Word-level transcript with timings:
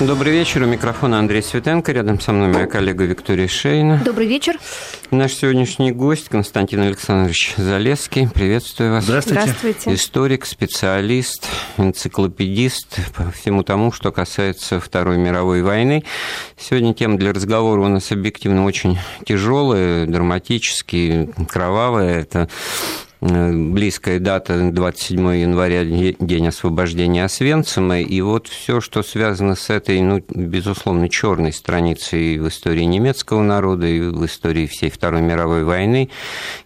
Добрый 0.00 0.32
вечер. 0.32 0.62
У 0.62 0.66
микрофона 0.66 1.18
Андрей 1.18 1.42
Светенко. 1.42 1.90
Рядом 1.90 2.20
со 2.20 2.30
мной 2.30 2.46
моя 2.46 2.66
коллега 2.68 3.02
Виктория 3.04 3.48
Шейна. 3.48 4.00
Добрый 4.04 4.28
вечер. 4.28 4.56
Наш 5.10 5.32
сегодняшний 5.32 5.90
гость 5.90 6.28
Константин 6.28 6.82
Александрович 6.82 7.54
Залеский. 7.56 8.28
Приветствую 8.28 8.92
вас. 8.92 9.04
Здравствуйте. 9.04 9.40
Здравствуйте. 9.40 9.94
Историк, 9.94 10.46
специалист, 10.46 11.48
энциклопедист 11.78 12.96
по 13.12 13.32
всему 13.32 13.64
тому, 13.64 13.90
что 13.90 14.12
касается 14.12 14.78
Второй 14.78 15.18
мировой 15.18 15.62
войны. 15.62 16.04
Сегодня 16.56 16.94
тема 16.94 17.18
для 17.18 17.32
разговора 17.32 17.80
у 17.80 17.88
нас 17.88 18.12
объективно 18.12 18.66
очень 18.66 18.98
тяжелая, 19.26 20.06
драматическая, 20.06 21.26
кровавая. 21.48 22.20
Это 22.20 22.48
близкая 23.20 24.20
дата 24.20 24.70
27 24.70 25.36
января, 25.36 25.84
день 25.84 26.48
освобождения 26.48 27.24
Освенцима, 27.24 28.00
и 28.00 28.20
вот 28.20 28.46
все, 28.46 28.80
что 28.80 29.02
связано 29.02 29.56
с 29.56 29.70
этой, 29.70 30.00
ну, 30.00 30.22
безусловно, 30.28 31.08
черной 31.08 31.52
страницей 31.52 32.38
в 32.38 32.48
истории 32.48 32.84
немецкого 32.84 33.42
народа 33.42 33.86
и 33.86 34.00
в 34.00 34.24
истории 34.24 34.66
всей 34.66 34.90
Второй 34.90 35.22
мировой 35.22 35.64
войны 35.64 36.10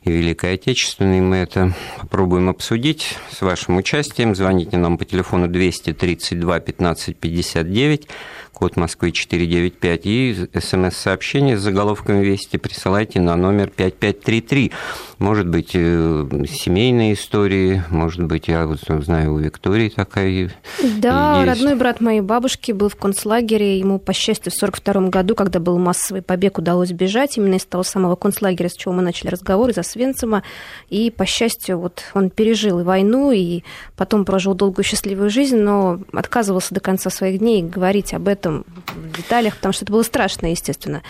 и 0.02 0.10
Великой 0.10 0.54
Отечественной, 0.54 1.20
мы 1.20 1.36
это 1.36 1.74
попробуем 1.98 2.48
обсудить 2.50 3.16
с 3.30 3.40
вашим 3.40 3.78
участием. 3.78 4.34
Звоните 4.34 4.76
нам 4.76 4.98
по 4.98 5.04
телефону 5.04 5.48
232 5.48 6.60
15 6.60 7.16
59 7.16 8.08
код 8.52 8.76
Москвы 8.76 9.12
495, 9.12 10.00
и 10.04 10.48
смс-сообщение 10.60 11.56
с 11.56 11.60
заголовком 11.60 12.20
«Вести» 12.20 12.58
присылайте 12.58 13.20
на 13.20 13.34
номер 13.36 13.70
5533. 13.70 14.72
Может 15.18 15.48
быть, 15.48 15.70
э, 15.74 16.26
семейные 16.48 17.14
истории, 17.14 17.82
может 17.90 18.24
быть, 18.24 18.48
я 18.48 18.66
вот 18.66 18.80
знаю, 18.80 19.34
у 19.34 19.38
Виктории 19.38 19.88
такая 19.88 20.50
Да, 20.98 21.42
есть. 21.44 21.48
родной 21.48 21.76
брат 21.76 22.00
моей 22.00 22.20
бабушки 22.20 22.72
был 22.72 22.88
в 22.88 22.96
концлагере, 22.96 23.78
ему, 23.78 23.98
по 23.98 24.12
счастью, 24.12 24.52
в 24.52 24.56
1942 24.56 25.08
году, 25.10 25.34
когда 25.34 25.58
был 25.58 25.78
массовый 25.78 26.22
побег, 26.22 26.58
удалось 26.58 26.90
бежать 26.90 27.38
именно 27.38 27.54
из 27.54 27.64
того 27.64 27.82
самого 27.82 28.16
концлагеря, 28.16 28.68
с 28.68 28.74
чего 28.74 28.92
мы 28.92 29.02
начали 29.02 29.28
разговор, 29.28 29.70
из 29.70 29.78
Освенцима, 29.78 30.42
и, 30.90 31.10
по 31.10 31.24
счастью, 31.24 31.78
вот 31.78 32.02
он 32.14 32.30
пережил 32.30 32.80
и 32.80 32.84
войну, 32.84 33.32
и 33.32 33.62
потом 33.96 34.24
прожил 34.24 34.54
долгую 34.54 34.84
счастливую 34.84 35.30
жизнь, 35.30 35.56
но 35.56 36.00
отказывался 36.12 36.74
до 36.74 36.80
конца 36.80 37.10
своих 37.10 37.38
дней 37.38 37.62
говорить 37.62 38.12
об 38.12 38.28
этом 38.28 38.41
этом 38.42 38.64
в 38.94 39.16
деталях, 39.16 39.56
потому 39.56 39.72
что 39.72 39.84
это 39.84 39.92
было 39.92 40.02
страшно, 40.02 40.46
естественно, 40.46 41.02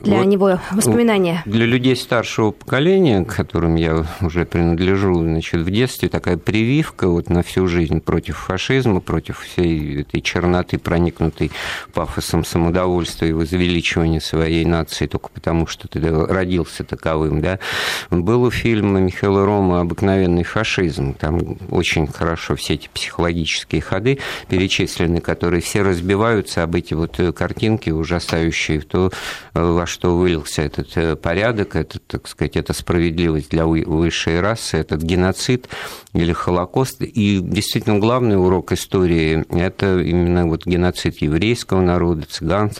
для 0.00 0.18
вот 0.18 0.26
него 0.26 0.60
воспоминания. 0.70 1.42
Для 1.44 1.66
людей 1.66 1.96
старшего 1.96 2.52
поколения, 2.52 3.24
к 3.24 3.34
которым 3.34 3.74
я 3.74 4.06
уже 4.20 4.46
принадлежу, 4.46 5.14
значит, 5.14 5.62
в 5.62 5.70
детстве 5.70 6.08
такая 6.08 6.36
прививка 6.36 7.08
вот 7.08 7.28
на 7.28 7.42
всю 7.42 7.66
жизнь 7.66 8.00
против 8.00 8.38
фашизма, 8.38 9.00
против 9.00 9.40
всей 9.40 10.02
этой 10.02 10.20
черноты, 10.20 10.78
проникнутой 10.78 11.50
пафосом 11.92 12.44
самодовольства 12.44 13.24
и 13.24 13.32
возвеличивания 13.32 14.20
своей 14.20 14.64
нации 14.64 15.06
только 15.06 15.28
потому, 15.30 15.66
что 15.66 15.88
ты 15.88 16.00
родился 16.00 16.84
таковым, 16.84 17.40
да. 17.40 17.58
Был 18.10 18.44
у 18.44 18.50
фильма 18.50 19.00
Михаила 19.00 19.44
Рома 19.44 19.80
«Обыкновенный 19.80 20.44
фашизм». 20.44 21.14
Там 21.14 21.58
очень 21.70 22.06
хорошо 22.06 22.54
все 22.54 22.74
эти 22.74 22.88
психологические 22.92 23.82
ходы 23.82 24.18
перечислены, 24.48 25.20
которые 25.20 25.60
все 25.60 25.82
разбиваются 25.82 26.62
об 26.62 26.75
эти 26.76 26.94
вот 26.94 27.18
э, 27.18 27.32
картинки 27.32 27.90
ужасающие, 27.90 28.80
то, 28.80 29.10
э, 29.54 29.60
во 29.60 29.86
что 29.86 30.16
вылился 30.16 30.62
этот 30.62 30.96
э, 30.96 31.16
порядок, 31.16 31.76
это, 31.76 31.98
так 31.98 32.28
сказать, 32.28 32.56
это 32.56 32.72
справедливость 32.72 33.50
для 33.50 33.66
высшей 33.66 34.40
расы, 34.40 34.78
этот 34.78 35.02
геноцид 35.02 35.68
или 36.12 36.32
Холокост. 36.32 37.02
И 37.02 37.40
действительно 37.40 37.98
главный 37.98 38.38
урок 38.38 38.72
истории– 38.72 39.44
это 39.50 40.00
именно 40.00 40.46
вот 40.46 40.66
геноцид 40.66 41.18
еврейского 41.18 41.80
народа, 41.80 42.26
цыган, 42.28 42.70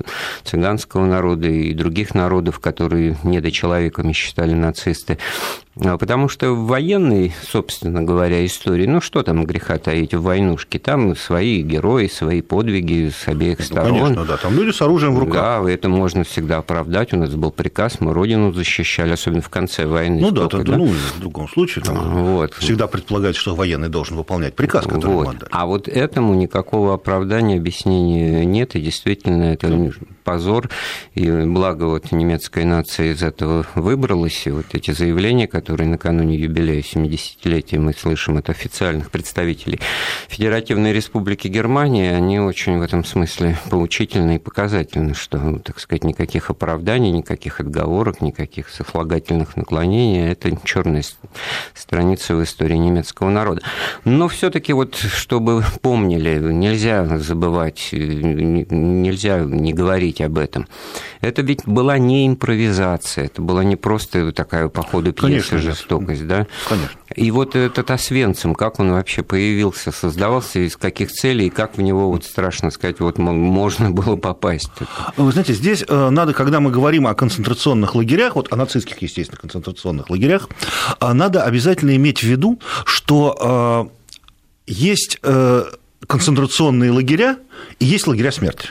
цыганского 0.45 1.07
народа 1.07 1.49
и 1.49 1.73
других 1.75 2.15
народов, 2.15 2.61
которые 2.61 3.17
недочеловеками 3.25 4.13
считали 4.13 4.55
нацисты. 4.55 5.19
А, 5.79 5.99
потому 5.99 6.29
что 6.29 6.53
в 6.53 6.67
военной, 6.67 7.35
собственно 7.43 8.03
говоря, 8.03 8.45
истории, 8.47 8.87
ну 8.87 9.03
что 9.03 9.23
там 9.23 9.45
греха 9.45 9.77
таить 9.77 10.15
в 10.15 10.23
войнушке, 10.23 10.79
там 10.79 11.15
свои 11.15 11.61
герои, 11.61 12.07
свои 12.07 12.41
подвиги 12.41 13.11
с 13.11 13.29
обеих 13.29 13.59
ну, 13.59 13.65
сторон. 13.65 13.99
Конечно, 13.99 14.25
да, 14.25 14.37
там 14.39 14.55
люди 14.55 14.71
с 14.71 14.81
оружием 14.81 15.15
в 15.15 15.19
руках. 15.19 15.65
Да, 15.65 15.71
это 15.71 15.91
можно 15.91 16.25
всегда 16.25 16.59
оправдать, 16.59 17.13
у 17.13 17.19
нас 17.19 17.31
был 17.35 17.51
приказ, 17.51 18.01
мы 18.01 18.15
родину 18.15 18.53
защищали, 18.53 19.13
особенно 19.13 19.43
в 19.43 19.51
конце 19.51 19.85
войны. 19.85 20.21
Ну 20.23 20.31
да, 20.31 20.47
это, 20.47 20.63
да? 20.63 20.79
ну, 20.79 20.87
в 20.87 21.21
другом 21.21 21.47
случае 21.49 21.85
там 21.85 22.25
вот. 22.25 22.55
всегда 22.55 22.87
предполагается, 22.87 23.43
что 23.43 23.55
военный 23.55 23.91
должен 23.91 24.17
выполнять 24.17 24.55
приказ, 24.55 24.87
который 24.87 25.13
вот. 25.13 25.23
ему 25.23 25.31
отдали. 25.31 25.51
А 25.53 25.67
вот 25.67 25.89
этому 25.89 26.35
никакого 26.35 26.95
оправдания, 26.95 27.57
объяснения 27.57 28.47
нет, 28.47 28.77
и 28.77 28.81
действительно 28.81 29.53
это 29.53 29.93
позор, 30.25 30.71
и 31.15 31.31
благо 31.31 31.85
вот 31.85 32.13
немецкая 32.13 32.65
нация 32.65 33.13
из 33.13 33.23
этого 33.23 33.67
выбралась, 33.75 34.47
и 34.47 34.51
вот 34.51 34.67
эти 34.73 34.91
заявления, 34.91 35.47
которые 35.47 35.66
накануне 35.69 36.37
юбилея 36.37 36.83
70-летия 36.83 37.79
мы 37.79 37.93
слышим 37.93 38.37
от 38.37 38.51
официальных 38.51 39.11
представителей 39.11 39.81
Федеративной 40.29 40.93
Республики 40.93 41.49
Германия, 41.49 42.15
они 42.15 42.39
очень 42.39 42.79
в 42.79 42.83
этом 42.83 43.05
смысле 43.05 43.59
поучительны 43.71 44.37
и 44.37 44.39
показательны, 44.39 45.15
что, 45.15 45.59
так 45.59 45.81
сказать, 45.81 46.05
никаких 46.05 46.51
оправданий, 46.51 47.11
никаких 47.11 47.61
отговорок, 47.61 48.21
никаких 48.21 48.69
сослагательных 48.69 49.57
наклонений, 49.57 50.29
это 50.31 50.57
черная 50.65 51.03
страница 51.75 52.37
в 52.37 52.43
истории 52.43 52.77
немецкого 52.77 53.31
народа. 53.31 53.63
Но 54.05 54.29
все-таки 54.29 54.73
вот, 54.73 54.95
чтобы 54.95 55.65
помнили, 55.83 56.39
нельзя 56.53 57.19
забывать, 57.19 57.89
нельзя 57.93 59.41
не 59.41 59.73
говорить 59.73 60.21
об 60.21 60.39
этом. 60.39 60.67
Это 61.21 61.43
ведь 61.43 61.67
была 61.67 61.99
не 61.99 62.27
импровизация, 62.27 63.25
это 63.27 63.43
была 63.43 63.65
не 63.65 63.77
просто 63.77 64.33
такая 64.33 64.69
по 64.69 64.83
ходу 64.83 65.13
пьесы 65.13 65.56
Конечно, 65.59 65.75
жестокость, 65.75 66.27
да? 66.27 66.47
Конечно. 66.69 66.99
И 67.15 67.31
вот 67.31 67.57
этот 67.57 67.91
Освенцим, 67.91 68.55
как 68.55 68.81
он 68.81 68.93
вообще 68.93 69.23
появился, 69.23 69.93
создавался, 69.93 70.61
из 70.61 70.77
каких 70.77 71.11
целей, 71.11 71.47
и 71.47 71.51
как 71.51 71.77
в 71.77 71.83
него, 71.83 72.11
вот 72.11 72.25
страшно 72.25 72.71
сказать, 72.71 73.01
вот 73.01 73.19
можно 73.19 73.91
было 73.91 74.17
попасть? 74.17 74.71
Вы 75.17 75.33
знаете, 75.33 75.55
здесь 75.55 75.85
э, 75.87 76.11
надо, 76.11 76.33
когда 76.33 76.61
мы 76.61 76.71
говорим 76.71 77.07
о 77.07 77.15
концентрационных 77.15 77.95
лагерях, 77.95 78.37
вот 78.37 78.53
о 78.53 78.57
нацистских, 78.57 79.01
естественно, 79.01 79.39
концентрационных 79.41 80.11
лагерях, 80.11 80.49
э, 81.01 81.13
надо 81.13 81.45
обязательно 81.45 81.95
иметь 81.97 82.21
в 82.21 82.25
виду, 82.25 82.61
что 82.85 83.91
э, 84.67 84.71
есть 84.71 85.21
концентрационные 86.07 86.91
лагеря 86.91 87.39
и 87.79 87.85
есть 87.85 88.07
лагеря 88.07 88.33
смерти. 88.33 88.71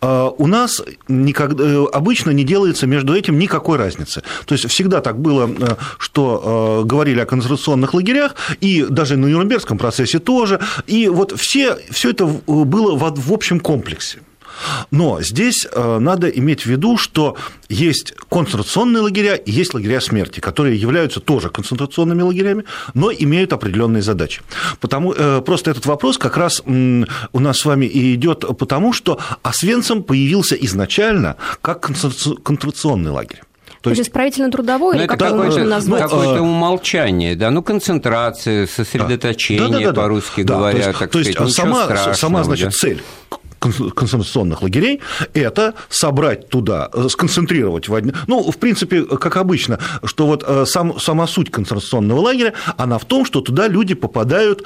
А, 0.00 0.28
у 0.28 0.46
нас 0.46 0.82
никогда, 1.08 1.64
э, 1.64 1.86
обычно 1.92 2.30
не 2.30 2.44
делается 2.44 2.86
между 2.86 3.14
этим 3.14 3.38
никакой 3.38 3.78
разницы. 3.78 4.22
То 4.46 4.54
есть 4.54 4.68
всегда 4.68 5.00
так 5.00 5.18
было, 5.18 5.48
э, 5.48 5.76
что 5.98 6.82
э, 6.82 6.86
говорили 6.86 7.20
о 7.20 7.26
концентрационных 7.26 7.94
лагерях, 7.94 8.34
и 8.60 8.86
даже 8.88 9.16
на 9.16 9.26
Нюрнбергском 9.26 9.78
процессе 9.78 10.18
тоже, 10.18 10.60
и 10.86 11.08
вот 11.08 11.38
все, 11.38 11.76
все 11.90 12.10
это 12.10 12.26
было 12.26 12.96
в 12.96 13.32
общем 13.32 13.60
комплексе. 13.60 14.20
Но 14.90 15.20
здесь 15.22 15.66
э, 15.70 15.98
надо 15.98 16.28
иметь 16.28 16.62
в 16.62 16.66
виду, 16.66 16.96
что 16.96 17.36
есть 17.68 18.14
концентрационные 18.30 19.02
лагеря 19.02 19.34
и 19.34 19.50
есть 19.50 19.74
лагеря 19.74 20.00
смерти, 20.00 20.40
которые 20.40 20.76
являются 20.76 21.20
тоже 21.20 21.50
концентрационными 21.50 22.22
лагерями, 22.22 22.64
но 22.94 23.12
имеют 23.12 23.52
определенные 23.52 24.02
задачи. 24.02 24.42
Потому, 24.80 25.12
э, 25.12 25.42
просто 25.44 25.70
этот 25.70 25.86
вопрос 25.86 26.18
как 26.18 26.36
раз 26.36 26.62
у 26.66 27.40
нас 27.40 27.58
с 27.58 27.64
вами 27.64 27.86
и 27.86 28.14
идет 28.14 28.44
потому, 28.58 28.92
что 28.92 29.18
Освенцим 29.42 30.02
появился 30.02 30.54
изначально 30.56 31.36
как 31.62 31.80
концентрационный 31.80 33.10
лагерь. 33.10 33.42
То 33.82 33.90
есть 33.90 34.02
исправительно-трудовой, 34.02 34.94
ну, 34.94 35.00
или 35.00 35.06
как 35.06 35.22
это 35.22 35.34
можно 35.34 35.64
назвать? 35.64 36.02
Ну, 36.02 36.08
какое-то 36.08 36.42
умолчание, 36.42 37.34
да, 37.34 37.50
ну, 37.50 37.62
концентрация, 37.62 38.66
сосредоточение, 38.66 39.68
да. 39.68 39.72
Да, 39.72 39.78
да, 39.78 39.92
да, 39.92 40.02
по-русски 40.02 40.42
да, 40.42 40.54
говоря, 40.54 40.78
то 40.80 40.86
есть, 40.88 40.98
так 40.98 41.10
то 41.10 41.18
есть 41.18 41.32
сказать, 41.32 41.54
сама, 41.54 42.14
сама, 42.14 42.44
значит, 42.44 42.66
да? 42.66 42.70
цель 42.72 43.02
концентрационных 43.60 44.62
лагерей– 44.62 45.00
это 45.34 45.74
собрать 45.88 46.48
туда, 46.48 46.90
э, 46.92 47.08
сконцентрировать 47.08 47.88
в 47.88 47.94
одни... 47.94 48.12
Ну, 48.26 48.50
в 48.50 48.56
принципе, 48.56 49.04
как 49.04 49.36
обычно, 49.36 49.78
что 50.04 50.26
вот 50.26 50.44
э, 50.46 50.64
сам, 50.66 50.98
сама 50.98 51.26
суть 51.26 51.50
концентрационного 51.50 52.20
лагеря, 52.20 52.54
она 52.76 52.98
в 52.98 53.04
том, 53.04 53.24
что 53.24 53.40
туда 53.40 53.68
люди 53.68 53.94
попадают 53.94 54.64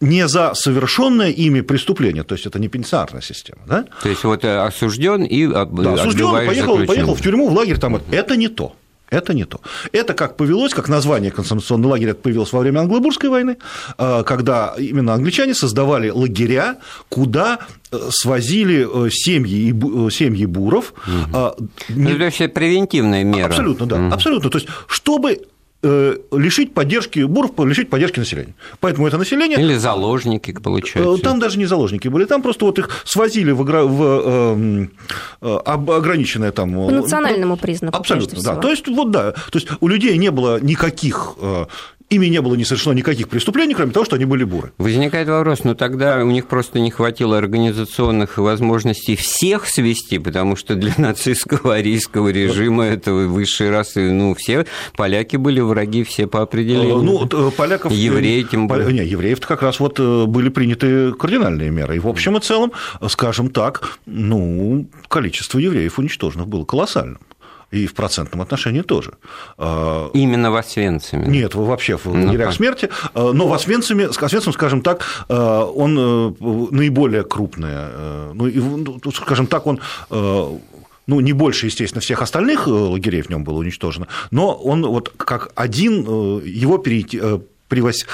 не 0.00 0.28
за 0.28 0.54
совершенное 0.54 1.30
ими 1.30 1.60
преступление, 1.60 2.22
то 2.22 2.34
есть 2.34 2.46
это 2.46 2.58
не 2.58 2.68
пенитенциарная 2.68 3.22
система, 3.22 3.62
да? 3.66 3.84
То 4.02 4.08
есть 4.08 4.24
вот 4.24 4.44
э, 4.44 4.58
осужден 4.58 5.24
и 5.24 5.46
да, 5.46 5.62
осужден, 5.94 6.30
поехал, 6.30 6.86
поехал 6.86 7.14
в 7.14 7.20
тюрьму, 7.20 7.48
в 7.48 7.52
лагерь, 7.52 7.78
там 7.78 8.00
это 8.10 8.36
не 8.36 8.48
то. 8.48 8.74
Это 9.10 9.34
не 9.34 9.44
то. 9.44 9.60
Это 9.92 10.14
как 10.14 10.36
повелось, 10.36 10.74
как 10.74 10.88
название 10.88 11.30
концентрационного 11.30 11.92
лагеря 11.92 12.14
появилось 12.14 12.52
во 12.52 12.60
время 12.60 12.80
Англобурской 12.80 13.30
войны, 13.30 13.56
э, 13.96 14.22
когда 14.24 14.74
именно 14.78 15.14
англичане 15.14 15.54
создавали 15.54 16.10
лагеря, 16.10 16.76
куда 17.08 17.58
э, 17.90 17.98
свозили 18.10 18.86
э, 18.86 19.10
семьи, 19.10 19.72
семьи 20.10 20.46
буров. 20.46 20.92
Угу. 21.06 21.56
Это 21.88 22.24
вообще 22.24 22.48
превентивная 22.48 23.24
мера. 23.24 23.48
Абсолютно, 23.48 23.86
да, 23.86 23.96
угу. 23.96 24.14
абсолютно. 24.14 24.50
То 24.50 24.58
есть, 24.58 24.68
чтобы 24.86 25.32
э, 25.32 25.36
лишить 25.82 26.74
поддержки 26.74 27.20
буров, 27.20 27.52
лишить 27.58 27.88
поддержки 27.88 28.18
населения. 28.18 28.54
Поэтому 28.80 29.06
это 29.06 29.16
население... 29.16 29.60
Или 29.60 29.76
заложники, 29.76 30.52
получается. 30.52 31.22
Там 31.22 31.38
даже 31.38 31.58
не 31.58 31.66
заложники 31.66 32.08
были, 32.08 32.24
там 32.24 32.42
просто 32.42 32.64
вот 32.64 32.78
их 32.78 32.88
свозили 33.04 33.52
в, 33.52 33.62
игра... 33.62 33.84
в 33.84 34.02
э, 34.02 34.88
э, 35.40 35.56
ограниченное 35.64 36.50
там... 36.50 36.74
По 36.74 36.90
национальному 36.90 37.56
признаку, 37.56 37.96
Абсолютно, 37.96 38.42
да. 38.42 38.56
То 38.56 38.70
есть, 38.70 38.88
вот 38.88 39.10
да, 39.10 39.32
то 39.32 39.58
есть 39.58 39.68
у 39.80 39.88
людей 39.88 40.16
не 40.18 40.30
было 40.30 40.60
никаких 40.60 41.36
ими 42.10 42.26
не 42.26 42.40
было 42.40 42.54
не 42.54 42.64
совершено 42.64 42.94
никаких 42.94 43.28
преступлений, 43.28 43.74
кроме 43.74 43.92
того, 43.92 44.04
что 44.04 44.16
они 44.16 44.24
были 44.24 44.44
буры. 44.44 44.72
Возникает 44.78 45.28
вопрос, 45.28 45.64
ну 45.64 45.74
тогда 45.74 46.22
у 46.24 46.30
них 46.30 46.46
просто 46.46 46.80
не 46.80 46.90
хватило 46.90 47.36
организационных 47.36 48.38
возможностей 48.38 49.16
всех 49.16 49.66
свести, 49.66 50.18
потому 50.18 50.56
что 50.56 50.74
для 50.74 50.94
нацистского 50.96 51.74
арийского 51.76 52.28
режима 52.28 52.84
этого 52.84 53.26
высшей 53.26 53.70
расы, 53.70 54.10
ну, 54.10 54.34
все 54.34 54.66
поляки 54.96 55.36
были 55.36 55.60
враги, 55.60 56.04
все 56.04 56.26
по 56.26 56.42
определению. 56.42 57.02
Ну, 57.02 57.50
поляков... 57.50 57.92
Евреи 57.92 58.42
тем 58.42 58.68
более. 58.68 58.92
Не, 58.92 59.04
евреев 59.04 59.40
как 59.40 59.62
раз 59.62 59.80
вот 59.80 60.00
э, 60.00 60.24
были 60.26 60.48
приняты 60.48 61.12
кардинальные 61.12 61.70
меры. 61.70 61.96
И 61.96 61.98
в 61.98 62.08
общем 62.08 62.36
и 62.36 62.40
целом, 62.40 62.72
скажем 63.08 63.50
так, 63.50 63.98
ну, 64.06 64.88
количество 65.08 65.58
евреев 65.58 65.98
уничтоженных 65.98 66.48
было 66.48 66.64
колоссальным 66.64 67.18
и 67.70 67.86
в 67.86 67.94
процентном 67.94 68.40
отношении 68.40 68.82
тоже. 68.82 69.12
А, 69.58 70.10
Именно 70.14 70.50
в 70.50 70.56
Освенциме? 70.56 71.26
Нет, 71.26 71.54
вообще 71.54 71.96
в 71.96 72.06
ну, 72.06 72.26
лагерях 72.26 72.54
смерти, 72.54 72.88
а, 73.14 73.32
но 73.32 73.46
в 73.46 73.52
Освенциме, 73.52 74.12
с 74.12 74.18
Освенцим, 74.18 74.52
скажем 74.52 74.80
так, 74.80 75.04
а, 75.28 75.64
он 75.64 75.98
э, 75.98 76.32
наиболее 76.70 77.24
крупный, 77.24 77.70
э, 77.70 78.32
ну, 78.34 78.98
ну 79.02 79.12
скажем 79.12 79.46
так, 79.46 79.66
он 79.66 79.80
э, 80.10 80.58
ну, 81.06 81.20
не 81.20 81.32
больше, 81.32 81.66
естественно, 81.66 82.00
всех 82.00 82.22
остальных 82.22 82.66
лагерей 82.66 83.22
в 83.22 83.30
нем 83.30 83.44
было 83.44 83.58
уничтожено, 83.58 84.08
но 84.30 84.54
он 84.54 84.86
вот 84.86 85.12
как 85.16 85.52
один, 85.54 86.02
его 86.44 86.76
перейти, 86.76 87.20
превось... 87.68 88.06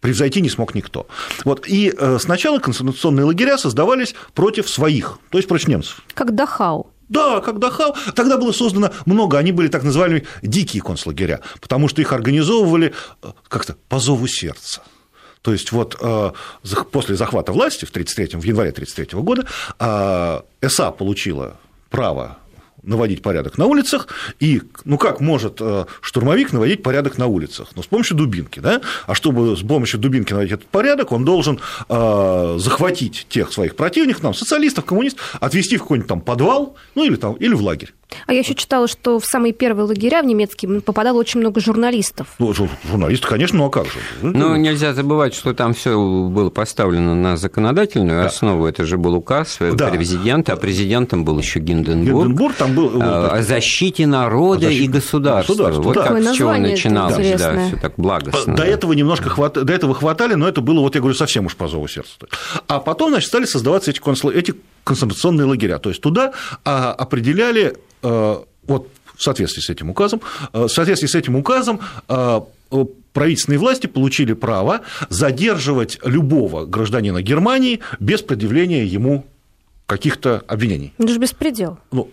превзойти 0.00 0.40
не 0.40 0.48
смог 0.48 0.76
никто. 0.76 1.08
Вот. 1.44 1.66
И 1.66 1.92
сначала 2.20 2.60
концентрационные 2.60 3.24
лагеря 3.24 3.58
создавались 3.58 4.14
против 4.32 4.68
своих, 4.68 5.18
то 5.30 5.38
есть 5.38 5.48
против 5.48 5.66
немцев. 5.66 6.02
Как 6.14 6.36
Дахау. 6.36 6.92
Да, 7.08 7.40
как 7.40 7.58
Дахау. 7.58 7.94
Тогда 8.14 8.36
было 8.36 8.52
создано 8.52 8.90
много, 9.04 9.38
они 9.38 9.52
были 9.52 9.68
так 9.68 9.84
называемые 9.84 10.24
дикие 10.42 10.82
концлагеря, 10.82 11.40
потому 11.60 11.88
что 11.88 12.00
их 12.00 12.12
организовывали 12.12 12.94
э, 13.22 13.28
как-то 13.48 13.76
по 13.88 13.98
зову 13.98 14.26
сердца. 14.26 14.82
То 15.42 15.52
есть 15.52 15.70
вот 15.70 15.96
э, 16.00 16.32
после 16.90 17.14
захвата 17.14 17.52
власти 17.52 17.84
в, 17.84 17.92
33 17.92 18.38
в 18.38 18.42
январе 18.42 18.70
1933 18.70 19.20
года 19.20 19.46
э, 19.78 20.68
СА 20.68 20.90
получила 20.90 21.56
право 21.90 22.38
наводить 22.86 23.22
порядок 23.22 23.58
на 23.58 23.66
улицах, 23.66 24.08
и 24.40 24.62
ну 24.84 24.98
как 24.98 25.20
может 25.20 25.58
э, 25.60 25.86
штурмовик 26.00 26.52
наводить 26.52 26.82
порядок 26.82 27.18
на 27.18 27.26
улицах? 27.26 27.68
Ну, 27.74 27.82
с 27.82 27.86
помощью 27.86 28.16
дубинки, 28.16 28.60
да? 28.60 28.80
А 29.06 29.14
чтобы 29.14 29.56
с 29.56 29.60
помощью 29.60 30.00
дубинки 30.00 30.32
наводить 30.32 30.52
этот 30.52 30.66
порядок, 30.68 31.12
он 31.12 31.24
должен 31.24 31.60
э, 31.88 32.56
захватить 32.58 33.26
тех 33.28 33.52
своих 33.52 33.76
противников, 33.76 34.22
там, 34.22 34.34
социалистов, 34.34 34.84
коммунистов, 34.84 35.36
отвезти 35.40 35.76
в 35.76 35.82
какой-нибудь 35.82 36.08
там 36.08 36.20
подвал, 36.20 36.76
ну 36.94 37.04
или, 37.04 37.16
там, 37.16 37.34
или 37.34 37.54
в 37.54 37.62
лагерь. 37.62 37.92
А 38.26 38.32
я 38.32 38.40
еще 38.40 38.54
читала, 38.54 38.88
что 38.88 39.18
в 39.18 39.26
самые 39.26 39.52
первые 39.52 39.86
лагеря 39.86 40.22
в 40.22 40.26
немецкие 40.26 40.80
попадало 40.80 41.18
очень 41.18 41.40
много 41.40 41.60
журналистов. 41.60 42.28
Ну, 42.38 42.52
журналисты, 42.52 43.26
конечно, 43.26 43.58
ну 43.58 43.66
а 43.66 43.70
как 43.70 43.86
же? 43.86 43.98
Ну, 44.22 44.56
нельзя 44.56 44.94
забывать, 44.94 45.34
что 45.34 45.54
там 45.54 45.74
все 45.74 45.96
было 45.96 46.50
поставлено 46.50 47.14
на 47.14 47.36
законодательную 47.36 48.22
да. 48.22 48.26
основу. 48.26 48.66
Это 48.66 48.84
же 48.84 48.96
был 48.96 49.14
указ 49.14 49.58
да. 49.60 49.88
президента, 49.88 50.52
а 50.52 50.56
президентом 50.56 51.24
был 51.24 51.38
еще 51.38 51.60
Гинденбург. 51.60 52.26
Гинденбург 52.26 52.56
там 52.56 52.74
был 52.74 53.00
о 53.02 53.42
защите 53.42 54.06
народа 54.06 54.66
защите 54.66 54.84
и 54.84 54.88
государства. 54.88 55.52
государства. 55.52 55.82
Вот 55.82 55.94
да. 55.94 56.04
как 56.04 56.22
с 56.22 56.32
чего 56.32 56.52
начиналось, 56.56 57.38
да, 57.38 57.66
все 57.66 57.76
так 57.76 57.94
благостно. 57.96 58.54
До 58.56 58.62
этого 58.62 58.92
немножко 58.92 59.28
хват... 59.28 59.54
до 59.54 59.72
этого 59.72 59.94
хватали, 59.94 60.34
но 60.34 60.48
это 60.48 60.60
было, 60.60 60.80
вот 60.80 60.94
я 60.94 61.00
говорю, 61.00 61.16
совсем 61.16 61.46
уж 61.46 61.56
по 61.56 61.68
зову 61.68 61.88
сердца. 61.88 62.16
А 62.68 62.80
потом, 62.80 63.10
значит, 63.10 63.28
стали 63.28 63.44
создаваться 63.44 63.90
эти, 63.90 63.98
консул... 63.98 64.30
эти 64.30 64.54
концентрационные 64.86 65.46
лагеря. 65.46 65.78
То 65.78 65.90
есть 65.90 66.00
туда 66.00 66.32
а, 66.64 66.92
определяли 66.92 67.76
Э, 68.06 68.36
вот 68.66 68.88
в 69.14 69.22
соответствии 69.22 69.62
с 69.62 69.70
этим 69.70 69.90
указом, 69.90 70.20
э, 70.52 70.64
в 70.64 70.68
соответствии 70.68 71.08
с 71.08 71.14
этим 71.14 71.36
указом 71.36 71.80
правительственные 73.12 73.58
власти 73.58 73.86
получили 73.86 74.32
право 74.32 74.80
задерживать 75.08 75.98
любого 76.04 76.66
гражданина 76.66 77.22
Германии 77.22 77.80
без 78.00 78.22
предъявления 78.22 78.84
ему 78.84 79.24
каких-то 79.86 80.42
обвинений. 80.48 80.92
Это 80.98 81.08
же 81.08 81.18
беспредел. 81.18 81.78
Ну, 81.92 82.10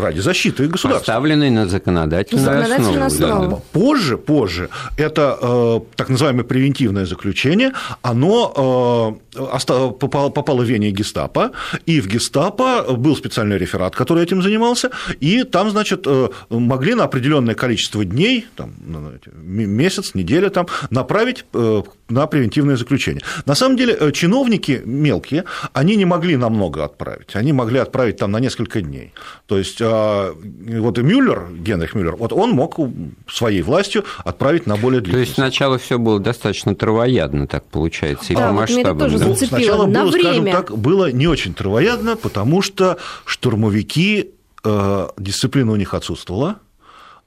ради 0.00 0.20
защиты 0.20 0.66
государства. 0.66 1.12
Поставленный 1.12 1.50
на 1.50 1.66
законодательную, 1.66 2.44
законодательную 2.44 3.04
основу. 3.04 3.32
основу. 3.32 3.50
Да. 3.50 3.62
Позже, 3.72 4.16
позже, 4.16 4.70
это 4.96 5.38
э, 5.40 5.80
так 5.96 6.08
называемое 6.08 6.44
превентивное 6.44 7.04
заключение, 7.04 7.72
оно 8.00 9.18
э, 9.36 9.90
попало, 9.98 10.30
попало 10.30 10.62
в 10.62 10.64
Вене 10.64 10.90
гестапо, 10.90 11.50
и 11.84 12.00
в 12.00 12.06
гестапо 12.06 12.94
был 12.96 13.14
специальный 13.16 13.58
реферат, 13.58 13.94
который 13.94 14.22
этим 14.22 14.42
занимался, 14.42 14.90
и 15.20 15.44
там, 15.44 15.70
значит, 15.70 16.04
э, 16.06 16.28
могли 16.48 16.94
на 16.94 17.04
определенное 17.04 17.54
количество 17.54 18.04
дней, 18.04 18.46
там, 18.56 18.72
месяц, 19.34 20.14
неделя, 20.14 20.48
там, 20.48 20.66
направить 20.90 21.44
э, 21.52 21.82
на 22.08 22.26
превентивное 22.26 22.76
заключение. 22.76 23.22
На 23.46 23.54
самом 23.54 23.76
деле, 23.76 23.96
э, 23.98 24.12
чиновники 24.12 24.82
мелкие, 24.84 25.44
они 25.72 25.96
не 25.96 26.04
могли 26.04 26.36
намного 26.36 26.84
отправить, 26.84 27.34
они 27.36 27.52
могли 27.52 27.78
отправить 27.78 28.16
там 28.16 28.30
на 28.30 28.40
несколько 28.40 28.80
дней. 28.80 29.12
То 29.46 29.58
есть 29.58 29.78
а, 29.80 30.34
вот 30.34 30.98
и 30.98 31.02
Мюллер, 31.02 31.48
Генрих 31.52 31.94
Мюллер, 31.94 32.16
вот 32.16 32.32
он 32.32 32.50
мог 32.50 32.78
своей 33.28 33.62
властью 33.62 34.04
отправить 34.24 34.66
на 34.66 34.76
более 34.76 35.00
длительный. 35.00 35.24
То 35.24 35.28
есть 35.28 35.34
сначала 35.34 35.78
все 35.78 35.98
было 35.98 36.20
достаточно 36.20 36.74
травоядно, 36.74 37.46
так 37.46 37.64
получается, 37.64 38.32
и 38.32 38.36
да, 38.36 38.48
по 38.48 38.52
масштабам. 38.54 38.98
Тоже 38.98 39.18
да? 39.18 39.34
Сначала 39.34 39.86
на 39.86 40.02
было, 40.02 40.10
время. 40.10 40.24
скажем 40.24 40.50
так, 40.50 40.78
было 40.78 41.12
не 41.12 41.26
очень 41.26 41.54
травоядно, 41.54 42.16
потому 42.16 42.62
что 42.62 42.98
штурмовики, 43.24 44.30
э, 44.64 45.08
дисциплина 45.18 45.72
у 45.72 45.76
них 45.76 45.94
отсутствовала, 45.94 46.56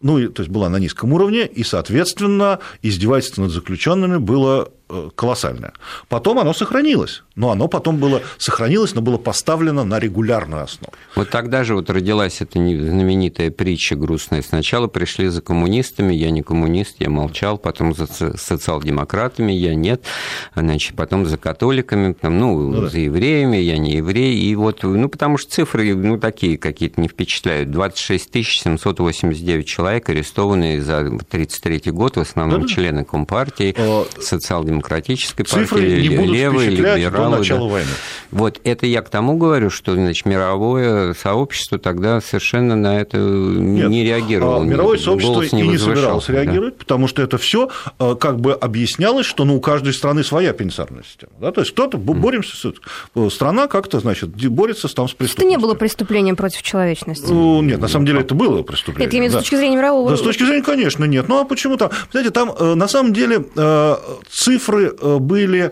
ну, 0.02 0.30
то 0.30 0.42
есть 0.42 0.52
была 0.52 0.70
на 0.70 0.78
низком 0.78 1.14
уровне, 1.14 1.46
и, 1.46 1.64
соответственно, 1.64 2.60
издевательство 2.82 3.44
над 3.44 3.52
заключенными 3.52 4.18
было 4.18 4.72
колоссальное. 5.16 5.74
Потом 6.10 6.40
оно 6.40 6.54
сохранилось, 6.54 7.24
но 7.36 7.52
оно 7.52 7.68
потом 7.68 7.98
было 7.98 8.22
сохранилось, 8.38 8.94
но 8.94 9.02
было 9.02 9.18
поставлено 9.18 9.84
на 9.84 10.00
регулярную 10.00 10.64
основу. 10.64 10.94
Вот 11.16 11.30
тогда 11.30 11.64
же 11.64 11.76
вот 11.76 11.90
родилась 11.90 12.42
эта 12.42 12.60
знаменитая 12.60 13.52
притча 13.52 13.96
грустная. 13.96 14.42
Сначала 14.42 14.88
пришли 14.88 15.28
за 15.28 15.42
коммунистами, 15.42 16.14
я 16.14 16.32
не 16.32 16.44
коммунист, 16.44 16.98
я 17.00 17.10
молчал, 17.10 17.58
потом 17.58 17.96
за 17.96 18.08
социал-демократами, 18.08 19.52
я 19.52 19.76
нет, 19.76 20.04
значит, 20.56 20.96
потом 20.96 21.26
за 21.26 21.38
католиками, 21.38 22.14
там, 22.14 22.40
ну, 22.40 22.70
ну 22.70 22.82
да. 22.82 22.90
за 22.90 23.00
евреями, 23.00 23.58
я 23.58 23.78
не 23.78 23.94
еврей, 23.94 24.38
и 24.38 24.56
вот, 24.56 24.84
ну, 24.84 25.10
потому 25.10 25.38
что 25.38 25.52
цифры, 25.52 25.96
ну, 25.96 26.18
такие 26.18 26.58
какие-то 26.58 27.00
не 27.00 27.08
впечатляют. 27.08 27.72
26 27.72 28.32
789 28.32 29.66
человек 29.66 30.10
арестованные 30.10 30.82
за 30.82 31.00
1933 31.00 31.92
год, 31.92 32.18
в 32.18 32.22
основном 32.22 32.62
да, 32.62 32.68
члены 32.68 33.06
Компартии, 33.06 33.74
а... 33.78 34.06
социал-демократии 34.20 34.81
демократической 34.82 35.44
Цифры 35.44 35.82
партии, 35.82 36.08
не 36.08 36.18
будут 36.18 36.36
левые, 36.36 36.70
либералы. 36.70 37.12
До 37.12 37.38
начала 37.38 37.68
да. 37.68 37.74
войны. 37.74 37.90
Вот 38.32 38.60
это 38.64 38.86
я 38.86 39.02
к 39.02 39.10
тому 39.10 39.38
говорю, 39.38 39.70
что 39.70 39.94
значит, 39.94 40.26
мировое 40.26 41.14
сообщество 41.14 41.78
тогда 41.78 42.22
совершенно 42.22 42.76
на 42.76 43.00
это 43.00 43.18
Нет, 43.18 43.90
не 43.90 44.04
реагировало. 44.04 44.64
А 44.64 44.66
мировое 44.66 44.98
сообщество 44.98 45.42
не 45.56 45.64
и 45.64 45.68
не 45.68 45.78
собиралось 45.78 46.26
да. 46.28 46.34
реагировать, 46.34 46.78
потому 46.78 47.08
что 47.08 47.22
это 47.22 47.38
все 47.38 47.70
э, 48.00 48.16
как 48.20 48.40
бы 48.40 48.54
объяснялось, 48.54 49.26
что 49.26 49.46
ну, 49.46 49.58
у 49.58 49.62
каждой 49.62 49.94
страны 49.94 50.24
своя 50.24 50.54
пенитенциарная 50.54 51.04
система. 51.04 51.34
Да? 51.40 51.52
То 51.52 51.62
есть 51.62 51.74
кто-то 51.74 51.98
боремся, 51.98 52.74
э, 53.16 53.30
страна 53.30 53.68
как-то, 53.68 54.00
значит, 54.00 54.30
борется 54.30 54.88
там 54.94 55.08
с 55.08 55.14
преступностью. 55.14 55.42
Это 55.42 55.50
не 55.50 55.58
было 55.58 55.76
преступлением 55.76 56.36
против 56.36 56.62
человечности. 56.62 57.28
Ну, 57.30 57.62
нет, 57.62 57.80
на 57.80 57.88
самом 57.88 58.06
деле 58.06 58.22
это 58.22 58.34
было 58.34 58.64
преступление. 58.64 59.08
Это 59.08 59.18
виду 59.18 59.34
да. 59.34 59.40
с 59.40 59.44
точки 59.44 59.56
зрения 59.56 59.78
мирового... 59.78 60.10
Да, 60.10 60.18
с 60.18 60.22
точки 60.22 60.44
зрения, 60.44 60.64
конечно, 60.64 61.06
нет. 61.06 61.28
Ну, 61.28 61.40
а 61.40 61.46
почему 61.46 61.78
там? 61.78 61.92
Знаете, 62.12 62.32
там 62.32 62.52
э, 62.58 62.76
на 62.76 62.88
самом 62.88 63.14
деле 63.14 63.46
цифры 64.30 64.71
цифры 64.72 64.96
э, 65.00 65.18
были 65.20 65.72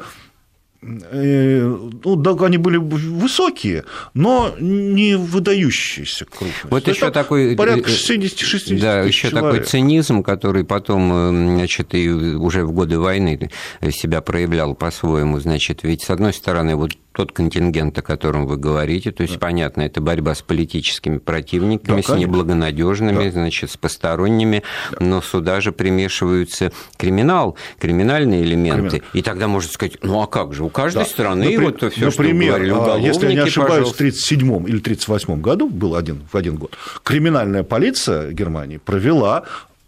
э, 0.82 1.62
ну, 2.04 2.16
да, 2.16 2.46
они 2.46 2.58
были 2.58 2.78
высокие, 2.78 3.84
но 4.14 4.56
не 4.60 5.16
выдающиеся 5.16 6.26
крупности. 6.26 6.68
Вот 6.70 6.88
еще 6.88 7.12
такой 7.12 7.56
порядка 7.56 7.90
60-60 7.90 8.76
э, 8.76 8.80
Да, 8.80 9.02
еще 9.02 9.30
такой 9.30 9.62
цинизм, 9.64 10.24
который 10.24 10.64
потом, 10.64 11.56
значит, 11.56 11.94
и 11.96 12.10
уже 12.10 12.64
в 12.64 12.72
годы 12.72 13.00
войны 13.00 13.50
себя 13.92 14.22
проявлял 14.22 14.76
по-своему, 14.76 15.40
значит, 15.40 15.84
ведь 15.84 16.04
с 16.04 16.10
одной 16.10 16.34
стороны 16.34 16.76
вот 16.76 16.92
тот 17.12 17.32
контингент, 17.32 17.98
о 17.98 18.02
котором 18.02 18.46
вы 18.46 18.58
говорите. 18.58 19.12
То 19.12 19.24
есть, 19.24 19.36
да. 19.36 19.40
понятно, 19.40 19.82
это 19.82 20.00
борьба 20.02 20.36
с 20.36 20.42
политическими 20.42 21.18
противниками, 21.18 22.02
да, 22.02 22.14
с 22.14 22.18
неблагонадежными, 22.18 23.26
да. 23.26 23.32
значит, 23.32 23.72
с 23.72 23.78
посторонними, 23.78 24.64
да. 24.92 24.98
но 25.00 25.22
сюда 25.22 25.60
же 25.62 25.72
примешиваются 25.72 26.72
криминал, 26.98 27.58
криминальные 27.80 28.44
элементы. 28.44 28.90
Криминал. 28.90 29.10
И 29.14 29.22
тогда 29.22 29.48
можно 29.48 29.72
сказать, 29.72 29.98
ну 30.04 30.22
а 30.22 30.28
как 30.28 30.54
же, 30.54 30.64
у 30.64 30.70
каждой 30.70 31.04
да. 31.04 31.06
страны 31.06 31.46
Напри... 31.46 31.58
вот 31.58 31.94
все, 31.94 32.12
что 32.12 32.24
говорили 32.24 32.72
а, 32.74 32.98
если 32.98 33.28
я 33.28 33.34
не 33.34 33.40
ошибаюсь, 33.40 33.90
пожалуйста. 33.90 33.94
в 33.94 34.08
1937 34.08 34.48
или 34.70 34.80
1938 34.80 35.42
году, 35.42 35.70
был 35.70 35.96
один, 35.96 36.28
в 36.32 36.38
один 36.38 36.56
год, 36.56 36.78
криминальная 37.04 37.64
полиция 37.64 38.32
Германии 38.32 38.78
провела 38.78 39.44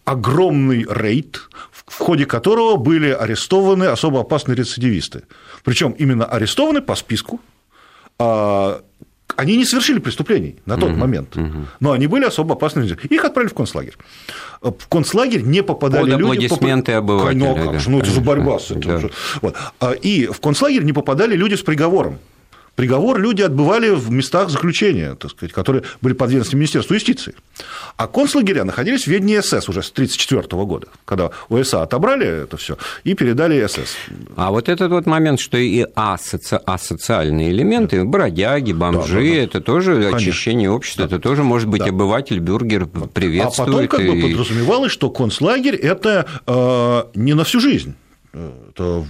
огромный 0.05 0.85
рейд, 0.89 1.41
в 1.71 1.99
ходе 1.99 2.25
которого 2.25 2.77
были 2.77 3.09
арестованы 3.09 3.85
особо 3.85 4.21
опасные 4.21 4.55
рецидивисты. 4.55 5.23
Причем 5.63 5.91
именно 5.91 6.25
арестованы 6.25 6.81
по 6.81 6.95
списку, 6.95 7.39
а, 8.19 8.81
они 9.35 9.57
не 9.57 9.65
совершили 9.65 9.99
преступлений 9.99 10.57
на 10.65 10.77
тот 10.77 10.91
угу, 10.91 10.99
момент, 10.99 11.35
угу. 11.35 11.65
но 11.79 11.91
они 11.91 12.07
были 12.07 12.25
особо 12.25 12.53
опасными. 12.53 12.85
Их 12.85 13.25
отправили 13.25 13.49
в 13.49 13.53
концлагерь. 13.53 13.95
В 14.61 14.87
концлагерь 14.89 15.41
не 15.41 15.63
попадали 15.63 16.11
Под 16.11 16.19
люди... 16.19 16.45
аплодисменты 16.45 16.93
обывателей. 16.93 17.39
Ну, 17.39 17.55
как 17.55 17.79
же, 17.79 17.89
ну, 17.89 17.99
это 17.99 18.11
же 18.11 18.21
борьба 18.21 18.59
с 18.59 18.71
этим. 18.71 19.01
Да. 19.01 19.09
Вот. 19.41 19.55
А, 19.79 19.91
и 19.91 20.27
в 20.27 20.39
концлагерь 20.39 20.83
не 20.83 20.93
попадали 20.93 21.35
люди 21.35 21.55
с 21.55 21.61
приговором. 21.61 22.19
Приговор 22.75 23.19
люди 23.19 23.41
отбывали 23.41 23.89
в 23.89 24.09
местах 24.11 24.49
заключения, 24.49 25.15
так 25.15 25.31
сказать, 25.31 25.53
которые 25.53 25.83
были 26.01 26.13
подведомственны 26.13 26.59
Министерству 26.61 26.93
юстиции. 26.93 27.35
А 27.97 28.07
концлагеря 28.07 28.63
находились 28.63 29.03
в 29.03 29.07
ведении 29.07 29.39
СС 29.39 29.67
уже 29.67 29.83
с 29.83 29.91
1934 29.91 30.63
года, 30.63 30.87
когда 31.05 31.31
УСА 31.49 31.83
отобрали 31.83 32.43
это 32.43 32.57
все 32.57 32.77
и 33.03 33.13
передали 33.13 33.65
СС. 33.67 33.95
А 34.37 34.51
вот 34.51 34.69
этот 34.69 34.91
вот 34.91 35.05
момент, 35.05 35.39
что 35.39 35.57
и 35.57 35.85
асоци... 35.95 36.55
асоциальные 36.65 37.51
элементы, 37.51 38.03
бродяги, 38.05 38.71
бомжи, 38.71 39.15
да, 39.15 39.21
да, 39.21 39.35
да. 39.35 39.41
это 39.41 39.61
тоже 39.61 39.95
Конечно. 39.95 40.17
очищение 40.17 40.71
общества, 40.71 41.07
да. 41.07 41.15
это 41.15 41.21
тоже 41.21 41.43
может 41.43 41.67
быть 41.67 41.83
да. 41.83 41.89
обыватель, 41.89 42.39
бюргер 42.39 42.87
приветствует. 42.87 43.69
А 43.69 43.71
потом 43.71 43.87
как 43.87 43.99
и... 43.99 44.09
бы 44.09 44.21
подразумевалось, 44.29 44.91
что 44.91 45.09
концлагерь– 45.09 45.75
это 45.75 46.25
э, 46.47 47.03
не 47.15 47.33
на 47.33 47.43
всю 47.43 47.59
жизнь. 47.59 47.95
Это 48.33 49.05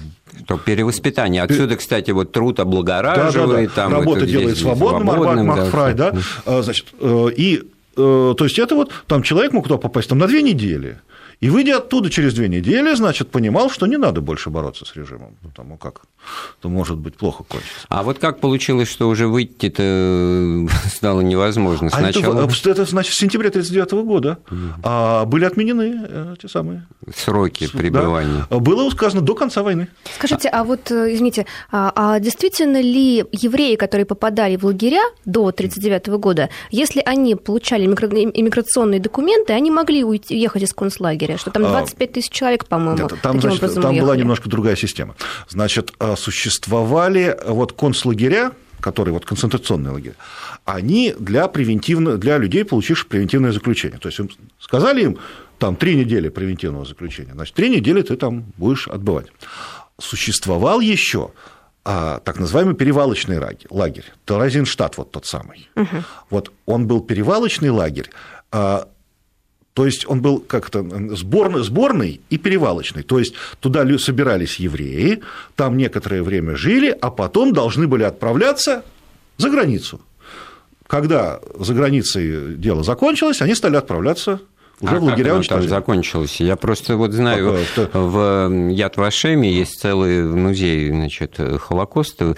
то 0.47 0.57
перевоспитание. 0.57 1.43
Отсюда, 1.43 1.75
кстати, 1.75 2.11
вот 2.11 2.31
труд 2.31 2.59
облагораживает. 2.59 3.71
Да, 3.75 3.87
да, 3.87 3.89
да. 3.89 3.89
Там 3.89 3.93
Работа 3.93 4.25
делает 4.25 4.57
свободным, 4.57 5.07
свободным 5.07 5.47
Марк 5.47 5.71
да. 5.95 6.11
да. 6.45 6.61
Значит, 6.61 6.87
э, 6.99 7.27
и 7.35 7.63
э, 7.97 8.35
то 8.37 8.43
есть 8.43 8.59
это 8.59 8.75
вот 8.75 8.91
там 9.07 9.23
человек 9.23 9.53
мог 9.53 9.67
туда 9.67 9.77
попасть 9.77 10.09
там, 10.09 10.17
на 10.17 10.27
две 10.27 10.41
недели, 10.41 10.97
и 11.41 11.49
выйдя 11.49 11.77
оттуда 11.77 12.09
через 12.09 12.33
две 12.35 12.47
недели, 12.47 12.93
значит, 12.95 13.29
понимал, 13.29 13.69
что 13.71 13.87
не 13.87 13.97
надо 13.97 14.21
больше 14.21 14.49
бороться 14.51 14.85
с 14.85 14.95
режимом, 14.95 15.35
потому 15.41 15.77
как 15.77 16.01
то 16.61 16.69
может 16.69 16.97
быть 16.97 17.15
плохо 17.15 17.43
кончится. 17.43 17.85
А 17.89 18.03
вот 18.03 18.19
как 18.19 18.39
получилось, 18.39 18.89
что 18.89 19.09
уже 19.09 19.27
выйти-то 19.27 20.67
стало 20.93 21.21
невозможно? 21.21 21.89
Сначала... 21.89 22.43
А 22.43 22.45
это, 22.45 22.69
это 22.69 22.85
значит, 22.85 23.13
с 23.13 23.17
сентября 23.17 23.49
1939 23.49 24.05
года 24.05 24.39
а 24.83 25.25
были 25.25 25.45
отменены 25.45 26.05
э, 26.07 26.35
те 26.41 26.47
самые 26.47 26.87
сроки 27.15 27.67
пребывания. 27.67 28.45
Да. 28.49 28.59
Было 28.59 28.89
сказано 28.89 29.21
до 29.21 29.35
конца 29.35 29.63
войны. 29.63 29.87
Скажите, 30.15 30.49
а 30.49 30.63
вот, 30.63 30.91
э, 30.91 31.13
извините, 31.13 31.45
а, 31.71 31.91
а 31.95 32.19
действительно 32.19 32.81
ли 32.81 33.25
евреи, 33.31 33.75
которые 33.75 34.05
попадали 34.05 34.55
в 34.55 34.65
лагеря 34.65 35.01
до 35.25 35.47
1939 35.47 36.19
года, 36.19 36.49
если 36.69 37.01
они 37.05 37.35
получали 37.35 37.85
иммиграционные 37.85 38.99
документы, 38.99 39.53
они 39.53 39.71
могли 39.71 40.03
уйти, 40.03 40.35
уехать 40.35 40.63
из 40.63 40.73
концлагеря? 40.73 41.37
Что 41.37 41.51
там 41.51 41.63
25 41.63 42.09
а, 42.09 42.13
тысяч 42.13 42.31
человек, 42.31 42.65
по-моему, 42.65 43.03
Нет, 43.03 43.13
там, 43.21 43.41
значит, 43.41 43.59
Там 43.61 43.91
уехали. 43.91 43.99
была 43.99 44.15
немножко 44.15 44.49
другая 44.49 44.75
система. 44.75 45.15
Значит, 45.49 45.93
а, 45.99 46.10
существовали 46.15 47.37
вот 47.45 47.73
концлагеря, 47.73 48.51
которые 48.79 49.13
вот 49.13 49.25
концентрационные 49.25 49.91
лагеря, 49.91 50.15
они 50.65 51.15
для, 51.19 51.47
превентивно, 51.47 52.17
для 52.17 52.37
людей, 52.37 52.65
получивших 52.65 53.07
превентивное 53.07 53.51
заключение. 53.51 53.99
То 53.99 54.09
есть 54.09 54.19
им 54.19 54.29
сказали 54.59 55.03
им, 55.03 55.17
там 55.59 55.75
три 55.75 55.95
недели 55.95 56.29
превентивного 56.29 56.85
заключения, 56.85 57.33
значит, 57.33 57.55
три 57.55 57.69
недели 57.69 58.01
ты 58.01 58.15
там 58.15 58.45
будешь 58.57 58.87
отбывать. 58.87 59.27
Существовал 59.99 60.79
еще 60.79 61.31
а, 61.83 62.19
так 62.19 62.39
называемый 62.39 62.75
перевалочный 62.75 63.39
лагерь, 63.69 64.05
Таразинштадт 64.25 64.97
вот 64.97 65.11
тот 65.11 65.25
самый. 65.25 65.69
Угу. 65.75 66.03
Вот 66.29 66.51
он 66.65 66.87
был 66.87 67.01
перевалочный 67.01 67.69
лагерь, 67.69 68.09
а, 68.51 68.87
то 69.73 69.85
есть 69.85 70.05
он 70.07 70.21
был 70.21 70.39
как-то 70.39 70.85
сборный, 71.15 71.63
сборный 71.63 72.21
и 72.29 72.37
перевалочный. 72.37 73.03
То 73.03 73.19
есть 73.19 73.33
туда 73.59 73.85
собирались 73.97 74.57
евреи, 74.57 75.21
там 75.55 75.77
некоторое 75.77 76.23
время 76.23 76.55
жили, 76.55 76.95
а 77.01 77.09
потом 77.09 77.53
должны 77.53 77.87
были 77.87 78.03
отправляться 78.03 78.83
за 79.37 79.49
границу. 79.49 80.01
Когда 80.87 81.39
за 81.57 81.73
границей 81.73 82.55
дело 82.55 82.83
закончилось, 82.83 83.41
они 83.41 83.55
стали 83.55 83.77
отправляться 83.77 84.41
уже 84.81 84.95
а 84.95 84.99
в 84.99 85.03
лагеря 85.03 85.37
как 85.37 85.47
там 85.47 85.67
закончилось? 85.67 86.37
Я 86.39 86.55
просто 86.55 86.97
вот 86.97 87.11
знаю, 87.11 87.57
в 87.93 88.69
Яд 88.69 88.97
Вашеме 88.97 89.51
есть 89.51 89.79
целый 89.79 90.23
музей 90.23 90.89
значит, 90.89 91.39
Холокоста 91.59 92.35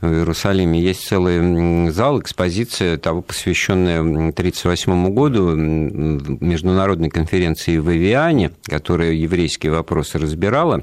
в 0.00 0.06
Иерусалиме, 0.06 0.80
есть 0.80 1.06
целый 1.06 1.90
зал, 1.90 2.20
экспозиция, 2.20 2.98
того, 2.98 3.22
посвященная 3.22 4.00
1938 4.00 5.14
году 5.14 5.54
международной 5.54 7.10
конференции 7.10 7.78
в 7.78 7.88
Авиане, 7.88 8.52
которая 8.64 9.12
еврейские 9.12 9.72
вопросы 9.72 10.18
разбирала. 10.18 10.82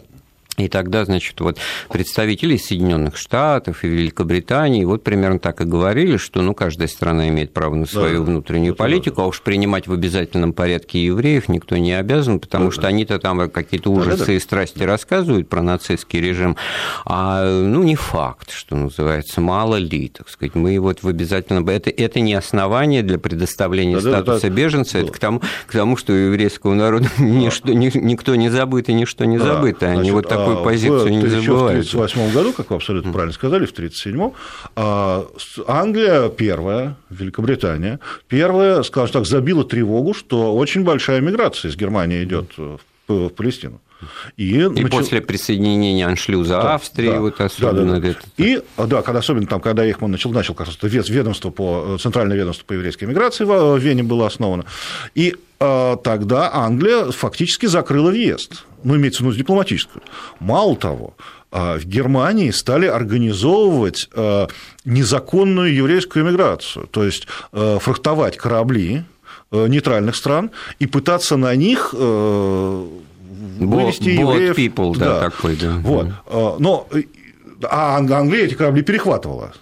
И 0.57 0.67
тогда, 0.67 1.03
значит, 1.03 1.39
вот 1.41 1.57
представители 1.89 2.57
Соединенных 2.57 3.17
Штатов 3.17 3.83
и 3.83 3.87
Великобритании 3.87 4.85
вот 4.85 5.03
примерно 5.03 5.39
так 5.39 5.61
и 5.61 5.63
говорили, 5.63 6.17
что 6.17 6.43
ну, 6.43 6.53
каждая 6.53 6.87
страна 6.87 7.27
имеет 7.29 7.53
право 7.53 7.73
на 7.73 7.87
свою 7.87 8.19
да, 8.19 8.25
внутреннюю 8.25 8.75
политику, 8.75 9.17
да. 9.17 9.23
а 9.23 9.27
уж 9.27 9.41
принимать 9.41 9.87
в 9.87 9.93
обязательном 9.93 10.53
порядке 10.53 11.03
евреев 11.03 11.49
никто 11.49 11.75
не 11.77 11.93
обязан, 11.93 12.39
потому 12.39 12.65
да, 12.65 12.71
что 12.71 12.81
да. 12.83 12.87
они-то 12.89 13.17
там 13.17 13.49
какие-то 13.49 13.89
ужасы 13.89 14.19
да, 14.19 14.25
да, 14.25 14.33
и 14.33 14.39
страсти 14.39 14.83
рассказывают 14.83 15.49
про 15.49 15.63
нацистский 15.63 16.21
режим, 16.21 16.55
а 17.05 17.43
ну 17.43 17.81
не 17.81 17.95
факт, 17.95 18.51
что 18.51 18.75
называется, 18.75 19.41
мало 19.41 19.77
ли, 19.77 20.09
так 20.09 20.29
сказать, 20.29 20.53
мы 20.53 20.79
вот 20.79 21.01
в 21.01 21.07
обязательном... 21.07 21.67
Это, 21.67 21.89
это 21.89 22.19
не 22.19 22.35
основание 22.35 23.01
для 23.01 23.17
предоставления 23.17 23.95
да, 23.95 24.01
статуса 24.01 24.41
да, 24.43 24.49
да, 24.49 24.55
беженца, 24.55 24.93
да. 24.93 24.99
это 24.99 25.11
к 25.11 25.17
тому, 25.17 25.41
к 25.65 25.71
тому, 25.71 25.97
что 25.97 26.13
у 26.13 26.15
еврейского 26.15 26.75
народа 26.75 27.09
да. 27.17 27.23
ничто, 27.23 27.73
никто 27.73 28.35
не 28.35 28.49
забыт 28.49 28.89
и 28.89 28.93
ничто 28.93 29.25
не 29.25 29.39
да. 29.39 29.45
забыто, 29.45 29.87
они 29.87 29.95
Значит, 29.95 30.13
вот 30.13 30.29
так 30.29 30.42
такую 30.45 30.63
позицию 30.63 31.09
не 31.09 31.27
забывают. 31.27 31.87
В 31.87 31.93
1938 31.93 32.33
году, 32.33 32.53
как 32.53 32.69
вы 32.69 32.75
абсолютно 32.75 33.11
правильно 33.11 33.33
сказали, 33.33 33.65
в 33.65 33.71
1937 33.71 34.31
а, 34.75 35.25
Англия 35.67 36.29
первая, 36.29 36.95
Великобритания 37.09 37.99
первая, 38.27 38.83
скажем 38.83 39.13
так, 39.13 39.25
забила 39.25 39.63
тревогу, 39.63 40.13
что 40.13 40.55
очень 40.55 40.83
большая 40.83 41.21
миграция 41.21 41.69
из 41.69 41.75
Германии 41.75 42.23
идет 42.23 42.51
в 42.57 43.29
Палестину. 43.29 43.81
И, 44.37 44.59
и 44.59 44.67
начал... 44.67 44.89
после 44.89 45.21
присоединения 45.21 46.07
аншлюза 46.07 46.61
да, 46.61 46.75
Австрии, 46.75 47.09
да, 47.09 47.19
вот 47.19 47.41
особенно. 47.41 47.99
Да, 47.99 48.07
да, 48.09 48.15
да. 48.37 48.43
И, 48.43 48.61
да, 48.77 49.01
когда, 49.01 49.19
особенно 49.19 49.47
там, 49.47 49.61
когда 49.61 49.85
Эхман 49.85 50.11
начал, 50.11 50.31
начал 50.31 50.53
как 50.53 50.67
раз 50.67 50.77
ведомство 50.81 51.49
по, 51.49 51.97
центральное 51.99 52.37
ведомство 52.37 52.65
по 52.65 52.73
еврейской 52.73 53.05
миграции 53.05 53.45
в 53.45 53.77
Вене 53.77 54.03
было 54.03 54.27
основано, 54.27 54.65
и 55.15 55.35
э, 55.59 55.97
тогда 56.03 56.53
Англия 56.53 57.11
фактически 57.11 57.65
закрыла 57.65 58.09
въезд, 58.11 58.65
ну, 58.83 58.95
имеется 58.95 59.23
в 59.23 59.27
виду 59.27 59.37
дипломатическую. 59.37 60.03
Мало 60.39 60.75
того, 60.75 61.15
э, 61.51 61.77
в 61.77 61.85
Германии 61.85 62.51
стали 62.51 62.85
организовывать 62.85 64.09
э, 64.13 64.47
незаконную 64.85 65.73
еврейскую 65.73 66.25
миграцию, 66.25 66.87
то 66.87 67.03
есть 67.03 67.27
фрахтовать 67.51 68.37
корабли 68.37 69.03
нейтральных 69.51 70.15
стран 70.15 70.49
и 70.79 70.87
пытаться 70.87 71.37
на 71.37 71.55
них 71.55 71.93
вывести 73.43 74.09
евреев. 74.09 74.57
people, 74.57 74.97
да, 74.97 75.19
да, 75.19 75.29
такой, 75.29 75.55
да. 75.55 75.77
Вот. 75.83 76.07
А, 76.27 76.55
но 76.59 76.87
а 77.69 77.97
Англия 77.97 78.45
эти 78.45 78.55
корабли 78.55 78.81
перехватывала. 78.81 79.53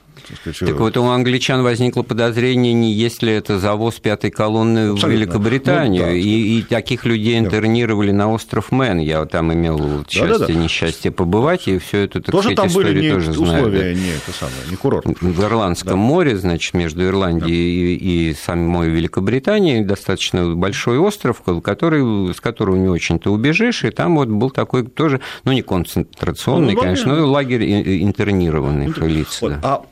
Так 0.43 0.79
вот, 0.79 0.97
у 0.97 1.03
англичан 1.05 1.63
возникло 1.63 2.03
подозрение, 2.03 2.73
не 2.73 2.91
есть 2.91 3.21
ли 3.21 3.33
это 3.33 3.59
завоз 3.59 4.00
пятой 4.00 4.31
колонны 4.31 4.91
Абсолютно. 4.91 5.07
в 5.07 5.11
Великобританию. 5.11 6.03
Ну, 6.03 6.09
да. 6.09 6.15
и, 6.15 6.59
и 6.59 6.61
таких 6.63 7.05
людей 7.05 7.38
интернировали 7.39 8.11
на 8.11 8.31
остров 8.31 8.71
Мэн. 8.71 9.00
Я 9.00 9.25
там 9.25 9.53
имел 9.53 10.05
счастье, 10.07 10.27
да, 10.27 10.39
да, 10.39 10.47
да. 10.47 10.53
несчастье 10.53 11.11
побывать, 11.11 11.67
и 11.67 11.77
все 11.77 12.00
это, 12.00 12.21
так 12.21 12.31
тоже 12.31 12.51
сказать, 12.51 12.73
там 12.73 12.83
были 12.83 13.01
не 13.01 13.11
тоже 13.11 13.31
условия, 13.31 13.79
знаю. 13.79 13.95
Не, 13.95 14.09
это 14.09 14.31
самое, 14.38 14.57
не 14.69 14.75
курорт. 14.75 15.05
В 15.05 15.43
Ирландском 15.43 15.91
да. 15.91 15.95
море, 15.97 16.38
значит, 16.38 16.73
между 16.73 17.05
Ирландией 17.05 17.97
да. 17.97 18.05
и, 18.05 18.29
и 18.29 18.33
самой 18.33 18.89
Великобританией 18.89 19.83
достаточно 19.83 20.55
большой 20.55 20.97
остров, 20.97 21.41
который, 21.63 22.33
с 22.33 22.39
которого 22.39 22.75
не 22.75 22.89
очень-то 22.89 23.31
убежишь, 23.31 23.83
и 23.83 23.89
там 23.89 24.15
вот 24.15 24.29
был 24.29 24.50
такой 24.50 24.85
тоже, 24.85 25.21
ну, 25.43 25.51
не 25.51 25.61
концентрационный, 25.61 26.73
ну, 26.73 26.81
конечно, 26.81 27.15
но 27.15 27.27
лагерь 27.27 27.63
интернированных 28.03 28.97
лиц. 29.00 29.39
Вот. 29.41 29.53
Да. 29.53 29.59
А 29.63 29.85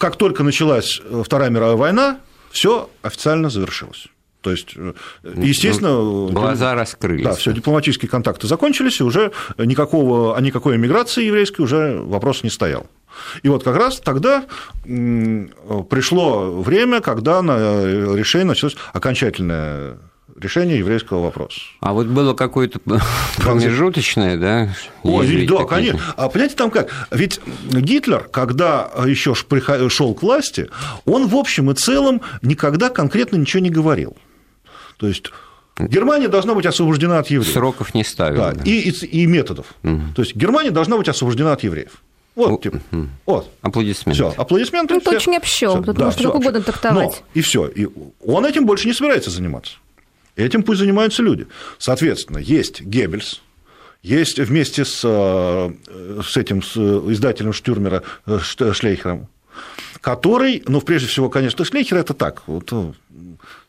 как 0.00 0.16
только 0.16 0.42
началась 0.42 1.00
э, 1.04 1.22
Вторая 1.24 1.50
мировая 1.50 1.76
война, 1.76 2.20
все 2.50 2.88
официально 3.02 3.50
завершилось. 3.50 4.06
То 4.40 4.50
есть, 4.50 4.72
э, 4.74 4.94
естественно... 5.36 5.90
Ну, 5.90 6.28
глаза 6.30 6.74
раскрылись. 6.74 7.24
Да, 7.24 7.34
все, 7.34 7.52
дипломатические 7.52 8.08
контакты 8.08 8.46
закончились, 8.46 8.98
и 9.00 9.04
уже 9.04 9.30
никакого, 9.58 10.34
о 10.34 10.40
никакой 10.40 10.76
эмиграции 10.76 11.24
еврейской 11.24 11.60
уже 11.60 12.00
вопрос 12.00 12.42
не 12.42 12.48
стоял. 12.48 12.86
И 13.42 13.50
вот 13.50 13.62
как 13.62 13.76
раз 13.76 14.00
тогда 14.00 14.46
пришло 14.84 16.62
время, 16.62 17.02
когда 17.02 17.42
на 17.42 17.58
э, 17.58 18.16
решение 18.16 18.46
началось 18.46 18.76
окончательное 18.94 19.98
решение 20.40 20.78
еврейского 20.78 21.22
вопроса. 21.22 21.60
А 21.80 21.92
вот 21.92 22.06
было 22.06 22.34
какое-то 22.34 22.80
промежуточное, 23.36 24.36
да? 24.36 24.74
Ой, 25.02 25.46
да, 25.46 25.64
конечно. 25.64 26.00
А 26.16 26.28
понимаете, 26.28 26.56
там 26.56 26.70
как? 26.70 26.90
Ведь 27.10 27.40
Гитлер, 27.70 28.28
когда 28.30 28.90
еще 29.06 29.34
шел 29.34 30.14
к 30.14 30.22
власти, 30.22 30.68
он 31.04 31.26
в 31.26 31.36
общем 31.36 31.70
и 31.70 31.74
целом 31.74 32.22
никогда 32.42 32.90
конкретно 32.90 33.36
ничего 33.36 33.62
не 33.62 33.70
говорил. 33.70 34.16
То 34.96 35.06
есть 35.06 35.30
Германия 35.78 36.28
должна 36.28 36.54
быть 36.54 36.66
освобождена 36.66 37.18
от 37.18 37.28
евреев. 37.30 37.52
Сроков 37.52 37.94
не 37.94 38.04
ставила. 38.04 38.52
Да, 38.52 38.62
И, 38.64 38.90
и, 38.90 39.06
и 39.06 39.26
методов. 39.26 39.66
Угу. 39.82 40.02
То 40.14 40.22
есть 40.22 40.36
Германия 40.36 40.70
должна 40.70 40.96
быть 40.96 41.08
освобождена 41.08 41.52
от 41.52 41.62
евреев. 41.62 42.02
Вот, 42.36 42.62
типа, 42.62 42.80
вот. 43.26 43.50
Аплодисменты. 43.60 44.12
Все, 44.12 44.34
аплодисменты. 44.36 44.94
Ну, 44.94 45.00
это 45.00 45.10
очень 45.10 45.36
общо, 45.36 45.82
тут 45.82 45.96
да, 45.96 46.06
можно 46.06 46.22
сколько 46.22 46.36
угодно 46.36 46.62
трактовать. 46.62 47.06
Но, 47.06 47.14
и 47.34 47.40
все. 47.40 47.66
И 47.66 47.88
он 48.24 48.46
этим 48.46 48.66
больше 48.66 48.86
не 48.86 48.94
собирается 48.94 49.30
заниматься. 49.30 49.74
Этим 50.36 50.62
пусть 50.62 50.80
занимаются 50.80 51.22
люди. 51.22 51.46
Соответственно, 51.78 52.38
есть 52.38 52.80
Геббельс, 52.80 53.42
есть 54.02 54.38
вместе 54.38 54.84
с, 54.84 55.02
э, 55.04 55.72
с 56.24 56.36
этим 56.36 56.62
с 56.62 56.76
издателем 56.76 57.52
Штюрмера 57.52 58.02
э, 58.26 58.38
Шлейхером, 58.72 59.28
который, 60.00 60.62
ну, 60.66 60.80
прежде 60.80 61.08
всего, 61.08 61.28
конечно, 61.28 61.64
Шлейхер 61.64 61.98
это 61.98 62.14
так, 62.14 62.42
вот, 62.46 62.72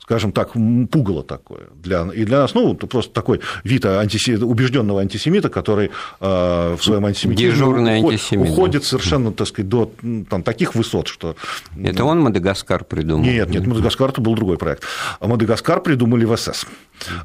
скажем 0.02 0.32
так, 0.32 0.54
пугало 0.92 1.24
такое. 1.24 1.68
Для, 1.76 2.08
и 2.14 2.26
для 2.26 2.40
нас, 2.40 2.54
ну, 2.54 2.74
просто 2.74 3.14
такой 3.14 3.40
вид 3.64 3.86
антисе... 3.86 4.38
убежденного 4.38 5.02
антисемита, 5.02 5.50
который 5.50 5.92
э, 6.20 6.76
в 6.78 6.84
своем 6.84 7.06
антисемитизме 7.06 8.00
уходит, 8.00 8.32
уходит 8.34 8.84
совершенно, 8.84 9.32
так 9.32 9.48
сказать, 9.48 9.70
до 9.70 9.92
там, 10.30 10.44
таких 10.44 10.76
высот, 10.76 11.08
что... 11.08 11.36
Это 11.82 12.04
он 12.04 12.20
Мадагаскар 12.22 12.84
придумал? 12.84 13.24
Нет, 13.24 13.50
нет, 13.50 13.66
Мадагаскар 13.68 14.10
это 14.10 14.22
был 14.22 14.36
другой 14.36 14.58
проект. 14.58 14.84
Мадагаскар 15.22 15.82
придумали 15.82 16.26
в 16.26 16.36
СС. 16.36 16.66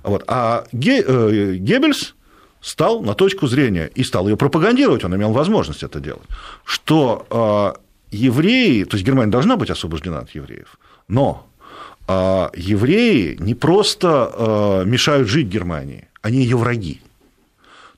Вот. 0.02 0.24
А 0.26 0.64
Ге... 0.72 1.02
Э, 1.06 1.54
Геббельс 1.54 2.14
стал 2.60 3.00
на 3.00 3.14
точку 3.14 3.46
зрения 3.46 3.90
и 3.94 4.04
стал 4.04 4.28
ее 4.28 4.36
пропагандировать, 4.36 5.04
он 5.04 5.14
имел 5.14 5.32
возможность 5.32 5.82
это 5.82 6.00
делать, 6.00 6.28
что 6.64 7.26
э, 8.12 8.16
евреи, 8.16 8.84
то 8.84 8.96
есть 8.96 9.06
Германия 9.06 9.30
должна 9.30 9.56
быть 9.56 9.70
освобождена 9.70 10.18
от 10.18 10.30
евреев, 10.30 10.78
но 11.08 11.45
а 12.06 12.50
евреи 12.54 13.36
не 13.40 13.54
просто 13.54 14.30
а, 14.32 14.84
мешают 14.84 15.28
жить 15.28 15.48
Германии, 15.48 16.08
они 16.22 16.38
ее 16.38 16.56
враги. 16.56 17.00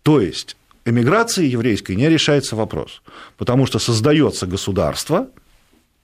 То 0.03 0.21
есть 0.21 0.57
эмиграции 0.85 1.47
еврейской 1.47 1.97
не 1.97 2.09
решается 2.09 2.57
вопрос, 2.57 3.03
потому 3.37 3.67
что 3.67 3.79
создается 3.79 4.47
государство, 4.47 5.29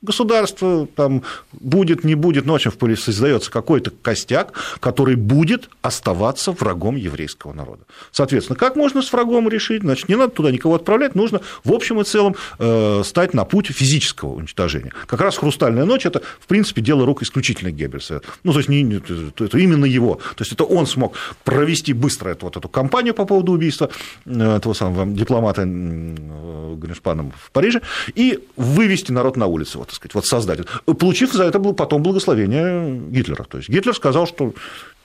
государство 0.04 0.86
там 0.94 1.22
будет, 1.52 2.04
не 2.04 2.14
будет, 2.14 2.46
ночью 2.46 2.70
в 2.70 2.76
поле 2.76 2.96
создается 2.96 3.50
какой-то 3.50 3.90
костяк, 3.90 4.52
который 4.80 5.16
будет 5.16 5.70
оставаться 5.82 6.52
врагом 6.52 6.96
еврейского 6.96 7.52
народа. 7.52 7.84
Соответственно, 8.12 8.56
как 8.56 8.76
можно 8.76 9.02
с 9.02 9.12
врагом 9.12 9.48
решить? 9.48 9.82
Значит, 9.82 10.08
не 10.08 10.16
надо 10.16 10.32
туда 10.32 10.50
никого 10.50 10.74
отправлять, 10.74 11.14
нужно 11.14 11.40
в 11.64 11.72
общем 11.72 12.00
и 12.00 12.04
целом 12.04 12.36
э, 12.58 13.02
стать 13.04 13.34
на 13.34 13.44
путь 13.44 13.66
физического 13.68 14.34
уничтожения. 14.34 14.92
Как 15.06 15.20
раз 15.20 15.36
«Хрустальная 15.36 15.84
ночь»– 15.84 16.06
это, 16.06 16.22
в 16.38 16.46
принципе, 16.46 16.82
дело 16.82 17.06
рук 17.06 17.22
исключительно 17.22 17.70
Геббельса. 17.70 18.20
Ну, 18.42 18.52
то 18.52 18.58
есть, 18.58 18.68
не, 18.68 18.82
это 18.84 19.58
именно 19.58 19.84
его. 19.84 20.16
То 20.36 20.42
есть, 20.42 20.52
это 20.52 20.64
он 20.64 20.86
смог 20.86 21.14
провести 21.44 21.92
быстро 21.92 22.30
эту, 22.30 22.46
вот 22.46 22.56
эту 22.56 22.68
кампанию 22.68 23.14
по 23.14 23.24
поводу 23.24 23.52
убийства 23.52 23.90
э, 24.26 24.56
этого 24.56 24.74
самого 24.74 25.06
дипломата 25.06 25.62
э, 25.62 26.74
Гриншпаном 26.76 27.32
в 27.32 27.50
Париже 27.50 27.80
и 28.14 28.40
вывести 28.56 29.12
народ 29.12 29.36
на 29.36 29.46
улицы. 29.46 29.78
Вот 29.78 29.93
так 29.94 29.96
сказать, 29.96 30.14
вот 30.14 30.26
создать. 30.26 30.60
Получив 30.98 31.32
за 31.32 31.44
это 31.44 31.60
потом 31.60 32.02
благословение 32.02 33.00
Гитлера. 33.10 33.44
То 33.44 33.58
есть 33.58 33.68
Гитлер 33.68 33.94
сказал, 33.94 34.26
что 34.26 34.54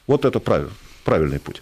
вот 0.07 0.25
это 0.25 0.39
правильно 0.39 0.71
правильный 1.05 1.39
путь. 1.39 1.61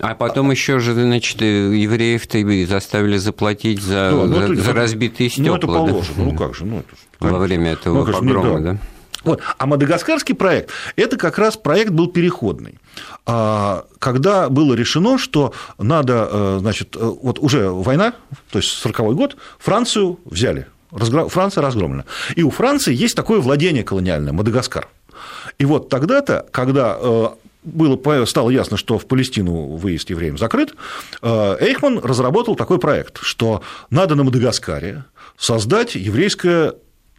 А 0.00 0.14
потом 0.14 0.50
еще 0.50 0.78
же, 0.78 0.92
значит, 0.92 1.40
евреев-то 1.40 2.66
заставили 2.66 3.16
заплатить 3.16 3.80
за, 3.80 4.10
да, 4.10 4.10
ну, 4.10 4.34
за, 4.34 4.40
это, 4.40 4.56
за 4.56 4.72
разбитые 4.74 5.30
стекла. 5.30 5.52
Ну, 5.52 5.56
это 5.56 5.66
положено, 5.66 6.16
да? 6.16 6.22
ну 6.24 6.36
как 6.36 6.54
же, 6.54 6.64
ну 6.66 6.80
это 6.80 6.88
Во 7.20 7.38
время 7.38 7.72
этого 7.72 8.04
ну, 8.04 8.12
погрома, 8.12 8.60
да. 8.60 8.72
да? 8.72 8.78
Вот. 9.24 9.40
А 9.56 9.66
мадагаскарский 9.66 10.34
проект– 10.34 10.70
это 10.96 11.16
как 11.16 11.38
раз 11.38 11.56
проект 11.56 11.92
был 11.92 12.08
переходный. 12.08 12.80
А, 13.24 13.86
когда 13.98 14.48
было 14.48 14.74
решено, 14.74 15.16
что 15.16 15.54
надо, 15.78 16.28
э, 16.30 16.56
значит, 16.60 16.96
э, 16.96 16.98
вот 17.00 17.38
уже 17.38 17.70
война, 17.70 18.14
то 18.50 18.58
есть 18.58 18.72
40 18.72 19.14
год, 19.14 19.36
Францию 19.58 20.18
взяли 20.24 20.66
Франция 20.92 21.62
разгромлена. 21.62 22.04
И 22.36 22.42
у 22.42 22.50
Франции 22.50 22.94
есть 22.94 23.16
такое 23.16 23.40
владение 23.40 23.84
колониальное, 23.84 24.32
Мадагаскар. 24.32 24.88
И 25.58 25.64
вот 25.64 25.88
тогда-то, 25.88 26.46
когда 26.50 26.96
э, 27.00 27.28
было, 27.64 28.24
стало 28.24 28.50
ясно, 28.50 28.76
что 28.76 28.98
в 28.98 29.06
Палестину 29.06 29.76
выезд 29.76 30.10
евреям 30.10 30.38
закрыт, 30.38 30.74
э, 31.22 31.56
Эйхман 31.60 31.98
разработал 31.98 32.56
такой 32.56 32.78
проект, 32.78 33.18
что 33.22 33.62
надо 33.90 34.14
на 34.14 34.24
Мадагаскаре 34.24 35.04
создать 35.38 35.94
еврейское 35.94 36.74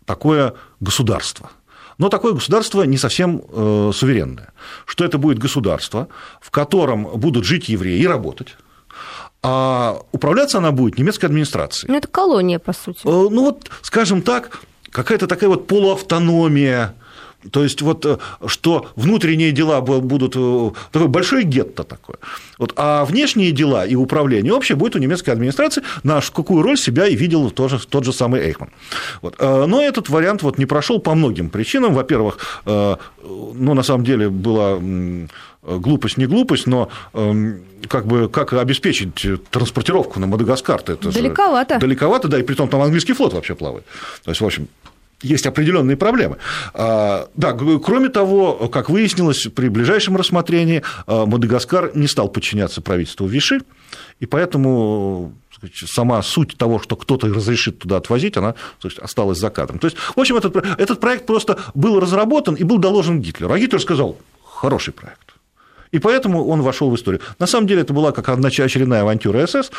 такое 0.06 0.54
государство. 0.80 1.50
Но 1.98 2.10
такое 2.10 2.34
государство 2.34 2.84
не 2.84 2.98
совсем 2.98 3.44
э, 3.48 3.92
суверенное. 3.94 4.52
Что 4.86 5.06
это 5.06 5.18
будет 5.18 5.38
государство, 5.38 6.08
в 6.42 6.52
котором 6.52 7.04
будут 7.04 7.46
жить 7.46 7.70
евреи 7.70 8.00
и 8.00 8.08
работать, 8.08 8.58
а 9.44 10.02
управляться 10.14 10.58
она 10.58 10.72
будет 10.72 10.98
немецкой 10.98 11.26
администрацией. 11.26 11.92
Ну, 11.92 11.98
это 11.98 12.08
колония, 12.08 12.60
по 12.60 12.72
сути. 12.72 13.00
Э, 13.04 13.28
ну, 13.30 13.44
вот, 13.44 13.70
скажем 13.82 14.22
так, 14.22 14.62
какая-то 14.90 15.28
такая 15.28 15.50
вот 15.50 15.68
полуавтономия, 15.68 16.96
то 17.52 17.64
есть 17.64 17.82
вот 17.82 18.06
э, 18.06 18.18
что 18.46 18.88
внутренние 18.96 19.52
дела 19.52 19.82
будут 19.82 20.34
э, 20.36 20.72
такое 20.92 21.08
большое 21.08 21.44
гетто 21.44 21.84
такое, 21.84 22.18
вот, 22.58 22.74
а 22.76 23.06
внешние 23.06 23.52
дела 23.52 23.86
и 23.86 23.96
управление 23.96 24.54
общее 24.54 24.76
будет 24.76 24.96
у 24.96 25.00
немецкой 25.00 25.32
администрации, 25.32 25.84
на 26.04 26.22
какую 26.22 26.62
роль 26.62 26.78
себя 26.78 27.08
и 27.08 27.16
видел 27.16 27.52
тоже, 27.52 27.80
тот 27.88 28.04
же 28.04 28.14
самый 28.14 28.42
Эйхман. 28.42 28.70
Вот. 29.22 29.40
Но 29.40 29.82
этот 29.82 30.10
вариант 30.10 30.44
вот 30.44 30.58
не 30.58 30.66
прошел 30.66 31.00
по 31.00 31.14
многим 31.16 31.50
причинам. 31.50 31.94
Во-первых, 31.94 32.38
ну, 32.66 33.74
на 33.74 33.84
самом 33.84 34.04
деле 34.04 34.30
была 34.30 34.80
глупость 35.64 36.18
не 36.18 36.26
глупость, 36.26 36.68
но 36.68 36.90
эм, 37.14 37.64
как 37.88 38.06
бы 38.06 38.30
как 38.30 38.54
обеспечить 38.54 39.14
транспортировку 39.50 40.20
на 40.20 40.28
Мадагаскар? 40.28 40.82
-то? 40.82 40.94
Это 40.94 41.12
далековато. 41.12 41.80
Далековато, 41.80 42.28
да, 42.28 42.40
и 42.40 42.44
при 42.44 42.56
том 42.56 42.68
там 42.68 42.82
английский 42.82 43.14
флот 43.14 43.34
вообще 43.34 43.56
плавает. 43.56 43.86
То 44.24 44.32
есть, 44.32 44.42
в 44.42 44.46
общем, 44.46 44.68
есть 45.24 45.46
определенные 45.46 45.98
проблемы. 45.98 46.38
А, 46.74 47.28
да, 47.36 47.54
кроме 47.54 48.10
того, 48.10 48.70
как 48.72 48.90
выяснилось, 48.90 49.48
при 49.56 49.70
ближайшем 49.70 50.18
рассмотрении 50.18 50.84
а, 51.08 51.26
Мадагаскар 51.26 51.92
не 51.96 52.08
стал 52.08 52.30
подчиняться 52.30 52.82
правительству 52.82 53.26
Виши, 53.26 53.62
и 54.20 54.26
поэтому 54.26 55.34
сама 55.74 56.22
суть 56.22 56.58
того, 56.58 56.80
что 56.80 56.96
кто-то 56.96 57.28
разрешит 57.28 57.80
туда 57.80 57.98
отвозить, 57.98 58.38
она 58.38 58.56
осталась 59.02 59.40
за 59.40 59.50
кадром. 59.50 59.80
То 59.80 59.88
есть, 59.88 59.98
в 59.98 60.20
общем, 60.20 60.36
этот, 60.36 60.56
этот 60.56 61.00
проект 61.00 61.26
просто 61.26 61.58
был 61.74 62.00
разработан 62.00 62.56
и 62.56 62.64
был 62.64 62.78
доложен 62.78 63.22
Гитлеру. 63.22 63.54
А 63.54 63.60
Гитлер 63.60 63.82
сказал, 63.82 64.18
хороший 64.44 64.94
проект. 64.94 65.23
И 65.94 66.00
поэтому 66.00 66.48
он 66.48 66.64
вошел 66.64 66.90
в 66.90 66.96
историю. 66.96 67.22
На 67.38 67.46
самом 67.46 67.68
деле 67.68 67.82
это 67.82 67.94
была 67.94 68.12
как 68.12 68.28
очередная 68.28 69.02
авантюра 69.02 69.46
СС, 69.46 69.72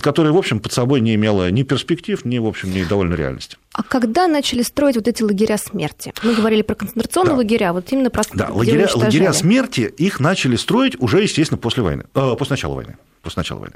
которая, 0.00 0.32
в 0.32 0.36
общем, 0.36 0.60
под 0.60 0.72
собой 0.72 1.00
не 1.00 1.16
имела 1.16 1.50
ни 1.50 1.64
перспектив, 1.64 2.24
ни, 2.24 2.38
в 2.38 2.46
общем, 2.46 2.70
ни 2.72 2.84
довольно 2.84 3.14
реальности. 3.14 3.58
А 3.72 3.82
когда 3.82 4.28
начали 4.28 4.62
строить 4.62 4.94
вот 4.94 5.08
эти 5.08 5.24
лагеря 5.24 5.58
смерти? 5.58 6.14
Мы 6.22 6.34
говорили 6.34 6.62
про 6.62 6.76
концентрационные 6.76 7.32
да. 7.32 7.36
лагеря, 7.38 7.72
вот 7.72 7.90
именно 7.90 8.10
про 8.10 8.22
Да, 8.32 8.48
лагеря, 8.50 8.88
лагеря 8.94 9.32
смерти, 9.32 9.92
их 9.98 10.20
начали 10.20 10.54
строить 10.54 10.94
уже, 11.00 11.20
естественно, 11.20 11.58
после 11.58 11.82
войны, 11.82 12.04
э, 12.14 12.36
после 12.38 12.52
начала 12.54 12.74
войны. 12.74 12.96
После 13.22 13.40
начала 13.40 13.58
войны. 13.58 13.74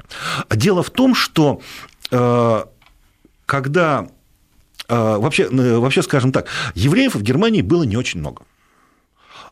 Дело 0.49 0.83
в 0.83 0.91
том, 0.91 1.13
что 1.13 1.59
э, 2.09 2.63
когда 3.45 4.07
э, 4.87 5.17
вообще, 5.17 5.43
э, 5.43 5.77
вообще, 5.77 6.01
скажем 6.03 6.31
так, 6.31 6.47
евреев 6.73 7.15
в 7.15 7.21
Германии 7.21 7.61
было 7.61 7.83
не 7.83 7.97
очень 7.97 8.21
много. 8.21 8.43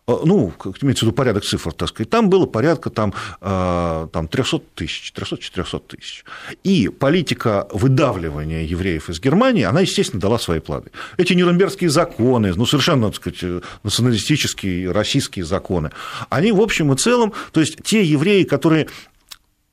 А, 0.09 0.21
ну, 0.25 0.51
имеется 0.81 1.05
в 1.05 1.07
виду 1.07 1.11
порядок 1.11 1.43
цифр, 1.43 1.71
так 1.71 1.89
сказать, 1.89 2.09
там 2.09 2.29
было 2.29 2.47
порядка 2.47 2.89
там, 2.89 3.13
а, 3.41 4.07
там 4.07 4.27
300 4.27 4.59
тысяч, 4.73 5.13
300-400 5.15 5.81
тысяч. 5.87 6.25
И 6.63 6.89
политика 6.89 7.67
выдавливания 7.71 8.63
евреев 8.63 9.09
из 9.09 9.19
Германии, 9.19 9.63
она, 9.63 9.81
естественно, 9.81 10.19
дала 10.19 10.39
свои 10.39 10.59
плоды. 10.59 10.89
Эти 11.17 11.33
нюрнбергские 11.33 11.91
законы, 11.91 12.53
ну, 12.55 12.65
совершенно, 12.65 13.11
так 13.11 13.17
сказать, 13.17 13.63
националистические 13.83 14.91
российские 14.91 15.45
законы, 15.45 15.91
они, 16.29 16.51
в 16.51 16.61
общем 16.61 16.91
и 16.91 16.97
целом, 16.97 17.33
то 17.51 17.59
есть 17.59 17.77
те 17.83 18.03
евреи, 18.03 18.43
которые 18.43 18.87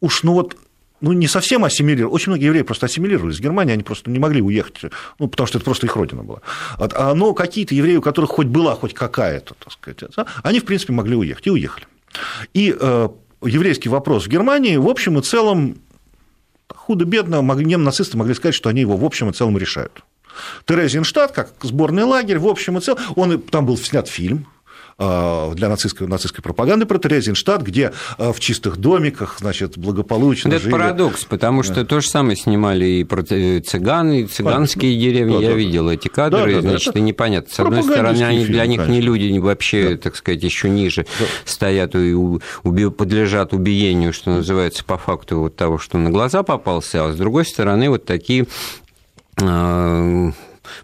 уж, 0.02 0.22
ну 0.22 0.34
вот, 0.34 0.56
ну, 1.00 1.12
не 1.12 1.28
совсем 1.28 1.64
ассимилировали. 1.64 2.14
Очень 2.14 2.30
многие 2.32 2.46
евреи 2.46 2.62
просто 2.62 2.86
ассимилировались 2.86 3.36
в 3.36 3.40
Германии, 3.40 3.72
они 3.72 3.82
просто 3.82 4.10
не 4.10 4.18
могли 4.18 4.40
уехать, 4.40 4.92
ну, 5.18 5.28
потому 5.28 5.46
что 5.46 5.58
это 5.58 5.64
просто 5.64 5.86
их 5.86 5.96
родина 5.96 6.22
была. 6.22 6.40
А, 6.78 7.14
но 7.14 7.34
какие-то 7.34 7.74
евреи, 7.74 7.96
у 7.96 8.02
которых 8.02 8.30
хоть 8.30 8.46
была 8.46 8.74
хоть 8.74 8.94
какая-то, 8.94 9.54
так 9.54 9.72
сказать, 9.72 10.28
они, 10.42 10.60
в 10.60 10.64
принципе, 10.64 10.92
могли 10.92 11.16
уехать 11.16 11.46
и 11.46 11.50
уехали. 11.50 11.86
И 12.54 12.74
э, 12.78 13.08
еврейский 13.42 13.88
вопрос 13.88 14.24
в 14.24 14.28
Германии, 14.28 14.76
в 14.76 14.88
общем 14.88 15.18
и 15.18 15.22
целом, 15.22 15.78
худо-бедно, 16.68 17.42
нацисты 17.42 18.16
могли 18.16 18.34
сказать, 18.34 18.54
что 18.54 18.68
они 18.68 18.80
его 18.80 18.96
в 18.96 19.04
общем 19.04 19.28
и 19.28 19.32
целом 19.32 19.58
решают. 19.58 20.02
Терезинштадт, 20.66 21.32
как 21.32 21.52
сборный 21.62 22.04
лагерь, 22.04 22.38
в 22.38 22.46
общем 22.46 22.78
и 22.78 22.80
целом, 22.80 23.00
он, 23.16 23.40
там 23.40 23.66
был 23.66 23.76
снят 23.76 24.08
фильм, 24.08 24.46
для 24.98 25.68
нацистской, 25.68 26.06
нацистской 26.06 26.42
пропаганды 26.42 26.86
про 26.86 26.98
Терезинштадт, 26.98 27.62
где 27.62 27.92
э, 28.16 28.32
в 28.32 28.40
чистых 28.40 28.78
домиках, 28.78 29.36
значит, 29.40 29.76
благополучно 29.76 30.48
Это 30.48 30.58
жили. 30.60 30.72
парадокс, 30.72 31.24
потому 31.26 31.62
что 31.62 31.84
то 31.84 32.00
же 32.00 32.08
самое 32.08 32.36
снимали 32.36 32.86
и 32.86 33.04
про 33.04 33.22
цыган, 33.22 34.12
и 34.12 34.24
цыганские 34.24 34.98
деревни. 34.98 35.34
Да, 35.34 35.42
Я 35.42 35.50
да, 35.50 35.54
видел 35.54 35.86
да. 35.86 35.94
эти 35.94 36.08
кадры, 36.08 36.54
да, 36.56 36.62
да, 36.62 36.68
значит, 36.70 36.88
это 36.88 36.98
и 36.98 37.02
непонятно. 37.02 37.52
С 37.52 37.60
одной 37.60 37.82
стороны, 37.82 38.22
они 38.22 38.38
фильм, 38.40 38.52
для 38.52 38.66
них 38.66 38.80
конечно. 38.80 38.92
не 38.92 39.00
люди, 39.02 39.38
вообще, 39.38 39.90
да. 39.90 39.96
так 39.98 40.16
сказать, 40.16 40.42
еще 40.42 40.70
ниже 40.70 41.06
да. 41.18 41.26
стоят 41.44 41.94
и 41.94 42.12
уби- 42.12 42.90
подлежат 42.90 43.52
убиению, 43.52 44.12
что 44.14 44.30
называется, 44.30 44.82
по 44.84 44.96
факту 44.96 45.40
вот 45.40 45.56
того, 45.56 45.78
что 45.78 45.98
на 45.98 46.10
глаза 46.10 46.42
попался, 46.42 47.04
а 47.06 47.12
с 47.12 47.16
другой 47.16 47.44
стороны, 47.44 47.90
вот 47.90 48.06
такие 48.06 48.46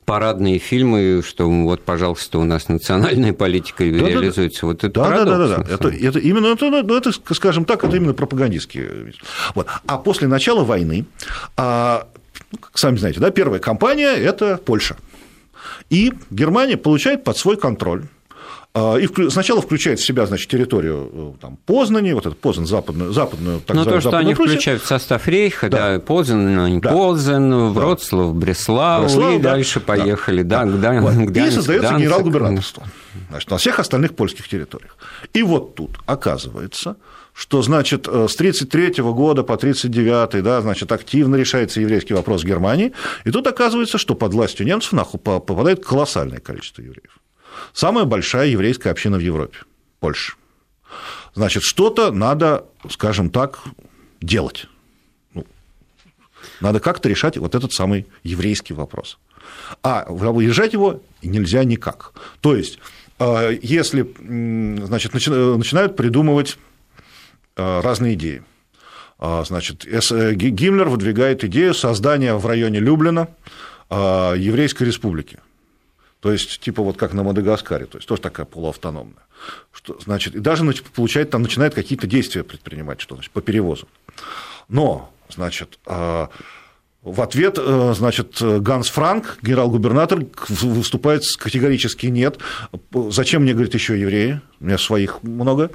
парадные 0.05 0.59
фильмы, 0.59 1.23
что 1.27 1.49
вот, 1.49 1.83
пожалуйста, 1.83 2.39
у 2.39 2.45
нас 2.45 2.69
национальная 2.69 3.33
политика 3.33 3.85
да, 3.85 3.91
реализуется. 3.91 4.63
Да, 4.63 4.67
вот 4.67 4.85
это 4.85 5.01
да, 5.01 5.11
да, 5.11 5.25
да, 5.25 5.39
да, 5.39 5.57
да. 5.57 5.75
Это, 5.75 5.89
это 5.89 6.19
именно, 6.19 6.47
это, 6.49 6.71
ну, 6.71 6.97
это, 6.97 7.13
скажем 7.35 7.65
так, 7.65 7.85
это 7.85 7.97
именно 7.97 8.15
пропагандистские. 8.15 9.13
Вот. 9.55 9.67
А 9.87 9.99
после 9.99 10.29
начала 10.29 10.65
войны, 10.65 11.07
а, 11.57 12.09
сами 12.75 12.97
знаете, 12.97 13.21
да, 13.21 13.31
первая 13.31 13.61
компания– 13.61 14.13
это 14.17 14.57
Польша. 14.57 14.97
И 15.91 16.13
Германия 16.31 16.77
получает 16.77 17.25
под 17.25 17.37
свой 17.37 17.57
контроль 17.57 18.05
и 18.75 19.29
сначала 19.29 19.61
включает 19.61 20.01
в 20.01 20.07
себя, 20.07 20.25
значит, 20.25 20.51
территорию 20.51 21.11
э, 21.13 21.33
там, 21.43 21.59
Познани, 21.67 22.13
вот 22.13 22.25
эту 22.25 22.35
Познан, 22.35 22.67
западную, 22.67 23.13
западную 23.13 23.61
так 23.61 23.77
Ну, 23.77 23.85
то, 23.85 24.01
что 24.01 24.17
они 24.17 24.35
Пруссию. 24.35 24.57
включают 24.57 24.83
в 24.83 24.87
состав 24.87 25.29
Рейха, 25.29 25.69
да, 25.69 25.95
да 25.95 26.01
Познан, 26.01 26.81
да. 26.81 26.91
Позен, 26.91 27.73
Вроцлав, 27.73 28.35
Бреслав, 28.35 29.03
Бреслав 29.03 29.35
и 29.35 29.39
да. 29.39 29.51
дальше 29.51 29.81
поехали, 29.81 30.43
да, 30.43 30.65
да. 30.65 30.77
да 30.77 31.01
вот. 31.03 31.13
Гданьск, 31.13 31.53
И 31.53 31.55
создается 31.55 31.95
генерал-губернаторство 31.97 32.85
значит, 33.29 33.51
на 33.51 33.59
всех 33.59 33.79
остальных 33.79 34.15
польских 34.15 34.49
территориях. 34.49 34.97
И 35.35 35.43
вот 35.43 35.75
тут 35.75 35.99
оказывается, 36.07 36.97
что, 37.35 37.61
значит, 37.63 38.09
э, 38.09 38.27
с 38.29 38.35
1933 38.35 39.03
года 39.05 39.43
по 39.43 39.55
1939, 39.55 40.43
да, 40.43 40.61
значит, 40.63 40.91
активно 40.93 41.37
решается 41.37 41.81
еврейский 41.81 42.15
вопрос 42.15 42.43
в 42.43 42.47
Германии, 42.47 42.93
и 43.25 43.31
тут 43.31 43.47
оказывается, 43.47 43.99
что 43.99 44.15
под 44.15 44.33
властью 44.33 44.67
немцев 44.67 44.99
попадает 45.23 45.85
колоссальное 45.85 46.41
количество 46.41 46.81
евреев. 46.81 47.22
Самая 47.73 48.05
большая 48.05 48.49
еврейская 48.49 48.91
община 48.91 49.17
в 49.17 49.21
Европе, 49.21 49.59
Польша. 50.01 50.35
Значит, 51.35 51.63
что-то 51.63 52.13
надо, 52.13 52.67
скажем 52.91 53.31
так, 53.31 53.61
делать. 54.21 54.67
Ну, 55.35 55.47
надо 56.61 56.81
как-то 56.81 57.09
решать 57.09 57.39
вот 57.39 57.55
этот 57.55 57.73
самый 57.73 58.07
еврейский 58.23 58.75
вопрос. 58.75 59.19
А 59.83 60.05
выезжать 60.09 60.73
его 60.73 61.01
нельзя 61.23 61.65
никак. 61.65 62.13
То 62.41 62.55
есть, 62.55 62.79
э, 63.19 63.59
если 63.63 64.03
значит, 64.87 65.15
начинают 65.15 65.97
придумывать 65.97 66.59
э, 67.57 67.81
разные 67.81 68.15
идеи. 68.15 68.43
А, 69.19 69.45
значит, 69.45 69.87
э, 69.87 70.35
Гиммлер 70.35 70.89
выдвигает 70.89 71.45
идею 71.45 71.75
создания 71.75 72.35
в 72.35 72.47
районе 72.47 72.81
Люблина 72.81 73.29
еврейской 73.91 74.85
республики. 74.85 75.39
То 76.23 76.31
есть, 76.31 76.61
типа 76.61 76.85
вот 76.85 76.97
как 76.97 77.15
на 77.15 77.25
Мадагаскаре, 77.25 77.87
то 77.87 77.99
есть 77.99 78.07
тоже 78.07 78.23
такая 78.23 78.47
полуавтономная. 78.47 79.25
Что, 79.73 79.99
значит, 79.99 80.37
и 80.37 80.39
даже 80.39 80.65
получает, 80.95 81.31
там 81.31 81.43
начинает 81.43 81.75
какие-то 81.75 82.07
действия 82.07 82.45
предпринимать, 82.45 83.01
что 83.01 83.17
значит, 83.17 83.33
по 83.33 83.43
перевозу. 83.43 83.89
Но, 84.69 85.13
значит, 85.29 85.81
а, 85.85 86.31
в 87.03 87.21
ответ, 87.23 87.59
э, 87.59 87.95
значит, 87.97 88.41
Ганс 88.41 88.89
Франк, 88.91 89.39
генерал-губернатор, 89.43 90.25
выступает 90.49 91.25
категорически 91.37 92.07
нет. 92.07 92.39
Зачем 93.11 93.43
мне, 93.43 93.53
говорит, 93.53 93.75
еще 93.75 93.99
евреи? 93.99 94.41
У 94.61 94.67
меня 94.67 94.79
своих 94.79 95.25
много. 95.25 95.73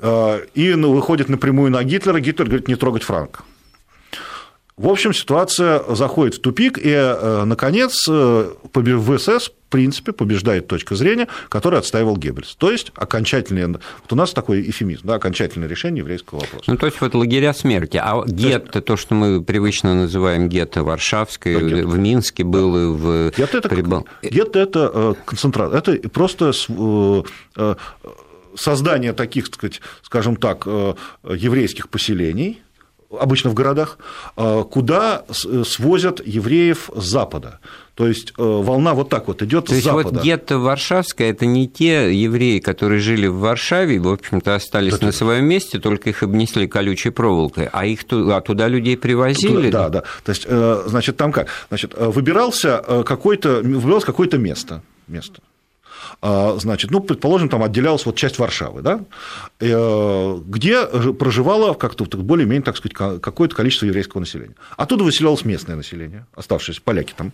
А, 0.00 0.42
и 0.54 0.74
ну, 0.74 0.92
выходит 0.92 1.28
напрямую 1.28 1.70
на 1.70 1.84
Гитлера. 1.84 2.18
Гитлер 2.18 2.46
говорит, 2.46 2.66
не 2.66 2.74
трогать 2.74 3.04
Франка. 3.04 3.44
В 4.76 4.88
общем, 4.88 5.14
ситуация 5.14 5.82
заходит 5.94 6.34
в 6.34 6.40
тупик, 6.42 6.76
и, 6.76 6.90
э, 6.90 7.44
наконец, 7.46 8.06
э, 8.10 8.50
в 8.74 9.18
СС, 9.18 9.48
в 9.48 9.70
принципе, 9.70 10.12
побеждает 10.12 10.66
точка 10.66 10.94
зрения, 10.96 11.28
которую 11.48 11.78
отстаивал 11.78 12.18
Геббельс. 12.18 12.54
То 12.56 12.70
есть, 12.70 12.92
окончательное, 12.94 13.68
вот 13.68 13.80
у 14.10 14.16
нас 14.16 14.34
такой 14.34 14.60
эфемизм, 14.68 15.06
да, 15.06 15.14
окончательное 15.14 15.66
решение 15.66 16.00
еврейского 16.00 16.40
вопроса. 16.40 16.64
Ну, 16.66 16.76
то 16.76 16.84
есть, 16.84 17.00
вот 17.00 17.14
лагеря 17.14 17.54
смерти. 17.54 17.96
А 17.96 18.22
гетто, 18.26 18.82
то, 18.82 18.98
что 18.98 19.14
мы 19.14 19.42
привычно 19.42 19.94
называем 19.94 20.50
гетто 20.50 20.84
Варшавское, 20.84 21.58
да, 21.58 21.66
гетто. 21.66 21.88
в 21.88 21.98
Минске 21.98 22.44
был 22.44 22.74
да. 22.74 22.78
и 22.78 22.84
в... 22.84 23.32
Гетто– 23.34 23.58
это, 23.60 23.68
Прибал... 23.70 24.06
гетто 24.22 24.58
это 24.58 24.90
э, 24.92 25.14
концентрат, 25.24 25.72
это 25.72 26.06
просто 26.10 26.52
создание 28.54 29.14
таких, 29.14 29.46
сказать, 29.46 29.80
скажем 30.02 30.36
так, 30.36 30.66
еврейских 30.66 31.88
поселений, 31.88 32.62
обычно 33.10 33.50
в 33.50 33.54
городах, 33.54 33.98
э, 34.36 34.64
куда 34.70 35.24
э, 35.28 35.62
свозят 35.64 36.20
евреев 36.24 36.90
с 36.94 37.04
Запада. 37.04 37.60
То 37.94 38.06
есть 38.06 38.32
э, 38.36 38.42
волна 38.42 38.94
вот 38.94 39.08
так 39.08 39.26
вот 39.28 39.42
идет 39.42 39.68
с 39.68 39.72
есть 39.72 39.84
запада. 39.84 40.10
Вот 40.10 40.22
гетто 40.22 40.58
Варшавское 40.58 41.30
это 41.30 41.46
не 41.46 41.66
те 41.66 42.14
евреи, 42.14 42.58
которые 42.58 43.00
жили 43.00 43.26
в 43.26 43.38
Варшаве, 43.38 43.98
в 43.98 44.08
общем-то 44.08 44.54
остались 44.54 44.94
это... 44.94 45.06
на 45.06 45.12
своем 45.12 45.46
месте, 45.46 45.78
только 45.78 46.10
их 46.10 46.22
обнесли 46.22 46.68
колючей 46.68 47.10
проволокой, 47.10 47.68
а 47.72 47.86
их 47.86 48.00
а 48.10 48.40
туда 48.40 48.68
людей 48.68 48.96
привозили. 48.96 49.66
Туда, 49.66 49.88
да, 49.88 50.00
да. 50.00 50.04
То 50.24 50.30
есть, 50.30 50.46
значит, 50.90 51.16
там 51.16 51.32
как? 51.32 51.48
Значит, 51.68 51.94
выбирался 51.96 53.02
какой-то, 53.06 53.62
выбиралось 53.62 54.04
какое-то 54.04 54.36
место, 54.36 54.82
место. 55.08 55.40
А, 56.20 56.56
значит, 56.58 56.90
ну, 56.90 57.00
предположим, 57.00 57.48
там 57.48 57.62
отделялась 57.62 58.06
вот 58.06 58.16
часть 58.16 58.38
Варшавы, 58.38 58.82
да, 58.82 59.04
э, 59.60 60.38
где 60.46 60.84
проживало 61.12 61.74
как-то 61.74 62.04
более-менее, 62.16 62.62
так 62.62 62.76
сказать, 62.76 63.20
какое-то 63.20 63.54
количество 63.54 63.86
еврейского 63.86 64.20
населения. 64.20 64.54
Оттуда 64.76 65.04
выселялось 65.04 65.44
местное 65.44 65.76
население, 65.76 66.26
оставшиеся 66.34 66.80
поляки 66.82 67.14
там. 67.16 67.32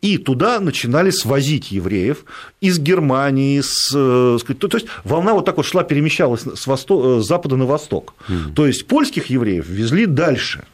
И 0.00 0.18
туда 0.18 0.60
начинали 0.60 1.10
свозить 1.10 1.72
евреев 1.72 2.24
из 2.60 2.78
Германии, 2.78 3.60
с, 3.60 3.90
э, 3.94 4.54
то, 4.54 4.68
то 4.68 4.76
есть 4.76 4.88
волна 5.04 5.34
вот 5.34 5.44
так 5.44 5.56
вот 5.56 5.66
шла, 5.66 5.84
перемещалась 5.84 6.42
с, 6.42 6.66
восток, 6.66 7.04
э, 7.04 7.20
с 7.20 7.26
запада 7.26 7.56
на 7.56 7.66
восток. 7.66 8.14
Mm. 8.28 8.54
То 8.54 8.66
есть 8.66 8.86
польских 8.86 9.26
евреев 9.26 9.66
везли 9.68 10.06
дальше 10.06 10.64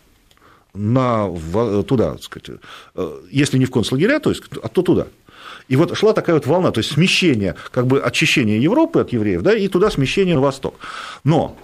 на, 0.74 1.28
туда, 1.82 2.12
так 2.12 2.22
сказать, 2.22 2.60
если 3.30 3.58
не 3.58 3.64
в 3.64 3.70
концлагеря, 3.70 4.20
то 4.20 4.30
есть, 4.30 4.42
а 4.62 4.68
то 4.68 4.82
туда. 4.82 5.06
И 5.68 5.76
вот 5.76 5.96
шла 5.96 6.12
такая 6.12 6.36
вот 6.36 6.46
волна, 6.46 6.70
то 6.70 6.78
есть 6.78 6.92
смещение, 6.92 7.54
как 7.70 7.86
бы 7.86 8.00
очищение 8.00 8.60
Европы 8.60 9.00
от 9.00 9.12
евреев, 9.12 9.42
да, 9.42 9.54
и 9.54 9.68
туда 9.68 9.90
смещение 9.90 10.34
на 10.34 10.40
восток. 10.40 10.74
Но 11.24 11.56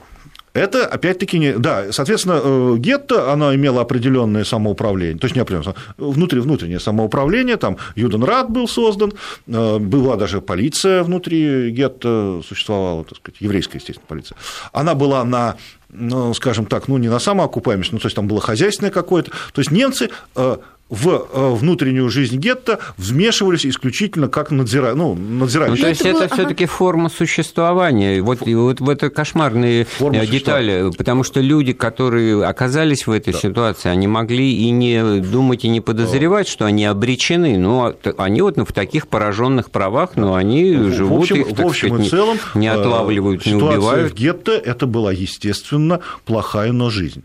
это, 0.54 0.86
опять-таки, 0.86 1.38
не... 1.38 1.58
да, 1.58 1.90
соответственно, 1.90 2.40
э, 2.42 2.76
гетто, 2.78 3.32
оно 3.32 3.52
имело 3.52 3.80
определенное 3.80 4.44
самоуправление, 4.44 5.18
то 5.18 5.24
есть 5.24 5.34
не 5.34 5.42
определенное, 5.42 5.74
внутри, 5.98 6.38
внутреннее 6.38 6.78
самоуправление, 6.78 7.56
там 7.56 7.76
Юденрат 7.96 8.50
был 8.50 8.68
создан, 8.68 9.12
э, 9.48 9.78
была 9.78 10.16
даже 10.16 10.40
полиция 10.40 11.02
внутри 11.02 11.70
гетто, 11.70 12.40
существовала, 12.46 13.04
так 13.04 13.18
сказать, 13.18 13.40
еврейская, 13.40 13.78
естественно, 13.78 14.06
полиция. 14.06 14.38
Она 14.72 14.94
была 14.94 15.24
на 15.24 15.56
ну, 15.96 16.34
скажем 16.34 16.66
так, 16.66 16.88
ну, 16.88 16.98
не 16.98 17.08
на 17.08 17.20
самоокупаемость, 17.20 17.92
ну, 17.92 17.98
то 17.98 18.06
есть 18.06 18.16
там 18.16 18.26
было 18.26 18.40
хозяйственное 18.40 18.90
какое-то. 18.90 19.30
То 19.30 19.60
есть 19.60 19.70
немцы 19.70 20.10
э, 20.34 20.56
в 20.90 21.08
э, 21.08 21.54
внутреннюю 21.54 22.10
жизнь 22.10 22.36
гетто 22.36 22.78
вмешивались 22.98 23.64
исключительно 23.64 24.28
как 24.28 24.50
надзира... 24.50 24.94
ну, 24.94 25.14
надзирающие. 25.14 25.76
Ну, 25.76 25.82
то 25.82 25.88
есть 25.88 26.02
это, 26.02 26.24
это 26.24 26.34
все-таки 26.34 26.66
форма 26.66 27.08
существования. 27.08 28.20
Вот, 28.20 28.46
и 28.46 28.54
вот 28.54 28.80
в 28.80 28.88
это 28.88 29.08
кошмарные 29.08 29.86
форма 29.86 30.26
детали, 30.26 30.90
потому 30.96 31.24
что 31.24 31.40
люди, 31.40 31.72
которые 31.72 32.44
оказались 32.44 33.06
в 33.06 33.10
этой 33.10 33.32
да. 33.32 33.38
ситуации, 33.38 33.88
они 33.88 34.06
могли 34.06 34.52
и 34.52 34.70
не 34.70 35.20
думать, 35.20 35.64
и 35.64 35.68
не 35.68 35.80
подозревать, 35.80 36.48
что 36.48 36.66
они 36.66 36.84
обречены. 36.84 37.56
Ну, 37.56 37.94
они 38.18 38.42
вот 38.42 38.56
ну, 38.56 38.64
в 38.64 38.72
таких 38.72 39.08
пораженных 39.08 39.70
правах, 39.70 40.10
но 40.16 40.34
они 40.34 40.74
в 40.74 40.92
живут, 40.92 41.22
общем, 41.22 41.40
их, 41.40 41.48
так 41.48 41.64
в 41.64 41.68
общем 41.68 41.88
сказать, 41.88 42.06
и 42.06 42.10
целом, 42.10 42.38
не 42.54 42.68
отлавливают, 42.68 43.46
не 43.46 43.54
убивают. 43.54 44.12
в 44.12 44.14
гетто 44.14 44.52
это 44.52 44.86
была, 44.86 45.12
естественно, 45.12 46.00
плохая, 46.26 46.72
но 46.72 46.90
жизнь 46.90 47.24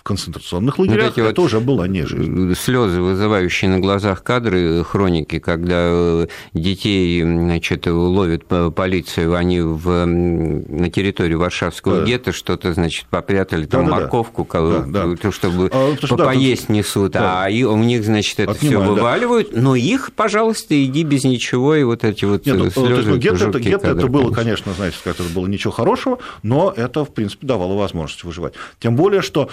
в 0.00 0.02
концентрационных 0.02 0.78
лагерях 0.78 1.08
вот 1.08 1.18
это 1.18 1.42
вот 1.42 1.46
уже 1.46 1.60
была 1.60 1.86
не 1.86 2.06
жизнь. 2.06 2.54
Слезы, 2.54 3.02
вызывающие 3.02 3.70
на 3.70 3.80
глазах 3.80 4.22
кадры 4.22 4.82
хроники, 4.82 5.38
когда 5.38 5.76
э, 5.78 6.26
детей 6.54 7.22
значит, 7.22 7.86
ловит 7.86 8.46
полицию, 8.46 9.34
они 9.34 9.60
в, 9.60 10.06
на 10.06 10.88
территории 10.88 11.34
Варшавского 11.34 11.98
да. 11.98 12.04
гетто 12.06 12.32
что-то, 12.32 12.72
значит, 12.72 13.08
попрятали, 13.10 13.66
там 13.66 13.84
да, 13.84 13.92
морковку, 13.92 14.48
да, 14.50 14.84
да. 14.86 15.16
То, 15.16 15.32
чтобы 15.32 15.70
а, 15.70 15.94
что, 16.02 16.16
поесть 16.16 16.68
да, 16.68 16.74
несут, 16.74 17.12
да. 17.12 17.44
а 17.44 17.50
у 17.50 17.76
них, 17.76 18.02
значит, 18.02 18.40
это 18.40 18.54
все 18.54 18.80
вываливают, 18.80 19.52
да. 19.52 19.60
но 19.60 19.76
их, 19.76 20.12
пожалуйста, 20.16 20.82
иди 20.82 21.04
без 21.04 21.24
ничего, 21.24 21.74
и 21.74 21.82
вот 21.82 22.04
эти 22.04 22.24
вот 22.24 22.46
Нет, 22.46 22.56
ну, 22.56 22.70
слезы. 22.70 23.18
Гетто, 23.18 23.48
это, 23.48 23.60
гетто 23.60 23.88
это 23.88 24.06
было, 24.06 24.32
конечно, 24.32 24.72
знаете, 24.72 24.96
это 25.04 25.24
было 25.24 25.46
ничего 25.46 25.72
хорошего, 25.74 26.20
но 26.42 26.72
это, 26.74 27.04
в 27.04 27.12
принципе, 27.12 27.46
давало 27.46 27.74
возможность 27.74 28.24
выживать. 28.24 28.54
Тем 28.78 28.96
более, 28.96 29.20
что 29.20 29.50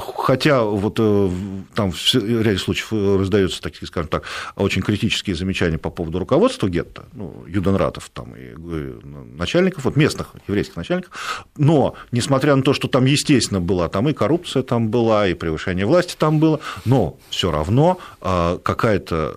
хотя 0.00 0.62
вот 0.62 0.96
э, 0.98 1.30
там 1.74 1.92
в 1.92 2.14
ряде 2.14 2.58
случаев 2.58 2.92
раздаются 2.92 3.62
такие, 3.62 3.86
скажем 3.86 4.08
так, 4.08 4.24
очень 4.56 4.82
критические 4.82 5.36
замечания 5.36 5.78
по 5.78 5.90
поводу 5.90 6.18
руководства 6.18 6.68
гетто, 6.68 7.04
ну, 7.12 7.44
юденратов 7.46 8.10
там 8.12 8.34
и 8.36 8.54
начальников, 9.36 9.84
вот 9.84 9.96
местных 9.96 10.34
еврейских 10.48 10.76
начальников, 10.76 11.46
но 11.56 11.94
несмотря 12.12 12.54
на 12.56 12.62
то, 12.62 12.72
что 12.72 12.88
там, 12.88 13.04
естественно, 13.04 13.60
была 13.60 13.88
там 13.88 14.08
и 14.08 14.12
коррупция 14.12 14.62
там 14.62 14.88
была, 14.88 15.26
и 15.26 15.34
превышение 15.34 15.86
власти 15.86 16.16
там 16.18 16.38
было, 16.38 16.60
но 16.84 17.18
все 17.30 17.50
равно 17.50 17.98
а, 18.20 18.58
какое-то 18.58 19.36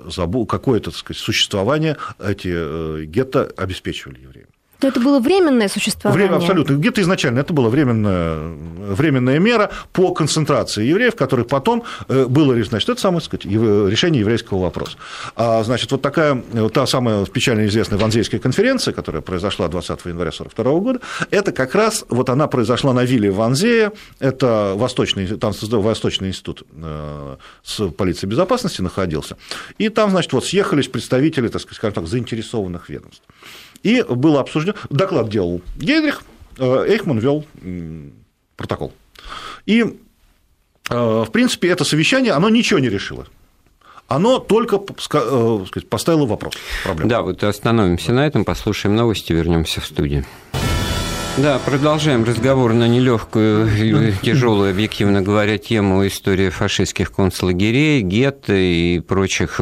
так 0.84 0.96
сказать, 0.96 1.22
существование 1.22 1.98
эти 2.20 2.50
э, 2.52 3.06
гетто 3.06 3.52
обеспечивали 3.58 4.20
евреям. 4.22 4.48
Но 4.84 4.90
это 4.90 5.00
было 5.00 5.20
временное 5.20 5.70
существование. 5.70 6.28
Время 6.28 6.38
абсолютно. 6.42 6.74
Где-то 6.74 7.02
изначально 7.02 7.40
это 7.40 7.54
была 7.54 7.70
временная, 7.70 8.38
временная 8.94 9.40
мера 9.40 9.72
по 9.94 10.14
концентрации 10.14 10.86
евреев, 10.86 11.16
который 11.16 11.46
потом 11.46 11.84
э, 12.10 12.26
было, 12.26 12.62
значит, 12.64 12.90
это 12.90 13.00
самое 13.00 13.22
сказать, 13.22 13.46
решение 13.46 14.20
еврейского 14.20 14.64
вопроса. 14.64 14.98
А, 15.38 15.64
значит, 15.64 15.90
вот 15.92 16.02
такая, 16.02 16.44
вот 16.52 16.74
та 16.74 16.86
самая 16.86 17.26
печально 17.26 17.66
известная 17.68 17.98
Ванзейская 17.98 18.42
конференция, 18.42 18.94
которая 18.94 19.22
произошла 19.22 19.70
20 19.70 19.90
января 20.06 20.32
1942 20.32 20.80
года, 20.80 21.00
это 21.32 21.54
как 21.54 21.76
раз, 21.76 22.04
вот 22.10 22.30
она 22.30 22.48
произошла 22.48 22.92
на 22.92 23.06
вилле 23.06 23.32
Ванзея, 23.32 23.94
это 24.20 24.74
Восточный, 24.76 25.28
там 25.28 25.54
Восточный 25.62 26.28
институт 26.28 26.64
э, 26.76 27.38
с 27.64 27.90
полицией 27.92 28.30
безопасности 28.30 28.82
находился, 28.82 29.38
и 29.78 29.88
там, 29.88 30.10
значит, 30.10 30.34
вот 30.34 30.46
съехались 30.46 30.90
представители, 30.90 31.48
так 31.48 31.62
сказать, 31.62 31.96
так, 31.96 32.06
заинтересованных 32.06 32.90
ведомств. 32.90 33.24
И 33.84 34.02
было 34.04 34.40
обсуждено, 34.40 34.76
доклад 34.90 35.30
делал 35.30 35.62
Гейдрих, 35.76 36.24
э, 36.58 36.86
Эйхман 36.88 37.20
вел 37.20 37.46
протокол. 38.56 38.94
И, 39.66 39.84
э, 40.90 41.24
в 41.28 41.30
принципе, 41.32 41.70
это 41.70 41.84
совещание, 41.84 42.32
оно 42.34 42.50
ничего 42.50 42.80
не 42.80 42.90
решило 42.90 43.28
оно 44.08 44.38
только 44.40 44.76
э, 44.78 45.66
поставило 45.90 46.26
вопрос. 46.26 46.54
Проблему. 46.84 47.10
Да, 47.10 47.22
вот 47.22 47.44
остановимся 47.44 48.14
на 48.14 48.28
этом, 48.28 48.46
послушаем 48.46 48.96
новости, 48.96 49.34
вернемся 49.34 49.82
в 49.82 49.86
студию. 49.86 50.26
Да, 51.38 51.60
продолжаем 51.66 52.24
разговор 52.24 52.74
на 52.74 52.88
нелегкую, 52.88 54.14
тяжелую, 54.22 54.70
объективно 54.70 55.24
говоря, 55.24 55.58
тему 55.58 56.06
истории 56.06 56.50
фашистских 56.50 57.12
концлагерей, 57.12 58.02
гетто 58.02 58.54
и 58.54 59.00
прочих 59.00 59.60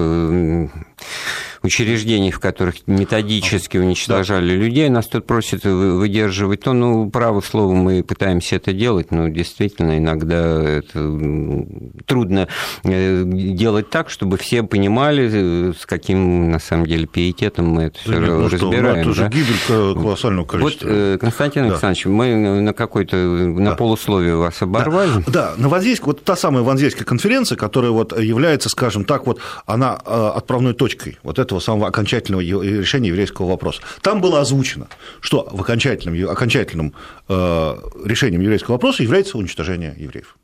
учреждений, 1.63 2.31
в 2.31 2.39
которых 2.39 2.75
методически 2.87 3.77
уничтожали 3.77 4.49
да. 4.49 4.55
людей, 4.55 4.89
нас 4.89 5.07
тут 5.07 5.27
просят 5.27 5.63
выдерживать, 5.63 6.61
то, 6.61 6.73
ну, 6.73 7.09
право 7.09 7.41
слово, 7.41 7.73
мы 7.73 8.03
пытаемся 8.03 8.55
это 8.55 8.73
делать, 8.73 9.11
но 9.11 9.27
действительно 9.27 9.97
иногда 9.97 10.61
это 10.61 11.67
трудно 12.05 12.47
э, 12.83 13.23
делать 13.25 13.89
так, 13.89 14.09
чтобы 14.09 14.37
все 14.37 14.63
понимали, 14.63 15.29
э, 15.31 15.73
с 15.79 15.85
каким, 15.85 16.51
на 16.51 16.59
самом 16.59 16.87
деле, 16.87 17.05
пиететом 17.05 17.67
мы 17.67 17.83
это 17.83 17.99
да 18.05 18.11
все 18.11 18.19
нет, 18.19 18.29
ну 18.29 18.49
разбираем. 18.49 18.81
Что, 18.81 18.81
ну, 18.81 18.95
это 18.95 19.13
же 19.13 19.29
гибель 19.29 19.93
колоссального 20.01 20.45
количества. 20.45 20.87
Вот, 20.87 20.95
э, 20.95 21.17
Константин 21.19 21.63
да. 21.63 21.69
Александрович, 21.69 22.05
мы 22.05 22.61
на 22.61 22.73
какой-то, 22.73 23.15
на 23.15 23.71
да. 23.71 23.75
полусловие 23.75 24.35
вас 24.35 24.61
оборвали. 24.61 25.23
Да, 25.27 25.53
да. 25.57 25.69
на 25.69 25.69
вот 25.69 26.23
та 26.23 26.35
самая 26.35 26.63
Ванзейская 26.63 27.05
конференция, 27.05 27.55
которая 27.55 27.91
вот 27.91 28.17
является, 28.19 28.69
скажем 28.69 29.05
так, 29.05 29.25
вот 29.27 29.39
она 29.65 29.95
отправной 29.95 30.73
точкой 30.73 31.17
вот 31.23 31.39
это 31.39 31.50
этого 31.51 31.59
самого 31.59 31.87
окончательного 31.87 32.41
решения 32.41 33.09
еврейского 33.09 33.47
вопроса. 33.47 33.81
Там 34.01 34.21
было 34.21 34.39
озвучено, 34.39 34.87
что 35.19 35.47
в 35.51 35.61
окончательном, 35.61 36.29
окончательном 36.29 36.93
э, 37.27 37.75
решением 38.05 38.41
еврейского 38.41 38.75
вопроса 38.75 39.03
является 39.03 39.37
уничтожение 39.37 39.93
евреев 39.97 40.37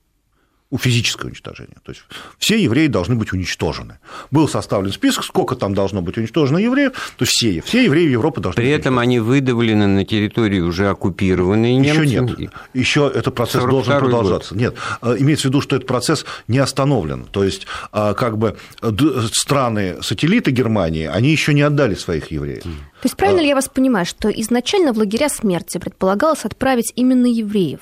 у 0.69 0.77
физическое 0.77 1.27
уничтожение. 1.27 1.77
То 1.83 1.91
есть 1.91 2.03
все 2.37 2.61
евреи 2.61 2.87
должны 2.87 3.15
быть 3.15 3.31
уничтожены. 3.31 3.99
Был 4.31 4.49
составлен 4.49 4.91
список, 4.91 5.23
сколько 5.23 5.55
там 5.55 5.73
должно 5.73 6.01
быть 6.01 6.17
уничтожено 6.17 6.57
евреев, 6.57 6.91
то 7.17 7.23
есть 7.23 7.33
все, 7.33 7.61
все 7.61 7.85
евреи 7.85 8.09
Европы 8.09 8.41
должны 8.41 8.61
При 8.61 8.71
быть 8.71 8.79
этом 8.79 8.99
они 8.99 9.19
выдавлены 9.19 9.87
на 9.87 10.03
территории 10.03 10.59
уже 10.59 10.89
оккупированные 10.89 11.77
Еще 11.79 12.05
нет. 12.05 12.51
Еще 12.73 13.09
этот 13.13 13.33
процесс 13.33 13.63
должен 13.63 13.97
продолжаться. 13.97 14.53
Год. 14.53 14.61
Нет. 14.61 14.75
А, 15.01 15.15
имеется 15.17 15.47
в 15.47 15.51
виду, 15.51 15.61
что 15.61 15.77
этот 15.77 15.87
процесс 15.87 16.25
не 16.49 16.59
остановлен. 16.59 17.25
То 17.31 17.45
есть 17.45 17.65
а, 17.93 18.13
как 18.13 18.37
бы 18.37 18.57
страны-сателлиты 18.81 20.51
Германии, 20.51 21.05
они 21.05 21.31
еще 21.31 21.53
не 21.53 21.61
отдали 21.61 21.95
своих 21.95 22.29
евреев. 22.29 22.63
То 22.63 22.69
есть 23.05 23.15
правильно 23.15 23.39
а... 23.39 23.43
ли 23.43 23.49
я 23.49 23.55
вас 23.55 23.69
понимаю, 23.69 24.05
что 24.05 24.29
изначально 24.29 24.91
в 24.91 24.97
лагеря 24.97 25.29
смерти 25.29 25.77
предполагалось 25.77 26.43
отправить 26.43 26.91
именно 26.95 27.27
евреев? 27.27 27.79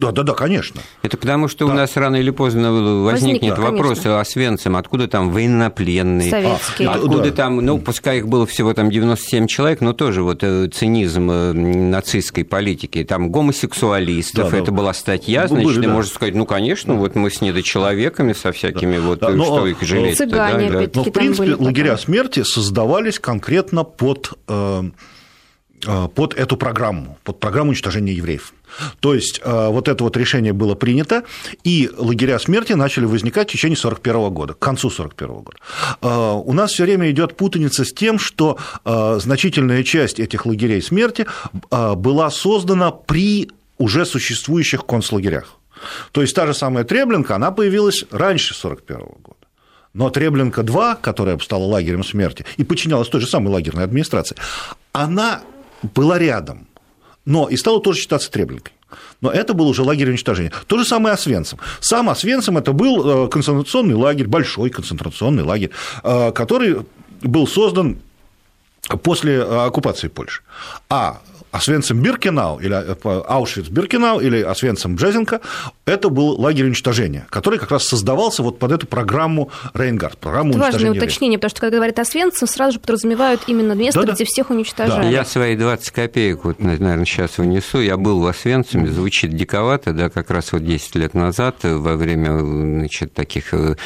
Да, 0.00 0.12
да, 0.12 0.22
да, 0.22 0.32
конечно. 0.32 0.80
Это 1.02 1.18
потому, 1.18 1.46
что 1.46 1.66
да. 1.66 1.72
у 1.72 1.76
нас 1.76 1.94
рано 1.94 2.16
или 2.16 2.30
поздно 2.30 2.72
возникнет, 3.02 3.42
возникнет 3.42 3.58
вопрос 3.58 3.98
конечно. 3.98 4.20
о 4.20 4.24
Свенцем, 4.24 4.76
откуда 4.76 5.08
там 5.08 5.30
военнопленные, 5.30 6.30
Советские. 6.30 6.88
А, 6.88 6.92
откуда 6.94 7.24
да. 7.24 7.30
там, 7.32 7.56
ну, 7.58 7.78
пускай 7.78 8.18
их 8.18 8.26
было 8.26 8.46
всего 8.46 8.72
там 8.72 8.90
97 8.90 9.46
человек, 9.46 9.82
но 9.82 9.92
тоже 9.92 10.22
вот 10.22 10.42
э, 10.42 10.68
цинизм 10.68 11.30
э, 11.30 11.52
нацистской 11.52 12.44
политики, 12.44 13.04
там 13.04 13.30
гомосексуалистов, 13.30 14.50
да, 14.50 14.56
это 14.56 14.70
да. 14.70 14.72
была 14.72 14.94
статья, 14.94 15.46
значит, 15.46 15.66
Были, 15.66 15.86
да. 15.86 15.92
можно 15.92 16.10
сказать, 16.10 16.34
ну, 16.34 16.46
конечно, 16.46 16.94
да. 16.94 17.00
вот 17.00 17.14
мы 17.14 17.30
с 17.30 17.42
недочеловеками, 17.42 18.32
со 18.32 18.52
всякими, 18.52 18.96
да. 18.96 19.02
вот 19.02 19.18
да, 19.18 19.28
но, 19.28 19.44
что 19.44 19.66
их 19.66 19.82
жалеть 19.82 20.16
Цыгане, 20.16 20.70
да, 20.70 20.80
да. 20.80 20.90
Но, 20.94 21.04
в 21.04 21.10
принципе, 21.10 21.56
лагеря 21.56 21.98
смерти 21.98 22.42
создавались 22.42 23.18
конкретно 23.18 23.84
под 23.84 24.32
э, 24.48 24.82
Э, 25.86 26.08
под 26.14 26.34
эту 26.34 26.56
программу, 26.56 27.18
под 27.24 27.40
программу 27.40 27.70
уничтожения 27.70 28.12
евреев. 28.12 28.52
То 29.00 29.14
есть 29.14 29.40
э, 29.42 29.68
вот 29.68 29.88
это 29.88 30.04
вот 30.04 30.16
решение 30.16 30.52
было 30.52 30.74
принято, 30.74 31.24
и 31.64 31.90
лагеря 31.96 32.38
смерти 32.38 32.72
начали 32.72 33.04
возникать 33.04 33.48
в 33.48 33.52
течение 33.52 33.76
1941 33.76 34.34
года, 34.34 34.54
к 34.54 34.58
концу 34.58 34.88
1941 34.88 35.42
года. 35.42 35.58
Э, 36.02 36.40
у 36.44 36.52
нас 36.52 36.72
все 36.72 36.84
время 36.84 37.10
идет 37.10 37.36
путаница 37.36 37.84
с 37.84 37.92
тем, 37.92 38.18
что 38.18 38.58
значительная 38.84 39.82
часть 39.84 40.20
этих 40.20 40.46
лагерей 40.46 40.82
смерти 40.82 41.26
была 41.70 42.30
создана 42.30 42.90
при 42.90 43.50
уже 43.78 44.04
существующих 44.04 44.84
концлагерях. 44.86 45.56
То 46.12 46.20
есть 46.22 46.34
та 46.34 46.46
же 46.46 46.54
самая 46.54 46.84
Треблинка, 46.84 47.36
она 47.36 47.50
появилась 47.50 48.04
раньше 48.10 48.54
1941 48.54 49.22
года. 49.22 49.36
Но 49.92 50.10
Треблинка-2, 50.10 50.98
которая 51.00 51.38
стала 51.38 51.64
лагерем 51.64 52.04
смерти 52.04 52.44
и 52.56 52.64
подчинялась 52.64 53.08
той 53.08 53.20
же 53.20 53.26
самой 53.26 53.48
лагерной 53.48 53.84
администрации, 53.84 54.36
она 54.92 55.42
была 55.94 56.18
рядом, 56.18 56.68
но 57.24 57.48
и 57.48 57.56
стала 57.56 57.80
тоже 57.80 58.00
считаться 58.00 58.30
Треблинкой. 58.30 58.72
Но 59.20 59.30
это 59.30 59.54
был 59.54 59.68
уже 59.68 59.82
лагерь 59.82 60.08
уничтожения. 60.08 60.52
То 60.66 60.78
же 60.78 60.84
самое 60.84 61.14
Освенцим. 61.14 61.58
Сам 61.80 62.08
Освенцим– 62.08 62.58
это 62.58 62.72
был 62.72 63.26
э, 63.26 63.28
концентрационный 63.28 63.94
лагерь, 63.94 64.26
большой 64.26 64.70
концентрационный 64.70 65.42
лагерь, 65.42 65.70
э, 66.02 66.32
который 66.32 66.78
был 67.22 67.46
создан 67.46 67.98
после 69.02 69.34
э, 69.34 69.66
оккупации 69.66 70.08
Польши. 70.08 70.42
А 70.88 71.20
Освенцим 71.50 72.00
Биркенау 72.00 72.60
или 72.60 72.72
Аушвиц 73.04 73.68
Биркенау 73.68 74.20
или 74.20 74.40
Освенцим 74.40 74.94
Бжезенко 74.94 75.40
это 75.90 76.08
был 76.08 76.40
лагерь 76.40 76.66
уничтожения, 76.66 77.26
который 77.30 77.58
как 77.58 77.70
раз 77.70 77.84
создавался 77.84 78.42
вот 78.42 78.58
под 78.58 78.72
эту 78.72 78.86
программу 78.86 79.50
Рейнгард, 79.74 80.18
программу 80.18 80.50
это 80.50 80.58
уничтожения. 80.58 80.90
Важное 80.90 81.02
уточнение, 81.02 81.38
потому 81.38 81.50
что 81.50 81.60
когда 81.60 81.76
говорят 81.76 81.98
Освенцим, 81.98 82.48
сразу 82.48 82.74
же 82.74 82.80
подразумевают 82.80 83.42
именно 83.46 83.72
место, 83.72 84.04
да, 84.04 84.12
где 84.12 84.24
всех 84.24 84.50
уничтожали. 84.50 85.02
Да. 85.02 85.08
Я 85.08 85.24
свои 85.24 85.56
20 85.56 85.90
копеек, 85.90 86.44
вот, 86.44 86.60
наверное, 86.60 87.04
сейчас 87.04 87.38
внесу. 87.38 87.80
Я 87.80 87.96
был 87.96 88.20
в 88.20 88.26
Освенциме, 88.26 88.88
звучит 88.88 89.34
диковато, 89.34 89.92
да, 89.92 90.08
как 90.08 90.30
раз 90.30 90.52
вот 90.52 90.64
10 90.64 90.94
лет 90.96 91.14
назад 91.14 91.56
во 91.62 91.96
время 91.96 92.38
значит, 92.38 93.12
таких 93.12 93.52
э, 93.52 93.76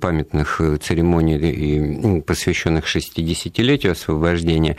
памятных 0.00 0.60
церемоний, 0.82 2.20
посвященных 2.22 2.84
60-летию 2.86 3.92
освобождения, 3.92 4.76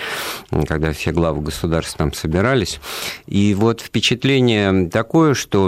когда 0.67 0.91
все 0.93 1.11
главы 1.11 1.41
государств 1.41 1.97
там 1.97 2.13
собирались. 2.13 2.79
И 3.27 3.53
вот 3.53 3.81
впечатление 3.81 4.89
такое, 4.89 5.33
что 5.33 5.67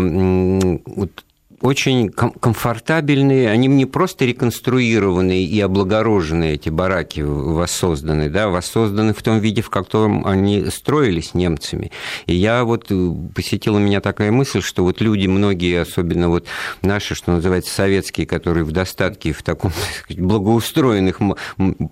вот 0.85 1.23
очень 1.61 2.09
комфортабельные, 2.09 3.49
они 3.49 3.67
не 3.67 3.85
просто 3.85 4.25
реконструированные 4.25 5.43
и 5.43 5.59
облагороженные, 5.59 6.55
эти 6.55 6.69
бараки 6.69 7.21
воссозданы, 7.21 8.29
да, 8.29 8.49
воссозданы 8.49 9.13
в 9.13 9.21
том 9.21 9.39
виде, 9.39 9.61
в 9.61 9.69
котором 9.69 10.25
они 10.25 10.65
строились 10.69 11.33
немцами. 11.33 11.91
И 12.25 12.35
я 12.35 12.63
вот, 12.63 12.87
э, 12.89 13.11
посетила 13.35 13.77
меня 13.77 14.01
такая 14.01 14.31
мысль, 14.31 14.61
что 14.61 14.83
вот 14.83 15.01
люди, 15.01 15.27
многие, 15.27 15.81
особенно 15.81 16.29
вот 16.29 16.45
наши, 16.81 17.15
что 17.15 17.31
называется, 17.31 17.73
советские, 17.73 18.25
которые 18.25 18.63
в 18.63 18.71
достатке, 18.71 19.33
в 19.33 19.43
таком 19.43 19.71
сказать, 20.03 20.21
благоустроенных 20.21 21.19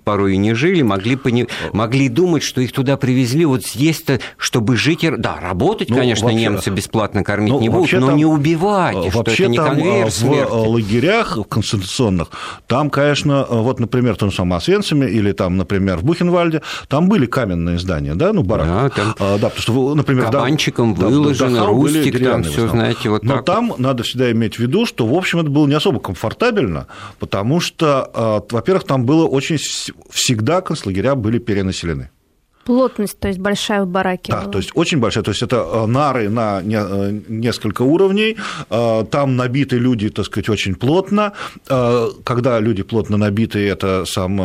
порой 0.03 0.35
и 0.35 0.37
не 0.37 0.53
жили, 0.53 0.81
могли, 0.81 1.15
пони... 1.15 1.47
могли 1.73 2.09
думать, 2.09 2.43
что 2.43 2.61
их 2.61 2.71
туда 2.71 2.97
привезли 2.97 3.45
вот 3.45 3.65
здесь-то, 3.65 4.19
чтобы 4.37 4.77
жить, 4.77 5.05
да, 5.17 5.39
работать, 5.39 5.89
ну, 5.89 5.97
конечно, 5.97 6.25
вообще, 6.25 6.39
немцы 6.39 6.69
бесплатно 6.69 7.23
кормить 7.23 7.53
ну, 7.53 7.59
не 7.59 7.69
будут, 7.69 7.91
но 7.93 8.07
там, 8.07 8.17
не 8.17 8.25
убивать, 8.25 9.11
что 9.11 9.21
это 9.21 9.47
не 9.47 9.56
там 9.57 9.77
в 9.77 10.67
лагерях 10.67 11.37
в 11.37 11.43
концентрационных, 11.43 12.29
там, 12.67 12.89
конечно, 12.89 13.45
вот, 13.49 13.79
например, 13.79 14.15
в 14.15 14.17
том 14.17 14.31
самом 14.31 14.53
Освенциме 14.53 15.07
или 15.07 15.31
там, 15.31 15.57
например, 15.57 15.97
в 15.97 16.03
Бухенвальде, 16.03 16.61
там 16.87 17.09
были 17.09 17.25
каменные 17.25 17.79
здания, 17.79 18.15
да, 18.15 18.33
ну, 18.33 18.43
барак. 18.43 18.67
Да, 18.67 18.89
там 18.89 19.15
а, 19.19 19.37
да, 19.37 19.49
потому 19.49 19.61
что, 19.61 19.95
например, 19.95 20.25
кабанчиком 20.25 20.95
да, 20.95 21.07
выложено, 21.07 21.59
да, 21.59 21.65
рустик, 21.65 22.23
там 22.23 22.43
все, 22.43 22.67
знаете, 22.67 23.09
вот 23.09 23.23
Но 23.23 23.35
так. 23.35 23.45
там 23.45 23.73
надо 23.77 24.03
всегда 24.03 24.31
иметь 24.31 24.55
в 24.55 24.59
виду, 24.59 24.85
что, 24.85 25.05
в 25.05 25.13
общем, 25.13 25.39
это 25.39 25.49
было 25.49 25.67
не 25.67 25.75
особо 25.75 25.99
комфортабельно, 25.99 26.87
потому 27.19 27.59
что, 27.59 28.43
во-первых, 28.49 28.85
там 28.85 29.05
было 29.05 29.25
очень 29.27 29.57
всегда 30.09 30.61
концлагеря 30.61 31.15
были 31.15 31.39
перенаселены. 31.39 32.09
Плотность, 32.67 33.17
то 33.17 33.29
есть 33.29 33.39
большая 33.39 33.83
в 33.83 33.87
бараке. 33.87 34.33
Да, 34.33 34.41
была. 34.41 34.51
то 34.51 34.57
есть 34.57 34.71
очень 34.73 34.99
большая. 34.99 35.23
То 35.23 35.31
есть 35.31 35.41
это 35.41 35.55
э, 35.55 35.85
нары 35.85 36.27
на 36.27 36.61
э, 36.61 37.19
несколько 37.29 37.83
уровней, 37.83 38.35
э, 38.69 39.05
там 39.09 39.37
набиты 39.37 39.77
люди, 39.77 40.09
так 40.09 40.25
сказать, 40.25 40.49
очень 40.49 40.75
плотно. 40.75 41.31
Когда 42.25 42.59
люди 42.59 42.83
плотно 42.83 43.15
набиты, 43.15 43.65
это 43.65 44.03
сам 44.03 44.37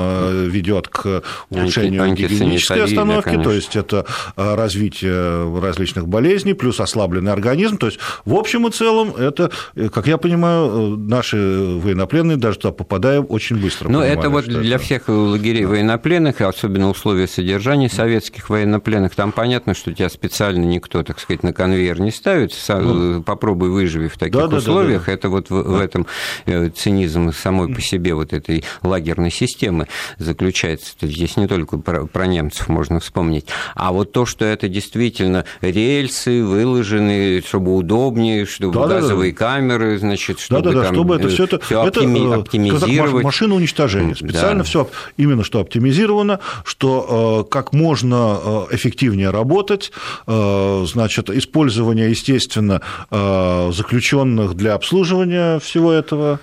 ведет 0.49 0.87
к 0.87 1.25
улучшению 1.51 2.15
гигиенической 2.15 2.85
остановки, 2.85 3.35
да, 3.35 3.43
то 3.43 3.51
есть 3.51 3.75
это 3.75 4.07
развитие 4.37 5.61
различных 5.61 6.07
болезней, 6.07 6.55
плюс 6.55 6.79
ослабленный 6.79 7.33
организм. 7.33 7.77
То 7.77 7.87
есть 7.87 7.99
в 8.25 8.35
общем 8.35 8.69
и 8.69 8.71
целом 8.71 9.17
это, 9.17 9.51
как 9.93 10.07
я 10.07 10.17
понимаю, 10.17 10.97
наши 10.97 11.37
военнопленные 11.37 12.37
даже 12.37 12.59
туда 12.59 12.73
попадая 12.73 13.21
очень 13.21 13.57
быстро. 13.57 13.89
Но 13.89 14.05
это 14.05 14.31
вот 14.31 14.45
для 14.45 14.77
это... 14.77 14.85
всех 14.85 15.09
лагерей 15.09 15.65
военнопленных, 15.65 16.41
особенно 16.41 16.89
условия 16.89 17.27
содержания, 17.27 17.89
советских 18.13 18.51
военнопленных, 18.51 19.15
там 19.15 19.33
понятно, 19.33 19.73
что 19.73 19.93
тебя 19.93 20.11
специально 20.11 20.65
никто, 20.65 21.03
так 21.03 21.19
сказать, 21.19 21.43
на 21.43 21.55
конвейер 21.55 21.99
не 21.99 22.11
ставит, 22.11 22.53
ну, 22.69 23.23
попробуй 23.23 23.71
выживи 23.71 24.09
в 24.09 24.19
таких 24.19 24.51
да, 24.51 24.55
условиях, 24.55 25.07
да, 25.07 25.07
да, 25.07 25.13
да. 25.13 25.13
это 25.13 25.29
вот 25.31 25.49
в, 25.49 25.55
в 25.55 25.81
этом 25.81 26.07
э, 26.45 26.69
цинизм 26.69 27.33
самой 27.33 27.73
по 27.73 27.81
себе 27.81 28.15
вот 28.15 28.35
этой 28.35 28.65
лагерной 28.83 29.31
системы 29.31 29.89
заключается. 30.19 30.93
Здесь 31.01 31.39
не 31.39 31.47
только 31.47 31.79
про, 31.79 32.07
про 32.07 32.27
немцев 32.27 32.69
можно 32.69 33.01
вспомнить, 33.01 33.47
а 33.75 33.93
вот 33.93 34.13
то, 34.13 34.27
что 34.27 34.45
это 34.45 34.69
действительно 34.69 35.47
рельсы 35.63 36.45
выложены, 36.45 37.43
чтобы 37.47 37.75
удобнее, 37.75 38.45
чтобы 38.45 38.75
да, 38.75 38.89
газовые 38.89 39.33
да, 39.33 39.39
да. 39.39 39.45
камеры, 39.47 39.99
значит, 39.99 40.39
чтобы, 40.39 40.63
да, 40.63 40.73
да, 40.73 40.83
там, 40.85 40.95
чтобы 40.95 41.17
это 41.17 41.29
все 41.29 41.45
это, 41.45 41.57
оптими, 41.57 42.27
это 42.27 42.41
оптимизировать. 42.41 43.25
Машину 43.25 43.55
уничтожения. 43.55 44.15
Специально 44.15 44.59
да. 44.59 44.65
все 44.65 44.89
именно 45.17 45.45
что 45.45 45.61
оптимизировано, 45.61 46.41
что 46.67 47.47
э, 47.47 47.51
как 47.51 47.73
можно 47.73 48.02
можно 48.03 48.67
э, 48.71 48.75
эффективнее 48.75 49.31
работать, 49.31 49.93
э, 50.27 50.85
значит, 50.87 51.31
использование, 51.31 52.11
естественно, 52.11 52.81
э, 53.11 53.71
заключенных 53.73 54.55
для 54.55 54.75
обслуживания 54.75 55.59
всего 55.59 55.93
этого, 55.93 56.41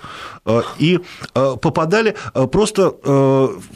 и 0.78 1.00
попадали, 1.32 2.14
просто 2.50 2.90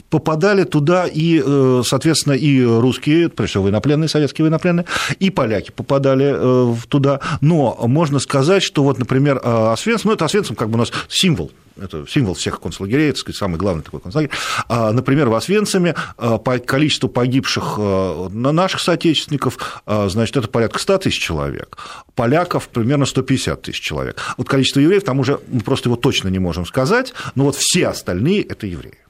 попадали 0.09 0.63
туда 0.63 1.05
и, 1.07 1.43
соответственно, 1.83 2.33
и 2.33 2.63
русские, 2.63 3.29
прежде 3.29 3.51
всего, 3.51 3.63
военнопленные, 3.63 4.09
советские 4.09 4.43
военнопленные, 4.43 4.85
и 5.19 5.29
поляки 5.29 5.71
попадали 5.71 6.75
туда, 6.87 7.19
но 7.41 7.77
можно 7.87 8.19
сказать, 8.19 8.63
что 8.63 8.83
вот, 8.83 8.99
например, 8.99 9.41
Освенцим, 9.43 10.09
ну, 10.09 10.15
это 10.15 10.25
Освенцим 10.25 10.55
как 10.55 10.69
бы 10.69 10.75
у 10.75 10.79
нас 10.79 10.91
символ 11.07 11.51
это 11.81 12.05
символ 12.07 12.35
всех 12.35 12.61
концлагерей, 12.61 13.09
это 13.09 13.33
самый 13.33 13.57
главный 13.57 13.83
такой 13.83 13.99
концлагерь. 13.99 14.31
А, 14.67 14.91
например, 14.91 15.27
в 15.29 15.35
Освенциме 15.35 15.95
по 16.17 16.57
количеству 16.59 17.09
погибших 17.09 17.77
на 17.77 18.51
наших 18.51 18.79
соотечественников, 18.79 19.83
значит, 19.85 20.37
это 20.37 20.47
порядка 20.47 20.79
100 20.79 20.97
тысяч 20.99 21.19
человек, 21.19 21.77
поляков 22.15 22.69
примерно 22.69 23.05
150 23.05 23.61
тысяч 23.61 23.81
человек. 23.81 24.21
Вот 24.37 24.47
количество 24.47 24.79
евреев, 24.79 25.03
там 25.03 25.19
уже 25.19 25.39
мы 25.47 25.61
просто 25.61 25.89
его 25.89 25.95
точно 25.97 26.29
не 26.29 26.39
можем 26.39 26.64
сказать, 26.65 27.13
но 27.35 27.45
вот 27.45 27.55
все 27.55 27.87
остальные– 27.87 28.43
это 28.43 28.67
евреи. 28.67 29.04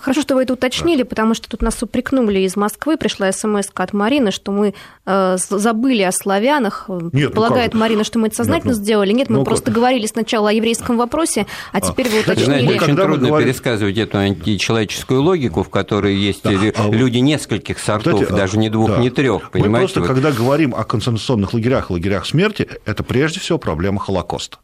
Хорошо, 0.00 0.22
что 0.22 0.34
вы 0.34 0.42
это 0.42 0.54
уточнили, 0.54 1.02
да. 1.02 1.08
потому 1.08 1.34
что 1.34 1.48
тут 1.48 1.62
нас 1.62 1.82
упрекнули 1.82 2.40
из 2.40 2.56
Москвы, 2.56 2.96
пришла 2.96 3.30
смс 3.32 3.68
от 3.74 3.92
Марины, 3.92 4.30
что 4.30 4.52
мы 4.52 4.74
э, 5.06 5.36
забыли 5.38 6.02
о 6.02 6.12
славянах. 6.12 6.86
Нет, 6.88 7.30
ну 7.30 7.30
Полагает 7.30 7.74
ну 7.74 7.80
Марина, 7.80 8.04
что 8.04 8.18
мы 8.18 8.28
это 8.28 8.36
сознательно 8.36 8.70
Нет, 8.70 8.78
ну, 8.78 8.84
сделали. 8.84 9.12
Нет, 9.12 9.30
мы 9.30 9.38
ну, 9.38 9.44
просто 9.44 9.66
как? 9.66 9.74
говорили 9.74 10.06
сначала 10.06 10.50
о 10.50 10.52
еврейском 10.52 10.96
вопросе, 10.96 11.46
а, 11.72 11.78
а 11.78 11.80
теперь 11.80 12.08
вы 12.08 12.20
уточнили. 12.20 12.44
Знаете, 12.44 12.84
очень 12.84 12.96
трудно 12.96 13.28
говорим... 13.28 13.48
пересказывать 13.48 13.96
эту 13.96 14.18
античеловеческую 14.18 15.22
логику, 15.22 15.62
в 15.62 15.70
которой 15.70 16.16
есть 16.16 16.42
да, 16.42 16.50
а 16.50 16.90
люди 16.90 17.18
нескольких 17.18 17.78
сортов, 17.78 18.20
кстати, 18.20 18.36
даже 18.36 18.58
не 18.58 18.68
двух, 18.68 18.88
да. 18.88 18.98
не 18.98 19.10
трех. 19.10 19.50
Мы 19.54 19.70
просто, 19.70 20.00
вот... 20.00 20.06
когда 20.06 20.32
говорим 20.32 20.74
о 20.74 20.84
концентрационных 20.84 21.54
лагерях, 21.54 21.90
лагерях 21.90 22.26
смерти, 22.26 22.68
это 22.84 23.02
прежде 23.02 23.40
всего 23.40 23.58
проблема 23.58 24.00
Холокоста. 24.00 24.58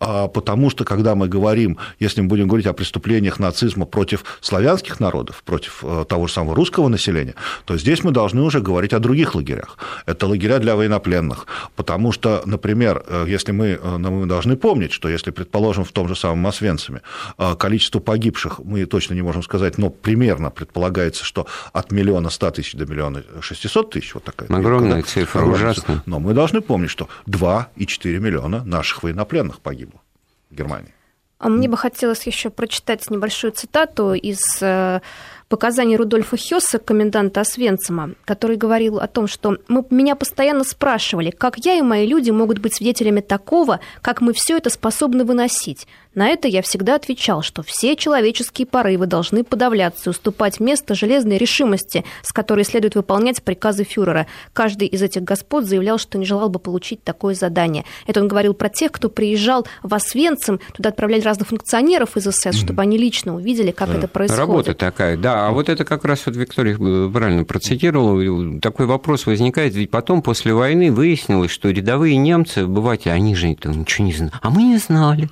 А, 0.00 0.28
потому 0.28 0.70
что, 0.70 0.84
когда 0.84 1.14
мы 1.14 1.28
говорим, 1.28 1.78
если 1.98 2.20
мы 2.20 2.28
будем 2.28 2.48
говорить 2.48 2.66
о 2.66 2.72
преступлениях 2.72 3.38
нацизма 3.38 3.86
против 3.86 4.24
славян, 4.40 4.65
славянских 4.66 5.00
народов, 5.00 5.42
против 5.44 5.84
э, 5.84 6.04
того 6.08 6.26
же 6.26 6.32
самого 6.32 6.56
русского 6.56 6.88
населения, 6.88 7.34
то 7.64 7.76
здесь 7.78 8.04
мы 8.04 8.10
должны 8.10 8.42
уже 8.42 8.60
говорить 8.60 8.92
о 8.92 8.98
других 8.98 9.34
лагерях. 9.34 9.78
Это 10.06 10.26
лагеря 10.26 10.58
для 10.58 10.74
военнопленных. 10.74 11.46
Потому 11.76 12.12
что, 12.12 12.42
например, 12.46 13.04
э, 13.06 13.26
если 13.28 13.52
мы, 13.52 13.78
э, 13.80 13.98
мы 13.98 14.26
должны 14.26 14.56
помнить, 14.56 14.92
что 14.92 15.08
если, 15.08 15.30
предположим, 15.30 15.84
в 15.84 15.92
том 15.92 16.08
же 16.08 16.16
самом 16.16 16.46
Освенциме 16.46 17.00
количество 17.58 18.00
погибших 18.00 18.60
мы 18.64 18.86
точно 18.86 19.14
не 19.14 19.22
можем 19.22 19.42
сказать, 19.42 19.78
но 19.78 19.90
примерно 19.90 20.50
предполагается, 20.50 21.24
что 21.24 21.46
от 21.72 21.92
миллиона 21.92 22.30
ста 22.30 22.50
тысяч 22.50 22.74
до 22.74 22.86
миллиона 22.86 23.22
шестисот 23.40 23.90
тысяч, 23.90 24.14
вот 24.14 24.24
такая 24.24 24.48
Огромная 24.48 25.02
да? 25.02 25.02
цифра, 25.02 25.44
ужасная. 25.44 26.02
Но 26.06 26.18
мы 26.18 26.34
должны 26.34 26.60
помнить, 26.60 26.90
что 26.90 27.08
2,4 27.26 28.18
миллиона 28.18 28.64
наших 28.64 29.02
военнопленных 29.02 29.60
погибло 29.60 30.00
в 30.50 30.54
Германии. 30.54 30.95
А 31.38 31.50
мне 31.50 31.68
бы 31.68 31.76
хотелось 31.76 32.26
еще 32.26 32.48
прочитать 32.48 33.10
небольшую 33.10 33.52
цитату 33.52 34.14
из 34.14 34.40
э, 34.62 35.00
показаний 35.48 35.96
Рудольфа 35.96 36.38
Хесса, 36.38 36.78
коменданта 36.78 37.42
Освенцима, 37.42 38.12
который 38.24 38.56
говорил 38.56 38.98
о 38.98 39.06
том, 39.06 39.26
что 39.26 39.58
мы, 39.68 39.84
меня 39.90 40.16
постоянно 40.16 40.64
спрашивали, 40.64 41.30
как 41.30 41.58
я 41.58 41.74
и 41.74 41.82
мои 41.82 42.06
люди 42.06 42.30
могут 42.30 42.58
быть 42.58 42.74
свидетелями 42.74 43.20
такого, 43.20 43.80
как 44.00 44.22
мы 44.22 44.32
все 44.32 44.56
это 44.56 44.70
способны 44.70 45.24
выносить. 45.24 45.86
На 46.16 46.28
это 46.28 46.48
я 46.48 46.62
всегда 46.62 46.94
отвечал, 46.94 47.42
что 47.42 47.62
все 47.62 47.94
человеческие 47.94 48.66
порывы 48.66 49.06
должны 49.06 49.44
подавляться 49.44 50.04
и 50.06 50.10
уступать 50.10 50.60
место 50.60 50.94
железной 50.94 51.36
решимости, 51.36 52.06
с 52.22 52.32
которой 52.32 52.64
следует 52.64 52.94
выполнять 52.94 53.42
приказы 53.42 53.84
фюрера. 53.84 54.26
Каждый 54.54 54.88
из 54.88 55.02
этих 55.02 55.22
господ 55.22 55.66
заявлял, 55.66 55.98
что 55.98 56.16
не 56.16 56.24
желал 56.24 56.48
бы 56.48 56.58
получить 56.58 57.04
такое 57.04 57.34
задание. 57.34 57.84
Это 58.06 58.22
он 58.22 58.28
говорил 58.28 58.54
про 58.54 58.70
тех, 58.70 58.92
кто 58.92 59.10
приезжал 59.10 59.66
в 59.82 59.94
Освенцим, 59.94 60.58
туда 60.72 60.88
отправляли 60.88 61.20
разных 61.20 61.48
функционеров 61.48 62.16
из 62.16 62.24
СС, 62.24 62.46
mm-hmm. 62.46 62.52
чтобы 62.52 62.80
они 62.80 62.96
лично 62.96 63.36
увидели, 63.36 63.70
как 63.70 63.90
это 63.90 64.08
происходит. 64.08 64.40
Работа 64.40 64.72
такая, 64.74 65.18
да. 65.18 65.48
А 65.48 65.50
вот 65.50 65.68
это 65.68 65.84
как 65.84 66.06
раз 66.06 66.24
вот 66.24 66.34
Виктория 66.34 66.78
правильно 67.10 67.44
процитировала. 67.44 68.58
Такой 68.60 68.86
вопрос 68.86 69.26
возникает, 69.26 69.74
ведь 69.74 69.90
потом 69.90 70.22
после 70.22 70.54
войны 70.54 70.90
выяснилось, 70.90 71.50
что 71.50 71.68
рядовые 71.68 72.16
немцы, 72.16 72.60
обыватели, 72.60 73.10
они 73.10 73.34
же 73.34 73.48
ничего 73.48 74.06
не 74.06 74.14
знали. 74.14 74.32
А 74.40 74.48
мы 74.48 74.62
не 74.62 74.78
знали. 74.78 75.28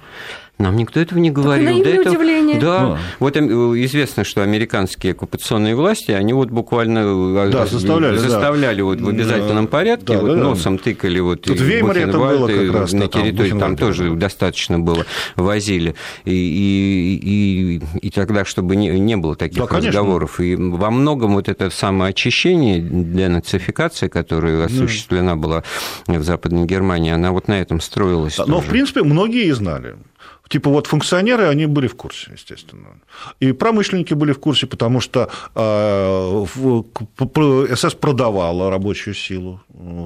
Нам 0.57 0.77
никто 0.77 1.01
этого 1.01 1.19
не 1.19 1.33
говорил. 1.33 1.83
До 1.83 1.89
этого, 1.89 2.15
удивление. 2.15 2.61
Да, 2.61 2.79
а. 2.81 2.99
вот 3.19 3.37
известно, 3.37 4.23
что 4.23 4.43
американские 4.43 5.13
оккупационные 5.13 5.75
власти, 5.75 6.13
они 6.13 6.33
вот 6.33 6.51
буквально 6.51 7.01
э, 7.01 7.51
да, 7.51 7.67
заставляли, 7.67 8.19
заставляли 8.19 8.79
да. 8.79 8.85
вот 8.85 9.01
в 9.01 9.09
обязательном 9.09 9.67
порядке, 9.67 10.15
да, 10.15 10.21
вот 10.21 10.29
да, 10.29 10.37
носом 10.37 10.77
да. 10.77 10.85
тыкали 10.85 11.19
вот 11.19 11.43
Тут 11.43 11.59
в 11.59 11.65
Веймаре 11.65 12.03
это 12.03 12.19
было 12.19 12.47
как 12.47 12.73
раз 12.73 12.93
на 12.93 13.09
территории, 13.09 13.51
там, 13.51 13.59
там 13.59 13.77
тоже 13.77 14.11
да. 14.11 14.17
достаточно 14.17 14.79
было, 14.79 15.05
возили. 15.35 15.97
И, 16.25 16.31
и, 16.33 17.81
и, 17.81 18.07
и 18.07 18.11
тогда, 18.11 18.45
чтобы 18.45 18.77
не, 18.77 18.91
не 19.01 19.17
было 19.17 19.35
таких 19.35 19.69
да, 19.69 19.77
разговоров. 19.77 20.39
И 20.39 20.55
во 20.55 20.93
многом 20.93 21.35
вот 21.35 21.49
это 21.49 21.69
самоочищение 21.69 22.81
для 22.81 23.29
нацификации, 23.29 24.07
которая 24.07 24.67
осуществлена 24.67 25.35
была 25.35 25.65
в 26.07 26.23
Западной 26.23 26.65
Германии, 26.65 27.11
она 27.11 27.33
вот 27.33 27.49
на 27.49 27.61
этом 27.61 27.81
строилась. 27.81 28.39
Но, 28.47 28.61
в 28.61 28.67
принципе, 28.67 29.03
многие 29.03 29.47
и 29.47 29.51
знали. 29.51 29.97
Типа 30.49 30.71
вот 30.71 30.87
функционеры, 30.87 31.49
они 31.49 31.67
были 31.67 31.87
в 31.87 31.95
курсе, 31.95 32.31
естественно. 32.33 32.89
И 33.41 33.53
промышленники 33.53 34.15
были 34.15 34.33
в 34.33 34.39
курсе, 34.39 34.67
потому 34.67 35.01
что 35.01 35.29
а, 35.55 36.45
СС 37.75 37.95
продавала 37.95 38.71
рабочую 38.71 39.15
силу, 39.15 39.61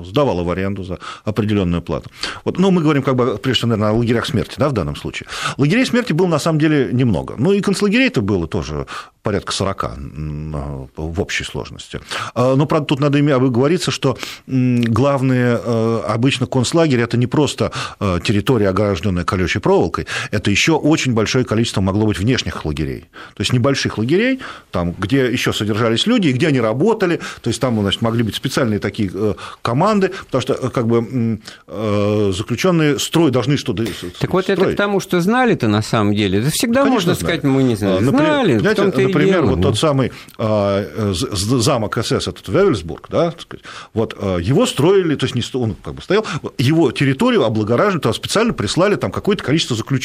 сдавала 0.04 0.44
в 0.44 0.50
аренду 0.50 0.84
за 0.84 0.98
определенную 1.24 1.82
плату. 1.82 2.10
Вот, 2.44 2.58
ну, 2.58 2.70
мы 2.70 2.82
говорим, 2.82 3.02
как 3.02 3.16
бы, 3.16 3.36
прежде 3.38 3.58
всего, 3.58 3.70
наверное, 3.70 3.90
о 3.90 3.98
лагерях 3.98 4.26
смерти, 4.26 4.54
да, 4.58 4.68
в 4.68 4.72
данном 4.72 4.96
случае. 4.96 5.26
Лагерей 5.58 5.84
смерти 5.84 6.12
было, 6.12 6.28
на 6.28 6.38
самом 6.38 6.60
деле, 6.60 6.90
немного. 6.92 7.34
Ну, 7.38 7.52
и 7.52 7.60
концлагерей-то 7.60 8.22
было 8.22 8.46
тоже 8.46 8.86
порядка 9.22 9.52
40 9.52 9.84
в 10.96 11.20
общей 11.20 11.44
сложности. 11.44 12.00
А, 12.34 12.54
но, 12.56 12.64
правда, 12.66 12.86
тут 12.86 13.00
надо 13.00 13.18
говориться, 13.50 13.90
что 13.90 14.16
главные 14.46 15.60
э, 15.62 16.00
обычно 16.08 16.46
концлагерь– 16.46 17.00
это 17.02 17.18
не 17.18 17.26
просто 17.26 17.70
э, 18.00 18.20
территория, 18.24 18.70
огражденная 18.70 19.24
колючей 19.24 19.58
проволокой, 19.58 20.06
это 20.30 20.50
еще 20.50 20.72
очень 20.72 21.12
большое 21.12 21.44
количество 21.44 21.80
могло 21.80 22.06
быть 22.06 22.18
внешних 22.18 22.64
лагерей. 22.64 23.06
То 23.34 23.40
есть 23.40 23.52
небольших 23.52 23.98
лагерей, 23.98 24.40
там, 24.70 24.94
где 24.98 25.26
еще 25.30 25.52
содержались 25.52 26.06
люди, 26.06 26.28
и 26.28 26.32
где 26.32 26.48
они 26.48 26.60
работали, 26.60 27.20
то 27.40 27.48
есть 27.48 27.60
там 27.60 27.80
значит, 27.80 28.02
могли 28.02 28.22
быть 28.22 28.34
специальные 28.34 28.78
такие 28.78 29.10
э, 29.12 29.34
команды, 29.62 30.10
потому 30.26 30.42
что 30.42 30.54
как 30.70 30.86
бы 30.86 31.40
заключенные 32.32 32.98
строй 32.98 33.30
должны 33.30 33.56
что-то 33.56 33.84
Так 34.18 34.32
вот 34.32 34.48
это 34.48 34.72
к 34.72 34.76
тому, 34.76 35.00
что 35.00 35.20
знали-то 35.20 35.68
на 35.68 35.82
самом 35.82 36.14
деле. 36.14 36.40
Это 36.40 36.50
всегда 36.50 36.82
Конечно, 36.82 36.94
можно 36.94 37.14
знали. 37.14 37.38
сказать, 37.38 37.44
мы 37.44 37.62
не 37.62 37.76
знали. 37.76 38.04
Например, 38.04 38.32
знали, 38.32 38.58
знаете, 38.58 38.82
например, 38.84 39.44
вот 39.44 39.62
тот 39.62 39.78
самый 39.78 40.12
замок 40.38 41.98
СС, 42.02 42.28
этот 42.28 42.48
Вевельсбург, 42.48 43.08
да, 43.10 43.34
вот 43.94 44.16
его 44.40 44.66
строили, 44.66 45.14
то 45.14 45.26
есть 45.26 45.34
не 45.34 45.42
он 45.58 45.74
как 45.74 45.94
бы 45.94 46.02
стоял, 46.02 46.26
его 46.58 46.92
территорию 46.92 47.44
облагораживали, 47.44 48.12
специально 48.12 48.52
прислали 48.52 48.96
там 48.96 49.10
какое-то 49.10 49.42
количество 49.42 49.76
заключенных 49.76 49.97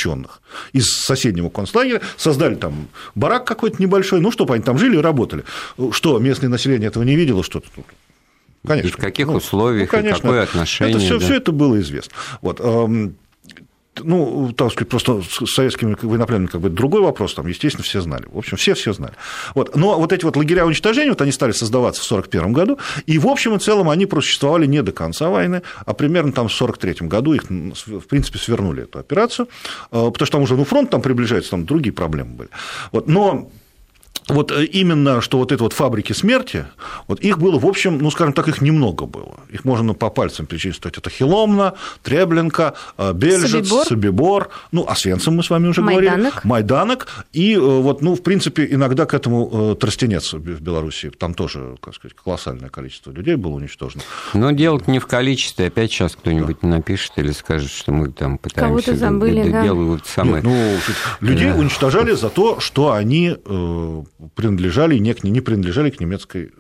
из 0.72 0.86
соседнего 0.92 1.50
концлагеря, 1.50 2.02
создали 2.18 2.56
там 2.56 2.88
барак 3.16 3.46
какой-то 3.46 3.82
небольшой, 3.82 4.22
ну, 4.22 4.32
чтобы 4.32 4.56
они 4.56 4.64
там 4.64 4.78
жили 4.78 4.98
и 4.98 5.02
работали. 5.02 5.44
Что, 5.92 6.20
местное 6.20 6.50
население 6.50 6.88
этого 6.88 7.04
не 7.04 7.16
видело, 7.16 7.44
что-то 7.44 7.68
Конечно. 8.66 8.88
И 8.88 8.92
в 8.92 8.98
каких 8.98 9.28
ну, 9.28 9.34
условиях, 9.36 9.92
ну, 9.92 9.98
конечно, 9.98 10.22
какое 10.22 10.44
отношение. 10.44 10.96
Это 10.96 11.04
все, 11.04 11.20
да. 11.20 11.26
все 11.26 11.36
это 11.36 11.52
было 11.52 11.82
известно. 11.82 12.14
Вот 12.42 12.62
ну, 14.02 14.52
так 14.54 14.72
сказать, 14.72 14.90
просто 14.90 15.22
с 15.22 15.54
советскими 15.54 15.96
военнопленными 16.02 16.48
как 16.48 16.62
бы 16.62 16.70
другой 16.70 17.02
вопрос, 17.02 17.34
там, 17.34 17.48
естественно, 17.48 17.84
все 17.84 18.02
знали. 18.02 18.26
В 18.32 18.38
общем, 18.38 18.58
все 18.58 18.74
все 18.74 18.94
знали. 18.94 19.14
Вот. 19.56 19.76
Но 19.76 20.00
вот 20.00 20.12
эти 20.12 20.26
вот 20.26 20.36
лагеря 20.36 20.66
уничтожения, 20.66 21.10
вот 21.10 21.22
они 21.22 21.32
стали 21.32 21.52
создаваться 21.52 22.02
в 22.02 22.06
1941 22.06 22.54
году, 22.54 22.80
и 23.06 23.20
в 23.20 23.28
общем 23.28 23.56
и 23.56 23.60
целом 23.60 23.90
они 23.90 24.06
просуществовали 24.06 24.66
не 24.66 24.82
до 24.82 24.92
конца 24.92 25.30
войны, 25.30 25.62
а 25.86 25.94
примерно 25.94 26.32
там 26.32 26.48
в 26.48 26.56
1943 26.56 27.08
году 27.08 27.34
их, 27.34 27.44
в 27.50 28.08
принципе, 28.08 28.40
свернули 28.40 28.84
эту 28.84 29.00
операцию, 29.00 29.48
э, 29.48 29.88
потому 29.92 30.26
что 30.26 30.32
там 30.32 30.42
уже 30.42 30.56
ну, 30.56 30.66
фронт 30.66 30.90
там 30.90 31.02
приближается, 31.02 31.52
там 31.52 31.66
другие 31.66 31.94
проблемы 31.94 32.36
были. 32.36 32.50
Вот. 32.92 33.08
Но 33.08 33.50
вот 34.28 34.52
э, 34.52 34.66
именно, 34.66 35.22
что 35.22 35.38
вот 35.38 35.52
это 35.52 35.64
вот 35.64 35.74
фабрики 35.74 36.14
смерти, 36.14 36.66
вот 37.08 37.20
их 37.20 37.40
было, 37.40 37.60
в 37.60 37.66
общем, 37.66 37.98
ну, 37.98 38.12
скажем 38.12 38.34
так, 38.34 38.48
их 38.48 38.62
немного 38.62 39.06
было. 39.06 39.40
Их 39.50 39.66
можно 39.66 39.94
по 39.94 40.10
пальцам 40.10 40.46
перечислить. 40.46 40.98
Это 40.98 41.10
Хиломна, 41.10 41.74
Треблинка, 42.04 42.76
э, 42.98 43.14
Бельжец, 43.14 43.68
Собибор, 43.68 43.86
Собибор 43.86 44.50
ну, 44.72 44.86
о 44.88 44.96
Свенцем 44.96 45.36
мы 45.36 45.44
с 45.44 45.50
вами 45.50 45.68
уже 45.68 45.82
Майданок. 45.82 46.16
говорили. 46.16 46.32
Майданок. 46.44 47.08
И 47.34 47.54
э, 47.54 47.60
вот, 47.60 48.02
ну, 48.02 48.16
в 48.16 48.24
принципе, 48.24 48.68
иногда 48.70 49.06
к 49.06 49.14
этому 49.14 49.76
Тростенец 49.76 50.34
в 50.34 50.62
Беларуси. 50.62 51.10
Там 51.10 51.34
тоже, 51.34 51.76
как 51.82 51.96
сказать, 51.96 52.16
колоссальное 52.16 52.70
количество 52.70 53.12
людей 53.12 53.36
было 53.36 53.54
уничтожено. 53.54 54.04
Но 54.34 54.52
дело 54.52 54.82
не 54.88 55.00
в 55.00 55.08
количестве. 55.08 55.68
Опять 55.68 55.92
сейчас 55.92 56.16
кто-нибудь 56.16 56.58
да. 56.62 56.68
напишет 56.68 57.14
или 57.18 57.32
скажет, 57.32 57.70
что 57.70 57.92
мы 57.92 58.12
там 58.12 58.38
пытаемся... 58.38 58.68
Кого-то 58.68 58.96
забыли, 58.96 59.52
да. 59.52 59.64
Делают 59.64 60.06
самое... 60.06 60.44
Нет, 60.44 60.46
ну, 60.46 61.28
людей 61.28 61.52
уничтожали 61.52 62.14
за 62.14 62.30
то, 62.30 62.60
что 62.60 62.92
они 62.94 63.36
принадлежали, 64.36 64.98
не, 64.98 65.16
не 65.24 65.42
принадлежали 65.42 65.90
к 65.90 66.00
немецкой 66.00 66.52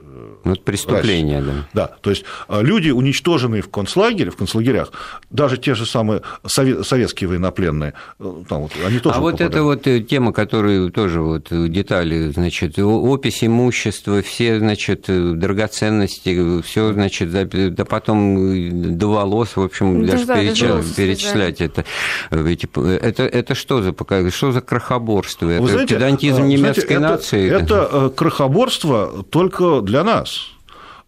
ну, 0.43 0.53
это 0.53 0.61
преступление, 0.61 1.39
России. 1.39 1.53
да. 1.73 1.87
Да, 1.87 1.95
то 2.01 2.09
есть 2.09 2.25
а, 2.47 2.61
люди, 2.61 2.89
уничтоженные 2.89 3.61
в 3.61 3.69
концлагере, 3.69 4.31
в 4.31 4.35
концлагерях, 4.35 4.91
даже 5.29 5.57
те 5.57 5.75
же 5.75 5.85
самые 5.85 6.21
советские 6.45 7.29
военнопленные, 7.29 7.93
э, 8.19 8.43
там 8.47 8.63
вот, 8.63 8.71
они 8.85 8.99
тоже 8.99 9.15
А 9.17 9.21
вот 9.21 9.41
это 9.41 9.63
вот 9.63 9.87
э, 9.87 10.01
тема, 10.01 10.33
которую 10.33 10.91
тоже 10.91 11.21
вот 11.21 11.47
э, 11.51 11.67
детали, 11.67 12.31
значит, 12.31 12.77
опись 12.79 13.43
имущества, 13.43 14.21
все, 14.21 14.59
значит, 14.59 15.05
драгоценности, 15.07 16.61
все, 16.61 16.93
значит, 16.93 17.31
да 17.31 17.85
потом 17.85 18.97
до 18.97 19.07
волос, 19.07 19.55
в 19.55 19.61
общем, 19.61 20.05
даже 20.05 20.25
да, 20.25 20.35
перечислять, 20.35 20.95
перечислять 20.95 21.61
это. 21.61 21.85
Ведь 22.31 22.65
это, 22.75 23.23
это 23.23 23.55
что 23.55 23.81
за 23.81 23.93
что 24.31 24.51
за 24.51 24.61
крохоборство? 24.61 25.49
Это 25.49 25.67
знаете, 25.67 25.95
педантизм 25.95 26.45
немецкой 26.45 26.97
знаете, 26.97 26.99
нации? 26.99 27.49
Это, 27.49 27.61
это 27.61 28.09
крохоборство 28.15 29.23
только 29.29 29.81
для 29.81 30.03
нас. 30.03 30.32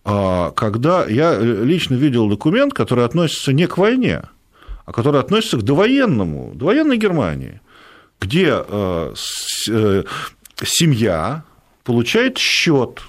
А 0.06 0.52
когда 0.52 1.06
я 1.08 1.36
лично 1.40 1.96
видел 1.96 2.30
документ, 2.30 2.74
который 2.74 3.06
относится 3.06 3.52
не 3.54 3.66
к 3.68 3.80
войне, 3.80 4.22
а 4.86 4.94
который 4.94 5.20
относится 5.20 5.58
к 5.58 5.64
довоенному, 5.64 6.54
довоенной 6.54 6.98
Германии, 6.98 7.60
где 8.22 8.54
э, 8.56 9.14
э, 9.70 10.04
семья 10.64 11.44
получает 11.84 12.38
счет 12.38 13.02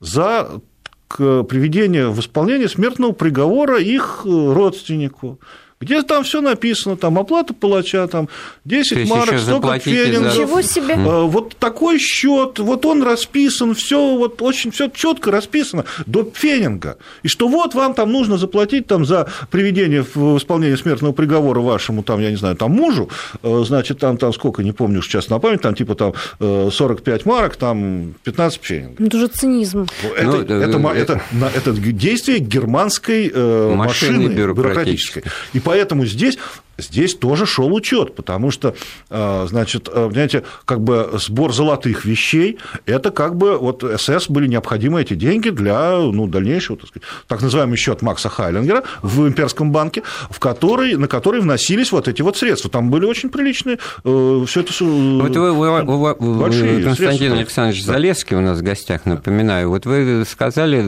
за 0.00 0.60
приведение 1.08 2.08
в 2.08 2.20
исполнение 2.20 2.68
смертного 2.68 3.12
приговора 3.12 3.80
их 3.80 4.22
родственнику 4.24 5.38
где 5.80 6.02
там 6.02 6.24
все 6.24 6.40
написано, 6.40 6.96
там 6.96 7.18
оплата 7.18 7.54
палача, 7.54 8.06
там 8.06 8.28
10 8.64 9.08
марок, 9.08 9.38
столько 9.38 9.78
фенинга. 9.78 10.30
За... 10.30 10.36
Чего 10.36 10.62
себе? 10.62 10.96
Вот 10.96 11.56
такой 11.56 11.98
счет, 11.98 12.58
вот 12.58 12.86
он 12.86 13.02
расписан, 13.02 13.74
все 13.74 14.16
вот 14.16 14.40
очень 14.42 14.70
все 14.70 14.88
четко 14.88 15.30
расписано 15.30 15.84
до 16.06 16.30
фенинга. 16.32 16.96
И 17.22 17.28
что 17.28 17.48
вот 17.48 17.74
вам 17.74 17.94
там 17.94 18.12
нужно 18.12 18.38
заплатить 18.38 18.86
там 18.86 19.04
за 19.04 19.28
приведение 19.50 20.04
в 20.14 20.38
исполнение 20.38 20.76
смертного 20.76 21.12
приговора 21.12 21.60
вашему, 21.60 22.02
там, 22.02 22.20
я 22.20 22.30
не 22.30 22.36
знаю, 22.36 22.56
там 22.56 22.72
мужу, 22.72 23.10
э, 23.42 23.62
значит, 23.66 23.98
там, 23.98 24.16
там 24.16 24.32
сколько, 24.32 24.62
не 24.62 24.72
помню 24.72 25.02
сейчас 25.02 25.28
на 25.28 25.38
память, 25.38 25.60
там 25.60 25.74
типа 25.74 25.94
там 25.94 26.12
45 26.38 27.06
э, 27.06 27.28
марок, 27.28 27.56
там 27.56 28.14
15 28.24 28.60
фенингов. 28.62 29.06
Это 29.06 29.16
уже 29.16 29.26
цинизм. 29.28 29.86
Это, 30.16 30.24
ну, 30.24 30.40
это, 30.40 30.54
это, 30.54 31.20
это, 31.32 31.50
это 31.54 31.72
действие 31.72 32.38
германской 32.38 33.30
э, 33.32 33.74
машины, 33.74 34.18
машины 34.18 34.34
бюрократической. 34.34 35.24
И 35.52 35.60
поэтому 35.64 36.06
здесь 36.06 36.38
Здесь 36.78 37.14
тоже 37.14 37.46
шел 37.46 37.72
учет, 37.74 38.14
потому 38.14 38.50
что, 38.50 38.74
э, 39.10 39.46
значит, 39.48 39.88
э, 39.88 40.08
понимаете, 40.08 40.44
как 40.64 40.80
бы 40.80 41.10
сбор 41.14 41.52
золотых 41.52 42.04
вещей, 42.04 42.58
это 42.86 43.10
как 43.10 43.36
бы 43.36 43.56
вот 43.58 43.84
СС 43.98 44.28
были 44.28 44.46
необходимы 44.46 45.02
эти 45.02 45.14
деньги 45.14 45.50
для 45.50 45.98
ну, 45.98 46.26
дальнейшего, 46.26 46.78
так, 46.78 46.88
сказать, 46.88 47.08
так 47.26 47.42
называемый 47.42 47.76
счет 47.76 48.02
Макса 48.02 48.28
Хайлингера 48.28 48.82
в 49.02 49.26
имперском 49.26 49.72
банке, 49.72 50.02
в 50.30 50.38
который, 50.40 50.96
на 50.96 51.08
который 51.08 51.40
вносились 51.40 51.92
вот 51.92 52.08
эти 52.08 52.22
вот 52.22 52.36
средства. 52.36 52.70
Там 52.70 52.90
были 52.90 53.06
очень 53.06 53.28
приличные, 53.28 53.78
э, 54.04 54.44
все 54.46 54.60
это 54.60 54.72
вот 54.84 55.36
вы, 55.36 55.52
вы, 55.52 56.14
вы, 56.14 56.14
большие 56.14 56.82
Константин 56.82 57.18
средства. 57.18 57.38
Александрович 57.38 57.84
да. 57.84 57.92
Залеский 57.92 58.36
у 58.36 58.40
нас 58.40 58.58
в 58.58 58.62
гостях, 58.62 59.06
напоминаю, 59.06 59.68
вот 59.68 59.86
вы 59.86 60.24
сказали, 60.28 60.80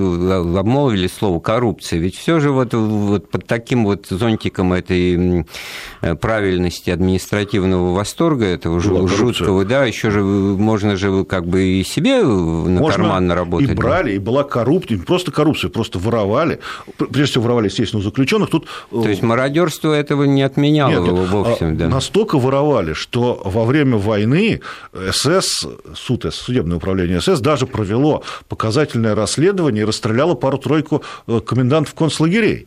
обмолвили 0.59 1.07
слово 1.07 1.41
коррупция, 1.41 1.99
ведь 2.01 2.17
все 2.17 2.41
же 2.41 2.51
вот, 2.51 2.75
вот 2.75 3.31
под 3.31 3.47
таким 3.47 3.85
вот 3.85 4.07
зонтиком 4.09 4.73
этой 4.73 5.47
правильности 6.21 6.91
административного 6.91 7.95
восторга 7.95 8.47
этого 8.47 8.81
Была 8.81 9.09
жуткого, 9.09 9.65
да, 9.65 9.85
еще 9.85 10.11
же 10.11 10.23
можно 10.23 10.97
же 10.97 11.25
как 11.25 11.47
бы 11.47 11.63
и 11.63 11.85
себе 11.85 12.23
на 12.23 12.81
можно 12.81 12.91
карман 12.91 13.27
наработать. 13.27 13.71
И 13.71 13.75
брали, 13.75 14.13
и 14.15 14.19
была 14.19 14.45
коррупция, 14.45 14.99
просто 14.99 15.33
коррупция, 15.33 15.71
просто 15.71 15.99
воровали. 15.99 16.61
Прежде 16.97 17.33
всего, 17.33 17.45
воровали, 17.45 17.67
естественно, 17.67 18.01
у 18.01 18.03
заключенных. 18.03 18.51
Тут... 18.51 18.67
Э, 18.93 19.01
То 19.03 19.09
есть 19.09 19.23
мародерство 19.23 19.93
этого 19.93 20.25
не 20.25 20.43
отменяло 20.43 20.91
Нет, 20.91 21.07
его 21.07 21.25
вовсе, 21.25 21.67
а 21.67 21.71
да. 21.73 21.89
Настолько 21.89 22.39
воровали, 22.39 22.93
что 22.93 23.41
во 23.45 23.65
время 23.65 23.97
войны 23.97 24.61
СС, 25.11 25.67
суд, 25.95 26.27
судебное 26.33 26.79
управление 26.79 27.21
СС 27.21 27.41
даже 27.41 27.67
провело 27.67 28.23
показательное 28.49 29.15
расследование 29.15 29.83
и 29.83 29.87
расстреляло 29.87 30.35
пару-тройку 30.35 31.03
э, 31.27 31.41
комендантов 31.41 31.95
концлагерей 31.95 32.67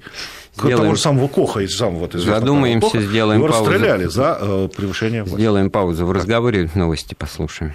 сделаем... 0.68 0.78
того 0.84 0.96
же 0.96 1.02
самого 1.02 1.28
Коха 1.28 1.62
из 1.62 1.76
самого 1.76 2.00
вот, 2.00 2.14
Задумаемся, 2.14 2.90
Коха, 2.90 3.02
сделаем 3.02 3.42
его 3.42 3.52
паузу. 3.52 3.72
расстреляли 3.72 4.06
за 4.06 4.38
э, 4.40 4.70
превышение 4.76 5.24
власти. 5.24 5.38
Сделаем 5.38 5.70
паузу 5.70 6.06
в 6.06 6.12
разговоре, 6.12 6.70
новости 6.76 7.16
послушаем. 7.16 7.74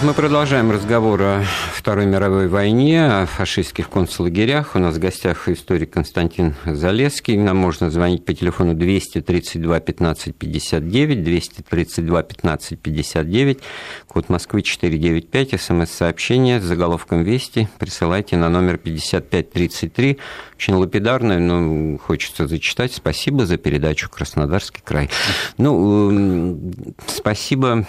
Мы 0.00 0.14
продолжаем 0.14 0.70
разговор 0.70 1.20
о 1.22 1.44
Второй 1.74 2.06
мировой 2.06 2.46
войне, 2.46 3.04
о 3.04 3.26
фашистских 3.26 3.90
концлагерях. 3.90 4.76
У 4.76 4.78
нас 4.78 4.94
в 4.94 5.00
гостях 5.00 5.48
историк 5.48 5.90
Константин 5.90 6.54
Залеский. 6.64 7.36
Нам 7.36 7.56
можно 7.56 7.90
звонить 7.90 8.24
по 8.24 8.32
телефону 8.32 8.74
232 8.74 9.80
15 9.80 10.36
59, 10.36 11.24
232 11.24 12.22
15 12.22 12.78
59, 12.78 13.58
код 14.06 14.28
Москвы 14.28 14.62
495, 14.62 15.60
смс-сообщение 15.60 16.60
с 16.60 16.64
заголовком 16.64 17.24
«Вести» 17.24 17.68
присылайте 17.80 18.36
на 18.36 18.48
номер 18.48 18.78
5533. 18.78 20.18
Очень 20.54 20.74
лапидарно, 20.74 21.40
но 21.40 21.98
хочется 21.98 22.46
зачитать. 22.46 22.92
Спасибо 22.92 23.46
за 23.46 23.56
передачу 23.56 24.08
«Краснодарский 24.08 24.80
край». 24.84 25.10
Ну, 25.56 26.72
спасибо 27.08 27.84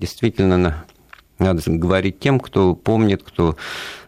действительно 0.00 0.84
надо 1.38 1.62
говорить 1.66 2.18
тем, 2.18 2.40
кто 2.40 2.74
помнит, 2.74 3.22
кто 3.22 3.56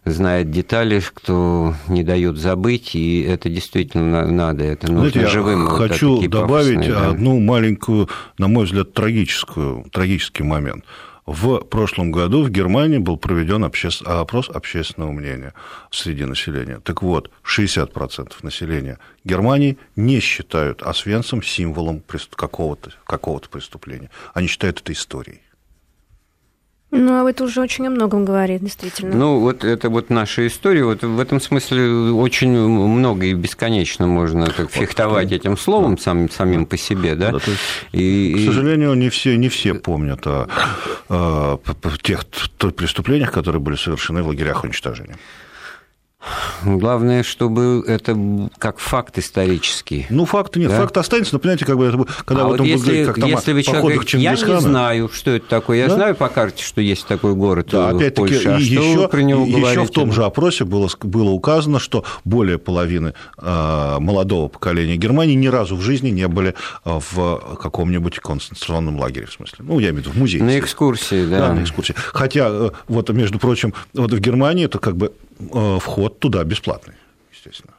знает 0.05 0.51
детали, 0.51 1.01
кто 1.01 1.75
не 1.89 2.03
дает 2.03 2.39
забыть, 2.39 2.95
и 2.95 3.23
это 3.23 3.49
действительно 3.49 4.27
надо, 4.27 4.65
это 4.65 4.91
нужно 4.91 5.11
Знаете, 5.11 5.31
живым. 5.31 5.65
Я 5.65 5.71
хочу 5.71 6.17
вот 6.17 6.29
добавить 6.29 6.89
да. 6.89 7.11
одну 7.11 7.39
маленькую, 7.41 8.09
на 8.39 8.49
мой 8.49 8.65
взгляд, 8.65 8.93
трагическую, 8.93 9.85
трагический 9.93 10.45
момент. 10.45 10.85
В 11.27 11.59
прошлом 11.59 12.11
году 12.11 12.43
в 12.43 12.49
Германии 12.49 12.97
был 12.97 13.19
проведен 13.19 13.63
обще... 13.63 13.91
опрос 14.07 14.49
общественного 14.49 15.13
мнения 15.13 15.53
среди 15.91 16.25
населения. 16.25 16.81
Так 16.83 17.03
вот, 17.03 17.31
60% 17.45 18.33
населения 18.41 18.99
Германии 19.25 19.77
не 19.95 20.21
считают 20.21 20.83
Освенцим 20.83 21.43
символом 21.43 22.03
какого-то 22.35 22.93
какого 23.05 23.41
преступления. 23.41 24.09
Они 24.33 24.47
считают 24.47 24.81
это 24.81 24.95
историей. 24.95 25.43
Ну, 26.91 27.27
а 27.27 27.29
это 27.29 27.45
уже 27.45 27.61
очень 27.61 27.87
о 27.87 27.91
многом 27.91 28.25
говорит, 28.25 28.63
действительно. 28.63 29.15
Ну, 29.15 29.41
вот 29.41 29.63
это 29.63 29.91
вот 29.91 30.09
наша 30.09 30.47
история. 30.47 30.85
Вот 30.85 31.03
в 31.03 31.21
этом 31.21 31.39
смысле 31.39 32.13
очень 32.13 32.51
много 32.51 33.27
и 33.27 33.35
бесконечно 33.35 34.07
можно 34.07 34.47
так 34.47 34.71
фехтовать 34.71 35.33
этим 35.33 35.59
словом 35.59 35.99
самим, 35.99 36.31
самим 36.31 36.65
по 36.65 36.79
себе, 36.79 37.15
да? 37.15 37.33
да 37.33 37.39
есть, 37.39 37.61
и, 37.93 38.35
к 38.43 38.47
сожалению, 38.47 38.95
не 38.95 39.11
все, 39.11 39.37
не 39.37 39.51
все 39.51 39.75
помнят 39.75 40.27
о, 40.27 40.49
о 41.11 41.61
тех 42.03 42.25
преступлениях, 42.75 43.33
которые 43.33 43.61
были 43.61 43.77
совершены 43.77 44.23
в 44.23 44.29
лагерях 44.29 44.65
уничтожения. 44.65 45.17
Главное, 46.65 47.23
чтобы 47.23 47.85
это 47.87 48.49
как 48.59 48.79
факт 48.79 49.19
исторический. 49.19 50.07
Ну, 50.11 50.25
факт 50.25 50.57
нет, 50.57 50.71
да? 50.71 50.79
факт 50.79 50.97
останется, 50.97 51.35
но 51.35 51.39
понимаете, 51.39 51.65
как 51.65 51.77
бы 51.77 51.87
это, 51.87 52.07
когда 52.25 52.45
а 52.45 52.47
вот 52.49 52.61
если, 52.61 53.05
как 53.05 53.19
там 53.19 53.29
если 53.29 53.53
вы 53.53 53.63
человек, 53.63 54.05
я 54.15 54.33
не 54.33 54.61
знаю, 54.61 55.11
что 55.13 55.33
это 55.33 55.47
такое, 55.47 55.79
я 55.79 55.89
да? 55.89 55.95
знаю 55.95 56.15
по 56.15 56.29
карте, 56.29 56.63
что 56.63 56.81
есть 56.81 57.07
такой 57.07 57.35
город 57.35 57.69
да, 57.71 57.93
в 57.93 58.11
Польше, 58.11 58.49
а 58.49 58.59
и 58.59 58.65
что 58.65 58.75
еще, 58.75 58.99
вы 58.99 59.09
про 59.09 59.21
него 59.21 59.47
говорите? 59.47 59.71
Еще 59.71 59.85
в 59.85 59.91
том 59.91 60.13
же 60.13 60.25
опросе 60.25 60.65
было, 60.65 60.89
было 61.03 61.31
указано, 61.31 61.79
что 61.79 62.05
более 62.25 62.59
половины 62.59 63.15
э, 63.39 63.97
молодого 63.99 64.49
поколения 64.49 64.97
Германии 64.97 65.35
ни 65.35 65.47
разу 65.47 65.77
в 65.77 65.81
жизни 65.81 66.11
не 66.11 66.29
были 66.29 66.55
э, 66.85 67.01
в 67.11 67.57
каком-нибудь 67.61 68.19
концентрационном 68.19 68.99
лагере, 68.99 69.27
в 69.27 69.33
смысле. 69.33 69.59
Ну, 69.61 69.79
я 69.79 69.91
имею 69.91 70.03
в 70.03 70.07
виду 70.07 70.11
в 70.11 70.19
музее. 70.19 70.43
На 70.43 70.59
экскурсии, 70.59 71.27
да. 71.27 71.49
Да, 71.49 71.55
на 71.55 71.63
экскурсии. 71.63 71.95
Хотя, 71.97 72.49
э, 72.51 72.71
вот, 72.89 73.11
между 73.11 73.39
прочим, 73.39 73.75
вот 73.95 74.13
в 74.13 74.21
Германии 74.21 74.65
это 74.65 74.79
как 74.79 74.97
бы 74.97 75.13
вход 75.81 76.19
туда 76.19 76.45
бесплатный, 76.45 76.95
естественно 77.33 77.73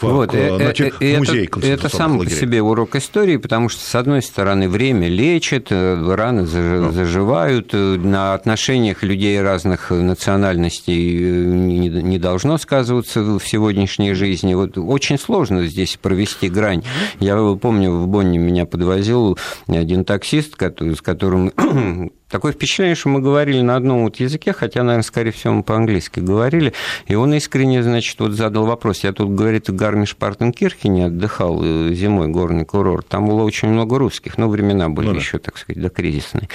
вот, 0.00 0.34
э, 0.34 0.56
значит, 0.56 0.94
э, 1.00 1.18
музей 1.18 1.46
это, 1.46 1.66
это 1.66 1.88
сам 1.88 2.18
лагерей. 2.18 2.34
по 2.34 2.40
себе 2.40 2.62
урок 2.62 2.96
истории, 2.96 3.36
потому 3.36 3.68
что, 3.68 3.84
с 3.84 3.94
одной 3.94 4.22
стороны, 4.22 4.68
время 4.68 5.08
лечит, 5.08 5.68
э, 5.70 6.14
раны 6.14 6.42
ну. 6.42 6.92
заживают, 6.92 7.72
на 7.72 8.34
отношениях 8.34 9.02
людей 9.02 9.40
разных 9.40 9.90
национальностей 9.90 11.18
не, 11.44 11.88
не 11.88 12.18
должно 12.18 12.58
сказываться 12.58 13.22
в 13.22 13.40
сегодняшней 13.40 14.14
жизни. 14.14 14.54
Вот 14.54 14.78
очень 14.78 15.18
сложно 15.18 15.66
здесь 15.66 15.98
провести 16.00 16.48
грань. 16.48 16.84
Я 17.20 17.36
помню, 17.60 17.92
в 17.92 18.06
Бонне 18.06 18.38
меня 18.38 18.66
подвозил 18.66 19.38
один 19.66 20.04
таксист, 20.04 20.54
с 20.60 21.00
которым 21.00 22.12
Такое 22.28 22.52
впечатление, 22.52 22.94
что 22.94 23.08
мы 23.08 23.20
говорили 23.20 23.62
на 23.62 23.76
одном 23.76 24.04
вот 24.04 24.16
языке, 24.16 24.52
хотя, 24.52 24.82
наверное, 24.82 25.02
скорее 25.02 25.30
всего, 25.30 25.54
мы 25.54 25.62
по-английски 25.62 26.20
говорили. 26.20 26.74
И 27.06 27.14
он 27.14 27.32
искренне, 27.32 27.82
значит, 27.82 28.20
вот 28.20 28.32
задал 28.32 28.66
вопрос. 28.66 29.02
Я 29.04 29.12
тут, 29.12 29.30
говорит, 29.30 29.68
в 29.68 29.74
Гармиш-Партенкирхене 29.74 31.06
отдыхал 31.06 31.62
э, 31.64 31.94
зимой, 31.94 32.28
горный 32.28 32.66
курорт. 32.66 33.08
Там 33.08 33.26
было 33.26 33.42
очень 33.42 33.68
много 33.68 33.98
русских, 33.98 34.36
но 34.36 34.48
времена 34.48 34.90
были 34.90 35.06
ну, 35.06 35.12
да. 35.14 35.20
еще, 35.20 35.38
так 35.38 35.56
сказать, 35.56 35.80
докризисные. 35.80 36.48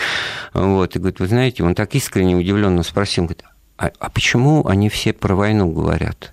Вот. 0.53 0.95
И 0.95 0.99
говорит, 0.99 1.19
вы 1.19 1.27
знаете, 1.27 1.63
он 1.63 1.73
так 1.73 1.95
искренне 1.95 2.35
удивленно 2.35 2.83
спросил, 2.83 3.23
говорит, 3.23 3.43
а, 3.77 3.91
а 3.97 4.09
почему 4.11 4.67
они 4.67 4.89
все 4.89 5.11
про 5.11 5.35
войну 5.35 5.71
говорят? 5.71 6.32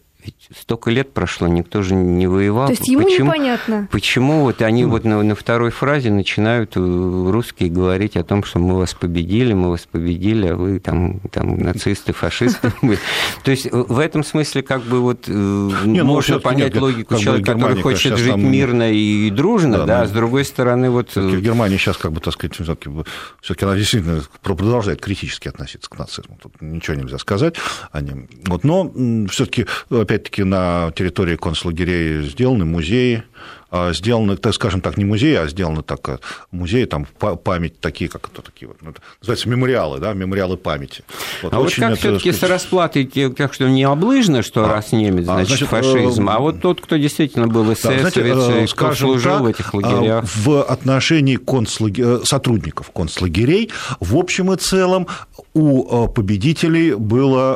Столько 0.58 0.90
лет 0.90 1.12
прошло, 1.12 1.46
никто 1.46 1.82
же 1.82 1.94
не 1.94 2.26
воевал. 2.26 2.66
То 2.66 2.72
есть 2.72 2.88
ему 2.88 3.04
почему, 3.04 3.26
непонятно. 3.26 3.88
Почему 3.92 4.40
вот 4.42 4.62
они 4.62 4.84
вот 4.84 5.04
на, 5.04 5.22
на 5.22 5.34
второй 5.36 5.70
фразе 5.70 6.10
начинают 6.10 6.76
э, 6.76 6.80
русские 6.80 7.70
говорить 7.70 8.16
о 8.16 8.24
том, 8.24 8.42
что 8.42 8.58
мы 8.58 8.76
вас 8.76 8.94
победили, 8.94 9.52
мы 9.52 9.70
вас 9.70 9.86
победили, 9.90 10.48
а 10.48 10.56
вы 10.56 10.80
там, 10.80 11.20
там 11.30 11.56
нацисты, 11.58 12.12
фашисты. 12.12 12.72
То 13.44 13.50
есть 13.52 13.68
в 13.70 13.98
этом 14.00 14.24
смысле 14.24 14.62
как 14.62 14.82
бы 14.82 15.00
вот 15.00 15.28
э, 15.28 15.32
ну, 15.32 16.04
можно 16.04 16.40
понять 16.40 16.74
логику 16.74 17.16
человека, 17.16 17.54
который 17.54 17.80
хочет 17.80 18.18
жить 18.18 18.36
мирно 18.36 18.90
и 18.92 19.30
дружно, 19.30 19.86
да, 19.86 20.02
а 20.02 20.06
с 20.06 20.10
другой 20.10 20.44
стороны 20.44 20.90
вот... 20.90 21.16
Э, 21.16 21.20
в 21.20 21.40
Германии 21.40 21.76
сейчас 21.76 21.96
как 21.96 22.12
бы, 22.12 22.20
так 22.20 22.34
сказать, 22.34 22.56
все-таки 22.56 23.64
она 23.64 23.76
действительно 23.76 24.22
продолжает 24.42 25.00
критически 25.00 25.48
относиться 25.48 25.88
к 25.88 25.96
нацизму. 25.96 26.38
Тут 26.42 26.60
ничего 26.60 26.96
нельзя 26.96 27.18
сказать 27.18 27.54
о 27.92 28.00
нем. 28.00 28.28
Вот, 28.46 28.64
но 28.64 28.90
все-таки 29.28 29.66
опять-таки, 29.90 30.39
на 30.44 30.92
территории 30.96 31.36
концлагерей 31.36 32.22
сделаны 32.28 32.64
музеи, 32.64 33.24
а, 33.72 33.92
сделаны, 33.92 34.36
так 34.36 34.52
скажем 34.54 34.80
так, 34.80 34.96
не 34.96 35.04
музеи, 35.04 35.34
а 35.34 35.46
сделаны 35.46 35.82
так, 35.82 36.08
э, 36.08 36.18
музеи, 36.50 36.86
там 36.86 37.06
память 37.44 37.78
такие, 37.78 38.10
как 38.10 38.28
это 38.32 38.42
такие 38.42 38.66
вот, 38.66 38.78
ну, 38.80 38.92
называется 39.20 39.48
мемориалы, 39.48 40.00
да, 40.00 40.12
мемориалы 40.12 40.56
памяти. 40.56 41.04
Вот, 41.40 41.54
а 41.54 41.60
вот 41.60 41.72
как 41.72 41.96
все 41.96 42.16
таки 42.16 42.32
с 42.32 42.42
расплатой, 42.42 43.04
как 43.06 43.54
что 43.54 43.68
не 43.68 43.84
облыжно, 43.84 44.42
что 44.42 44.64
а, 44.64 44.68
раз 44.68 44.90
немец, 44.90 45.22
а, 45.28 45.34
значит, 45.34 45.48
значит 45.48 45.68
фашизм, 45.68 46.28
э, 46.28 46.32
а 46.32 46.40
вот 46.40 46.60
тот, 46.60 46.80
кто 46.80 46.96
действительно 46.96 47.46
был 47.46 47.72
эсэсовец 47.72 48.12
да, 48.46 48.64
и 48.64 48.66
служил 48.66 49.34
так, 49.34 49.42
в 49.42 49.46
этих 49.46 49.72
лагерях. 49.72 50.24
В 50.24 50.62
отношении 50.64 51.36
концлагер... 51.36 52.26
сотрудников 52.26 52.90
концлагерей, 52.90 53.70
в 54.00 54.16
общем 54.16 54.52
и 54.52 54.56
целом, 54.56 55.06
у 55.54 56.08
победителей 56.08 56.94
было 56.94 57.54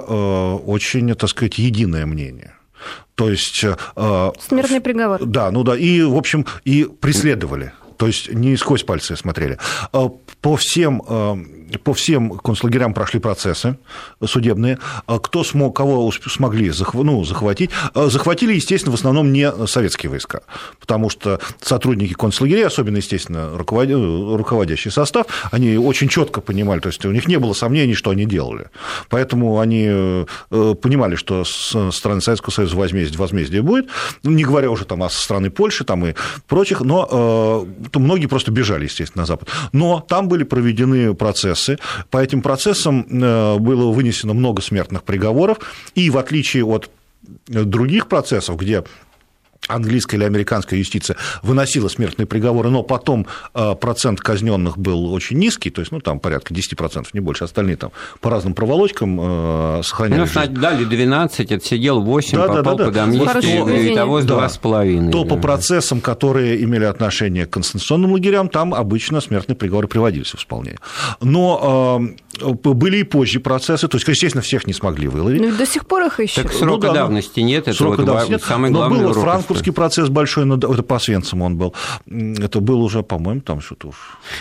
очень, 0.65 1.13
так 1.17 1.29
сказать, 1.29 1.59
единое 1.59 2.07
мнение. 2.07 2.54
То 3.15 3.31
есть... 3.31 3.65
Э, 3.65 4.33
Смертный 4.41 4.81
приговор. 4.81 5.25
Да, 5.25 5.51
ну 5.51 5.63
да, 5.63 5.77
и, 5.77 6.03
в 6.03 6.17
общем, 6.17 6.47
и 6.65 6.85
преследовали. 6.85 7.73
То 7.97 8.07
есть 8.07 8.33
не 8.33 8.57
сквозь 8.57 8.83
пальцы 8.83 9.17
смотрели. 9.17 9.59
Э, 9.93 10.09
по 10.41 10.57
всем 10.57 11.03
э, 11.07 11.37
по 11.79 11.95
всем 11.95 12.39
концлагерям 12.39 12.95
прошли 12.95 13.21
процессы 13.21 13.79
судебные. 14.25 14.79
А 15.07 15.19
кто 15.19 15.45
смог, 15.45 15.77
кого 15.77 16.11
смогли 16.13 16.73
ну, 16.95 17.25
захватить? 17.25 17.71
А, 17.95 18.09
захватили, 18.09 18.55
естественно, 18.55 18.93
в 18.93 18.95
основном 18.95 19.33
не 19.33 19.51
советские 19.67 20.11
войска, 20.11 20.41
потому 20.81 21.11
что 21.11 21.41
сотрудники 21.61 22.13
концлагерей, 22.13 22.67
особенно, 22.67 22.99
естественно, 22.99 23.57
руководящий 23.57 24.91
состав, 24.91 25.27
они 25.51 25.77
очень 25.77 26.09
четко 26.09 26.41
понимали, 26.41 26.81
то 26.81 26.89
есть 26.89 27.05
у 27.05 27.13
них 27.13 27.27
не 27.29 27.39
было 27.39 27.53
сомнений, 27.53 27.95
что 27.95 28.11
они 28.11 28.25
делали. 28.25 28.69
Поэтому 29.09 29.61
они 29.61 29.87
э, 29.89 30.25
понимали, 30.81 31.17
что 31.17 31.45
с 31.45 31.91
стороны 31.93 32.21
Советского 32.21 32.53
Союза 32.53 32.77
возмездие, 32.77 33.19
возмездие 33.19 33.63
будет, 33.63 33.89
не 34.23 34.45
говоря 34.45 34.71
уже 34.71 34.85
там 34.85 35.03
о 35.03 35.11
страны 35.11 35.51
Польши 35.51 35.85
там 35.85 36.07
и 36.07 36.15
прочих, 36.47 36.81
но 36.81 37.67
э, 37.95 37.99
многие 37.99 38.27
просто 38.27 38.51
бежали, 38.51 38.85
естественно, 38.85 39.23
на 39.23 39.27
Запад. 39.27 39.49
Но 39.73 40.01
там 40.01 40.29
были 40.29 40.45
проведены 40.45 41.15
процессы 41.15 41.64
процессы. 41.65 41.79
По 42.11 42.19
этим 42.19 42.43
процессам 42.43 43.07
э, 43.11 43.59
было 43.59 43.93
вынесено 43.93 44.35
много 44.35 44.63
смертных 44.63 45.03
приговоров, 45.03 45.59
и 45.95 46.11
в 46.11 46.19
отличие 46.19 46.65
от 46.65 46.91
других 47.47 48.09
процессов, 48.09 48.57
где 48.59 48.85
английская 49.69 50.17
или 50.17 50.25
американская 50.25 50.79
юстиция 50.79 51.17
выносила 51.43 51.89
смертные 51.89 52.27
приговоры, 52.27 52.71
но 52.71 52.83
потом 52.83 53.27
э, 53.55 53.75
процент 53.75 54.21
казненных 54.21 54.79
был 54.79 55.13
очень 55.13 55.39
низкий, 55.39 55.71
то 55.71 55.81
есть, 55.81 55.93
ну, 55.93 56.01
там 56.01 56.21
порядка 56.21 56.55
10%, 56.55 57.07
не 57.13 57.21
больше, 57.21 57.45
остальные 57.45 57.77
там 57.77 57.93
по 58.21 58.31
разным 58.31 58.55
проволочкам 58.55 59.19
э, 59.21 59.83
сохраняли 59.85 60.29
Ну, 60.35 60.47
дали 60.49 60.85
12, 60.85 61.53
отсидел 61.53 62.01
8, 62.01 62.39
да, 62.39 62.47
попал 62.49 62.63
да, 62.63 62.73
да, 62.75 62.85
под 62.87 62.97
амнистию, 62.97 63.69
и 63.69 63.95
того 63.95 64.21
с 64.21 64.25
2,5. 64.27 65.11
То 65.11 65.25
по 65.25 65.37
процессам, 65.37 66.01
которые 66.01 66.63
имели 66.63 66.85
отношение 66.85 67.47
к 67.47 67.51
конституционным 67.51 68.13
лагерям, 68.13 68.49
там 68.49 68.75
обычно 68.75 69.21
смертные 69.21 69.57
приговоры 69.57 69.89
приводились 69.89 70.31
в 70.31 70.39
исполнение. 70.39 70.81
Но 71.21 72.01
э, 72.01 72.24
были 72.41 72.99
и 72.99 73.03
позже 73.03 73.41
процессы, 73.41 73.89
то 73.89 73.97
есть, 73.97 74.07
естественно, 74.09 74.43
всех 74.43 74.67
не 74.67 74.73
смогли 74.73 75.09
выловить. 75.09 75.41
Ну, 75.41 75.53
до 75.57 75.67
сих 75.67 75.87
пор 75.87 76.05
их 76.05 76.21
еще. 76.21 76.43
Так 76.43 76.53
срока 76.53 76.89
ну, 76.89 76.93
да, 76.93 77.01
давности 77.01 77.41
нет, 77.41 77.69
это 77.69 77.77
срока 77.77 77.99
вот 77.99 78.07
давности 78.07 78.33
нет, 78.33 78.43
самый 78.43 78.71
главный 78.71 79.01
но 79.01 79.09
был 79.09 79.11
урок. 79.11 79.35
Московский 79.35 79.71
процесс 79.71 80.09
большой, 80.09 80.45
но 80.45 80.57
это 80.57 80.83
по 80.83 80.99
Свенцам 80.99 81.43
он 81.43 81.57
был. 81.57 81.75
Это 82.07 82.61
был 82.61 82.83
уже, 82.83 83.03
по-моему, 83.03 83.41
там 83.41 83.61
что-то 83.61 83.89
уж... 83.89 83.97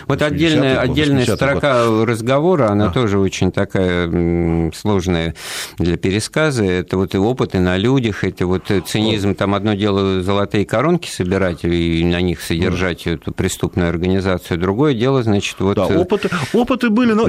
Вот 0.08 0.22
отдельная, 0.22 0.80
отдельная 0.80 1.26
строка 1.26 1.86
год. 1.88 2.08
разговора, 2.08 2.70
она 2.70 2.88
а. 2.88 2.92
тоже 2.92 3.20
очень 3.20 3.52
такая 3.52 4.72
сложная 4.74 5.36
для 5.78 5.98
пересказа. 5.98 6.64
Это 6.64 6.98
вот 6.98 7.16
и 7.16 7.18
опыты 7.18 7.60
на 7.60 7.78
людях, 7.78 8.24
это 8.24 8.46
вот 8.48 8.72
цинизм. 8.86 9.36
Там 9.36 9.54
одно 9.56 9.74
дело 9.74 10.22
золотые 10.22 10.66
коронки 10.66 11.10
собирать 11.10 11.64
и 11.64 12.04
на 12.04 12.22
них 12.22 12.42
содержать 12.42 13.08
эту 13.08 13.34
преступную 13.34 13.90
организацию. 13.90 14.60
Другое 14.60 14.94
дело, 14.94 15.24
значит, 15.24 15.56
вот... 15.60 15.76
Да, 15.76 15.86
опыты, 15.86 16.30
опыты 16.54 16.90
были, 16.90 17.14
но... 17.14 17.28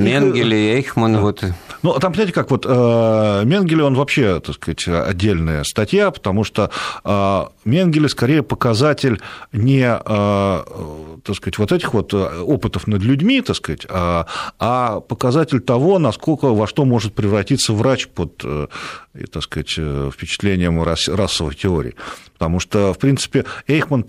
Менгеле 0.54 0.74
Менгеле, 0.74 0.76
Эйхман, 0.76 1.12
да. 1.14 1.20
вот... 1.20 1.44
Ну, 1.82 1.98
там, 1.98 2.12
понимаете, 2.12 2.32
как 2.32 2.50
вот 2.50 2.64
э, 2.66 3.42
Менгеле, 3.44 3.84
он 3.84 3.94
вообще, 3.94 4.40
так 4.40 4.54
сказать, 4.54 4.88
отдельная 4.88 5.64
статья, 5.64 6.10
потому 6.10 6.44
что 6.44 6.70
э, 7.04 7.44
Менгеле 7.64 8.08
скорее 8.08 8.42
показатель 8.42 9.20
не, 9.52 9.84
э, 9.84 10.62
так 11.22 11.36
сказать, 11.36 11.58
вот 11.58 11.72
этих 11.72 11.92
вот 11.92 12.14
опытов 12.14 12.86
над 12.86 13.02
людьми, 13.02 13.42
так 13.42 13.56
сказать, 13.56 13.86
а, 13.88 14.26
а 14.58 15.00
показатель 15.00 15.60
того, 15.60 15.98
насколько, 15.98 16.46
во 16.54 16.66
что 16.66 16.84
может 16.84 17.14
превратиться 17.14 17.72
врач 17.72 18.08
под, 18.08 18.38
так 18.38 19.42
сказать, 19.42 19.70
впечатлением 19.70 20.82
расовой 20.82 21.54
теории. 21.54 21.94
Потому 22.34 22.60
что, 22.60 22.92
в 22.92 22.98
принципе, 22.98 23.44
Эйхман, 23.66 24.04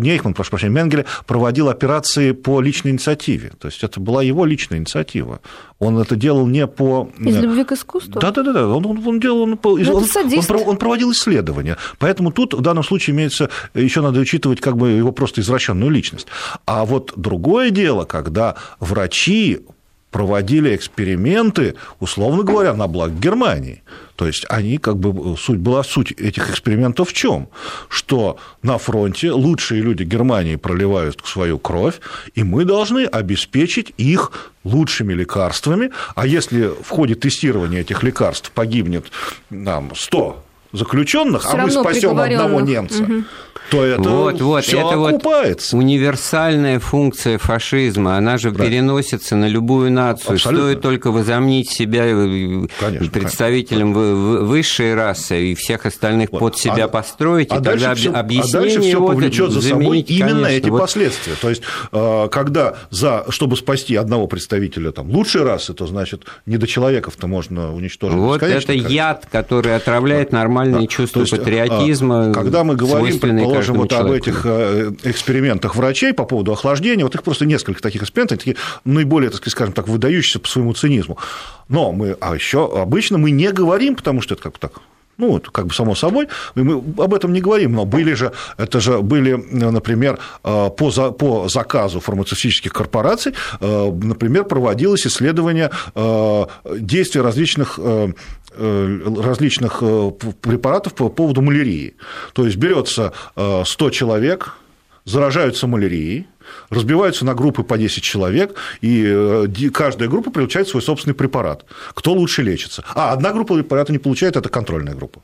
не 0.00 0.10
Эйхман, 0.10 0.34
прошу 0.34 0.50
прощения, 0.50 0.72
Менгеле 0.72 1.06
проводил 1.26 1.68
операции 1.68 2.32
по 2.32 2.60
личной 2.60 2.92
инициативе. 2.92 3.52
То 3.58 3.68
есть 3.68 3.82
это 3.82 4.00
была 4.00 4.22
его 4.22 4.44
личная 4.44 4.78
инициатива. 4.78 5.40
Он 5.78 5.98
это 5.98 6.14
делал 6.14 6.46
не 6.46 6.66
по... 6.66 7.10
Из 7.18 7.38
любви 7.38 7.64
к 7.64 7.72
искусству? 7.72 8.20
Да, 8.20 8.30
да, 8.30 8.42
да, 8.42 8.52
да. 8.52 8.68
Он, 8.68 8.84
он, 8.84 9.06
он 9.06 9.18
делал, 9.18 9.42
он, 9.42 9.58
он, 9.62 9.88
он, 9.88 10.68
он 10.68 10.76
проводил 10.76 11.10
исследования. 11.12 11.78
Поэтому 11.98 12.32
тут 12.32 12.52
в 12.52 12.60
данном 12.60 12.84
случае 12.84 13.16
имеется, 13.16 13.48
еще 13.72 14.02
надо 14.02 14.20
учитывать 14.20 14.60
как 14.60 14.76
бы 14.76 14.90
его 14.90 15.10
просто 15.12 15.40
извращенную 15.40 15.90
личность. 15.90 16.26
А 16.66 16.84
вот 16.84 17.14
другое 17.16 17.70
дело, 17.70 18.04
когда 18.04 18.56
врачи 18.78 19.60
проводили 20.10 20.74
эксперименты, 20.74 21.74
условно 22.00 22.42
говоря, 22.42 22.74
на 22.74 22.86
благо 22.86 23.12
Германии. 23.12 23.82
То 24.16 24.26
есть 24.26 24.44
они 24.48 24.78
как 24.78 24.96
бы 24.96 25.36
суть 25.38 25.58
была 25.58 25.82
суть 25.82 26.12
этих 26.12 26.50
экспериментов 26.50 27.10
в 27.10 27.12
чем? 27.12 27.48
Что 27.88 28.36
на 28.62 28.76
фронте 28.78 29.32
лучшие 29.32 29.82
люди 29.82 30.02
Германии 30.02 30.56
проливают 30.56 31.22
свою 31.24 31.58
кровь, 31.58 32.00
и 32.34 32.42
мы 32.42 32.64
должны 32.64 33.06
обеспечить 33.06 33.94
их 33.96 34.50
лучшими 34.64 35.14
лекарствами, 35.14 35.90
а 36.14 36.26
если 36.26 36.70
в 36.82 36.88
ходе 36.90 37.14
тестирования 37.14 37.80
этих 37.80 38.02
лекарств 38.02 38.50
погибнет 38.50 39.06
нам 39.48 39.94
100 39.94 40.44
заключенных, 40.72 41.46
а 41.46 41.56
мы 41.56 41.70
спасем 41.70 42.18
одного 42.18 42.60
немца, 42.60 43.02
угу 43.02 43.24
то 43.70 43.84
это 43.84 44.02
вот, 44.02 44.40
вот, 44.40 44.64
все 44.64 44.78
это 44.80 45.08
окупается. 45.08 45.76
Вот 45.76 45.82
универсальная 45.82 46.80
функция 46.80 47.38
фашизма, 47.38 48.16
она 48.16 48.38
же 48.38 48.50
да. 48.50 48.64
переносится 48.64 49.36
на 49.36 49.46
любую 49.46 49.92
нацию. 49.92 50.34
Абсолютно. 50.34 50.66
Стоит 50.66 50.80
только 50.82 51.10
возомнить 51.10 51.70
себя 51.70 52.04
э, 52.06 52.66
конечно, 52.78 53.10
представителем 53.10 53.94
конечно. 53.94 54.44
высшей 54.44 54.94
расы 54.94 55.52
и 55.52 55.54
всех 55.54 55.86
остальных 55.86 56.32
вот. 56.32 56.40
под 56.40 56.58
себя 56.58 56.84
а, 56.84 56.88
построить, 56.88 57.52
а 57.52 57.58
и 57.58 57.62
тогда 57.62 57.94
все, 57.94 58.10
объяснение 58.10 58.58
а 58.58 58.62
дальше 58.62 58.80
все 58.80 59.06
повлечет 59.06 59.50
за 59.52 59.62
собой 59.62 60.00
именно 60.00 60.30
конечно. 60.30 60.46
эти 60.46 60.68
вот. 60.68 60.80
последствия. 60.80 61.34
То 61.40 61.50
есть, 61.50 61.62
э, 61.92 62.28
когда 62.30 62.74
за, 62.90 63.24
чтобы 63.28 63.56
спасти 63.56 63.94
одного 63.96 64.26
представителя 64.26 64.90
там, 64.90 65.10
лучшей 65.10 65.42
расы, 65.42 65.74
то 65.74 65.86
значит 65.86 66.24
недочеловеков-то 66.46 67.26
можно 67.26 67.74
уничтожить. 67.74 68.16
Вот 68.16 68.42
это 68.42 68.66
количество. 68.66 68.92
яд, 68.92 69.26
который 69.30 69.76
отравляет 69.76 70.32
нормальные 70.32 70.82
да. 70.82 70.86
чувства 70.86 71.20
есть, 71.20 71.30
патриотизма. 71.30 72.32
Когда 72.32 72.64
мы 72.64 72.76
говорим, 72.76 73.18
скажем, 73.54 73.76
вот 73.76 73.90
человеку. 73.90 74.08
об 74.08 74.14
этих 74.14 74.42
э, 74.44 74.92
экспериментах 75.04 75.76
врачей 75.76 76.12
по 76.12 76.24
поводу 76.24 76.52
охлаждения, 76.52 77.04
вот 77.04 77.14
их 77.14 77.22
просто 77.22 77.46
несколько 77.46 77.82
таких 77.82 78.02
экспериментов, 78.02 78.38
такие 78.38 78.56
наиболее, 78.84 79.30
так 79.30 79.38
сказать, 79.38 79.52
скажем 79.52 79.74
так, 79.74 79.88
выдающиеся 79.88 80.40
по 80.40 80.48
своему 80.48 80.72
цинизму. 80.74 81.18
Но 81.68 81.92
мы, 81.92 82.16
а 82.20 82.34
еще 82.34 82.70
обычно 82.80 83.18
мы 83.18 83.30
не 83.30 83.50
говорим, 83.52 83.94
потому 83.94 84.20
что 84.20 84.34
это 84.34 84.42
как 84.42 84.52
бы 84.52 84.58
так 84.58 84.72
ну, 85.20 85.36
это 85.36 85.50
как 85.50 85.66
бы 85.66 85.74
само 85.74 85.94
собой, 85.94 86.28
мы 86.54 86.74
об 86.74 87.14
этом 87.14 87.32
не 87.32 87.40
говорим, 87.40 87.72
но 87.72 87.84
были 87.84 88.14
же, 88.14 88.32
это 88.56 88.80
же 88.80 88.98
были, 89.00 89.34
например, 89.34 90.18
э, 90.44 90.70
по, 90.76 90.90
за, 90.90 91.10
по 91.10 91.48
заказу 91.48 92.00
фармацевтических 92.00 92.72
корпораций, 92.72 93.34
э, 93.60 93.92
например, 94.02 94.44
проводилось 94.44 95.06
исследование 95.06 95.70
действия 96.78 97.22
различных 97.22 97.78
различных 98.58 99.82
препаратов 100.40 100.94
по 100.94 101.08
поводу 101.08 101.40
малярии. 101.40 101.94
То 102.32 102.44
есть 102.44 102.56
берется 102.56 103.12
100 103.36 103.90
человек, 103.90 104.54
заражаются 105.04 105.66
малярией, 105.66 106.26
разбиваются 106.70 107.24
на 107.24 107.34
группы 107.34 107.62
по 107.62 107.76
10 107.76 108.02
человек, 108.02 108.54
и 108.80 109.04
э, 109.06 109.70
каждая 109.72 110.08
группа 110.08 110.30
получает 110.30 110.68
свой 110.68 110.82
собственный 110.82 111.14
препарат. 111.14 111.64
Кто 111.94 112.12
лучше 112.12 112.42
лечится? 112.42 112.84
А, 112.94 113.12
одна 113.12 113.32
группа 113.32 113.54
препарата 113.54 113.92
не 113.92 113.98
получает, 113.98 114.36
это 114.36 114.48
контрольная 114.48 114.94
группа. 114.94 115.22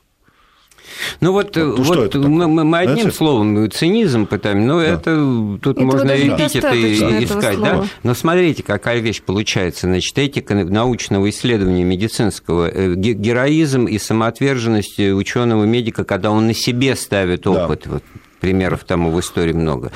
Ну 1.21 1.31
вот, 1.31 1.55
вот, 1.55 1.79
вот 1.79 1.99
это 1.99 2.19
мы, 2.19 2.47
мы 2.47 2.79
одним 2.79 2.95
Знаете? 2.95 3.17
словом 3.17 3.71
цинизм 3.71 4.25
пытаем, 4.25 4.65
но 4.65 4.79
да. 4.79 4.85
это 4.85 5.15
тут 5.61 5.77
это 5.77 5.85
можно 5.85 6.11
эпитеты 6.11 7.23
искать, 7.23 7.59
да? 7.59 7.85
Но 8.03 8.13
смотрите, 8.13 8.63
какая 8.63 8.99
вещь 8.99 9.21
получается. 9.21 9.87
Значит, 9.87 10.17
этика 10.17 10.55
научного 10.55 11.29
исследования 11.29 11.83
медицинского, 11.83 12.69
э, 12.69 12.95
героизм 12.95 13.85
и 13.85 13.97
самоотверженность 13.99 14.99
ученого-медика, 14.99 16.03
когда 16.03 16.31
он 16.31 16.47
на 16.47 16.53
себе 16.53 16.95
ставит 16.95 17.45
опыт. 17.47 17.83
Да. 17.85 17.91
Вот, 17.91 18.03
примеров 18.39 18.83
тому 18.83 19.11
в 19.11 19.19
истории 19.19 19.53
много. 19.53 19.91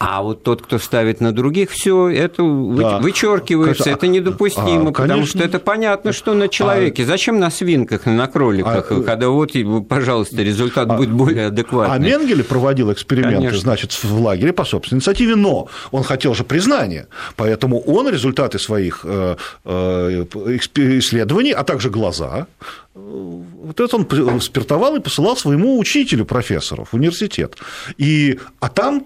А 0.00 0.22
вот 0.22 0.44
тот, 0.44 0.62
кто 0.62 0.78
ставит 0.78 1.20
на 1.20 1.32
других, 1.32 1.72
все 1.72 2.08
это 2.08 2.36
да. 2.44 2.98
вычеркивается, 2.98 3.82
конечно, 3.82 3.98
это 3.98 4.06
недопустимо, 4.06 4.90
а, 4.90 4.92
потому 4.92 5.26
что 5.26 5.42
это 5.42 5.58
понятно, 5.58 6.12
что 6.12 6.34
на 6.34 6.46
человеке. 6.46 7.02
А, 7.02 7.06
Зачем 7.06 7.40
на 7.40 7.50
свинках, 7.50 8.06
на 8.06 8.28
кроликах, 8.28 8.92
а, 8.92 9.02
когда 9.02 9.28
вот, 9.28 9.50
пожалуйста, 9.88 10.40
результат 10.40 10.88
а, 10.88 10.94
будет 10.94 11.10
более 11.10 11.46
адекватный. 11.46 11.96
А 11.96 11.98
Менгеле 11.98 12.44
проводил 12.44 12.92
эксперименты, 12.92 13.38
конечно. 13.38 13.58
значит, 13.58 13.92
в 13.92 14.20
лагере 14.20 14.52
по 14.52 14.64
собственной 14.64 14.98
инициативе, 14.98 15.34
но 15.34 15.68
он 15.90 16.04
хотел 16.04 16.32
же 16.32 16.44
признания, 16.44 17.08
поэтому 17.34 17.80
он 17.80 18.08
результаты 18.08 18.60
своих 18.60 19.00
э, 19.02 19.34
э, 19.64 20.26
исследований, 21.00 21.50
а 21.50 21.64
также 21.64 21.90
глаза, 21.90 22.46
вот 22.94 23.80
это 23.80 23.96
он 23.96 24.40
спиртовал 24.40 24.94
и 24.94 25.00
посылал 25.00 25.36
своему 25.36 25.76
учителю, 25.76 26.24
профессору 26.24 26.84
в 26.84 26.94
университет. 26.94 27.56
И, 27.96 28.38
а 28.60 28.68
там 28.68 29.04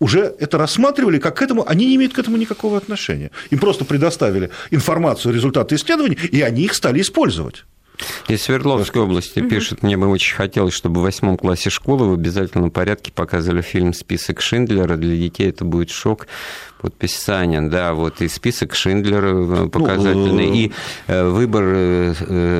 уже 0.00 0.34
это 0.38 0.58
рассматривали, 0.58 1.18
как 1.18 1.36
к 1.36 1.42
этому, 1.42 1.68
они 1.68 1.86
не 1.86 1.96
имеют 1.96 2.14
к 2.14 2.18
этому 2.18 2.36
никакого 2.36 2.76
отношения. 2.76 3.30
Им 3.50 3.58
просто 3.58 3.84
предоставили 3.84 4.50
информацию, 4.70 5.32
результаты 5.32 5.76
исследований, 5.76 6.18
и 6.32 6.40
они 6.40 6.62
их 6.62 6.74
стали 6.74 7.00
использовать. 7.00 7.64
Из 8.28 8.42
Свердловской 8.42 9.02
области 9.02 9.40
пишет, 9.40 9.82
мне 9.82 9.96
бы 9.96 10.08
очень 10.08 10.34
хотелось, 10.34 10.72
чтобы 10.72 11.00
в 11.00 11.02
восьмом 11.02 11.36
классе 11.36 11.68
школы 11.68 12.08
в 12.08 12.14
обязательном 12.14 12.70
порядке 12.70 13.12
показывали 13.12 13.60
фильм 13.60 13.92
«Список 13.92 14.40
Шиндлера». 14.40 14.96
Для 14.96 15.16
детей 15.16 15.50
это 15.50 15.64
будет 15.64 15.90
шок. 15.90 16.26
Подпись 16.80 17.18
Санин, 17.18 17.68
да, 17.68 17.92
вот 17.92 18.22
и 18.22 18.28
список 18.28 18.74
Шиндлера 18.74 19.28
э, 19.28 19.32
ну, 19.32 19.68
показательный, 19.68 20.46
ну, 20.46 20.54
и 20.54 20.72
э, 21.06 21.28
выбор 21.28 22.16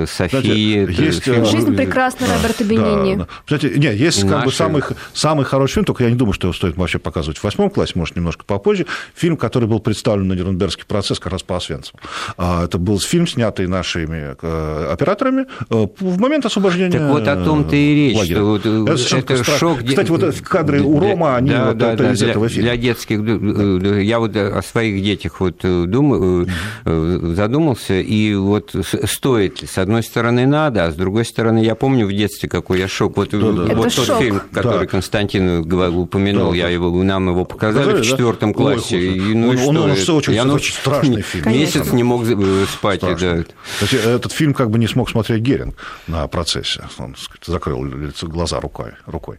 Софии. 0.06 0.84
Знаете, 0.84 1.04
есть, 1.04 1.22
фильм... 1.22 1.44
Жизнь 1.46 1.74
прекрасна 1.74 2.26
да, 2.26 2.36
Роберта 2.36 2.64
Бенини. 2.64 3.14
Да, 3.16 3.24
да. 3.24 3.28
Кстати, 3.44 3.78
нет, 3.78 3.94
есть 3.94 4.22
Наши... 4.24 4.34
как 4.34 4.44
бы 4.44 4.52
самый, 4.52 4.82
самый 5.14 5.44
хороший 5.44 5.74
фильм, 5.74 5.84
только 5.86 6.04
я 6.04 6.10
не 6.10 6.16
думаю, 6.16 6.34
что 6.34 6.48
его 6.48 6.52
стоит 6.52 6.76
вообще 6.76 6.98
показывать 6.98 7.38
в 7.38 7.44
восьмом 7.44 7.70
классе, 7.70 7.92
может, 7.96 8.16
немножко 8.16 8.44
попозже. 8.44 8.86
Фильм, 9.14 9.36
который 9.36 9.68
был 9.68 9.80
представлен 9.80 10.28
на 10.28 10.34
Нюрнбергский 10.34 10.84
процесс 10.86 11.18
как 11.18 11.32
раз 11.32 11.42
по 11.42 11.56
Освенциму. 11.56 12.00
А, 12.36 12.64
это 12.64 12.78
был 12.78 13.00
фильм, 13.00 13.26
снятый 13.26 13.66
нашими 13.66 14.36
операторами 14.92 15.46
в 15.70 16.18
момент 16.18 16.46
освобождения 16.46 16.98
Так 16.98 17.10
вот 17.10 17.26
о 17.26 17.36
том-то 17.42 17.76
и 17.76 17.94
речь, 17.94 18.18
лагеря. 18.18 18.36
что 18.36 18.44
вот 18.44 18.66
это, 18.66 19.32
это 19.32 19.44
шок... 19.44 19.84
Кстати, 19.84 20.10
вот 20.10 20.40
кадры 20.42 20.82
у 20.82 21.00
Рома, 21.00 21.36
они 21.36 21.50
да, 21.50 21.68
вот 21.68 21.78
да, 21.78 21.92
это 21.94 22.02
да, 22.04 22.12
из 22.12 22.18
для, 22.18 22.30
этого 22.30 22.48
фильма. 22.48 22.62
Для 22.62 22.76
детских 22.76 23.20
я 24.10 24.18
вот 24.18 24.36
о 24.36 24.60
своих 24.62 25.02
детях 25.02 25.40
вот 25.40 25.60
э, 25.62 25.84
думаю, 25.86 26.46
mm 26.46 27.30
задумался, 27.40 27.94
и 27.94 28.34
вот 28.34 28.74
стоит 29.04 29.62
ли? 29.62 29.68
С 29.68 29.78
одной 29.78 30.02
стороны, 30.02 30.46
надо, 30.46 30.86
а 30.86 30.90
с 30.90 30.94
другой 30.94 31.24
стороны, 31.24 31.58
я 31.64 31.74
помню 31.74 32.06
в 32.06 32.12
детстве, 32.12 32.48
какой 32.48 32.78
я 32.78 32.88
шок. 32.88 33.16
Вот, 33.16 33.30
да, 33.30 33.38
да. 33.38 33.74
вот 33.74 33.94
тот 33.94 34.06
шок. 34.06 34.18
фильм, 34.18 34.40
который 34.52 34.80
да. 34.80 34.86
Константин 34.86 35.60
упомянул, 35.60 36.50
да, 36.50 36.56
я 36.56 36.68
его, 36.68 36.90
нам 37.02 37.28
его 37.28 37.44
показали 37.44 37.84
Показали, 37.84 38.02
в 38.02 38.06
четвертом 38.06 38.52
да? 38.52 38.58
классе. 38.58 38.96
Ой, 38.96 39.16
и, 39.16 39.34
ну 39.34 39.48
он, 39.48 39.54
и 39.54 39.58
что? 39.58 39.68
Он, 39.68 39.76
он, 39.76 39.90
он 39.90 39.90
очень, 39.90 40.34
я 40.34 40.44
очень 40.44 40.74
страшный 40.74 41.22
фильм. 41.22 41.48
Месяц 41.52 41.72
Конечно. 41.72 41.96
не 41.96 42.02
мог 42.02 42.24
спать. 42.68 43.00
Да. 43.00 43.14
Кстати, 43.14 43.96
этот 43.96 44.32
фильм 44.32 44.54
как 44.54 44.70
бы 44.70 44.78
не 44.78 44.88
смог 44.88 45.10
смотреть 45.10 45.42
Геринг 45.42 45.76
на 46.06 46.26
процессе. 46.26 46.82
Он 46.98 47.14
сказать, 47.16 47.44
закрыл 47.44 47.84
лицо, 47.84 48.26
глаза 48.26 48.60
рукой. 48.60 48.92
рукой. 49.06 49.38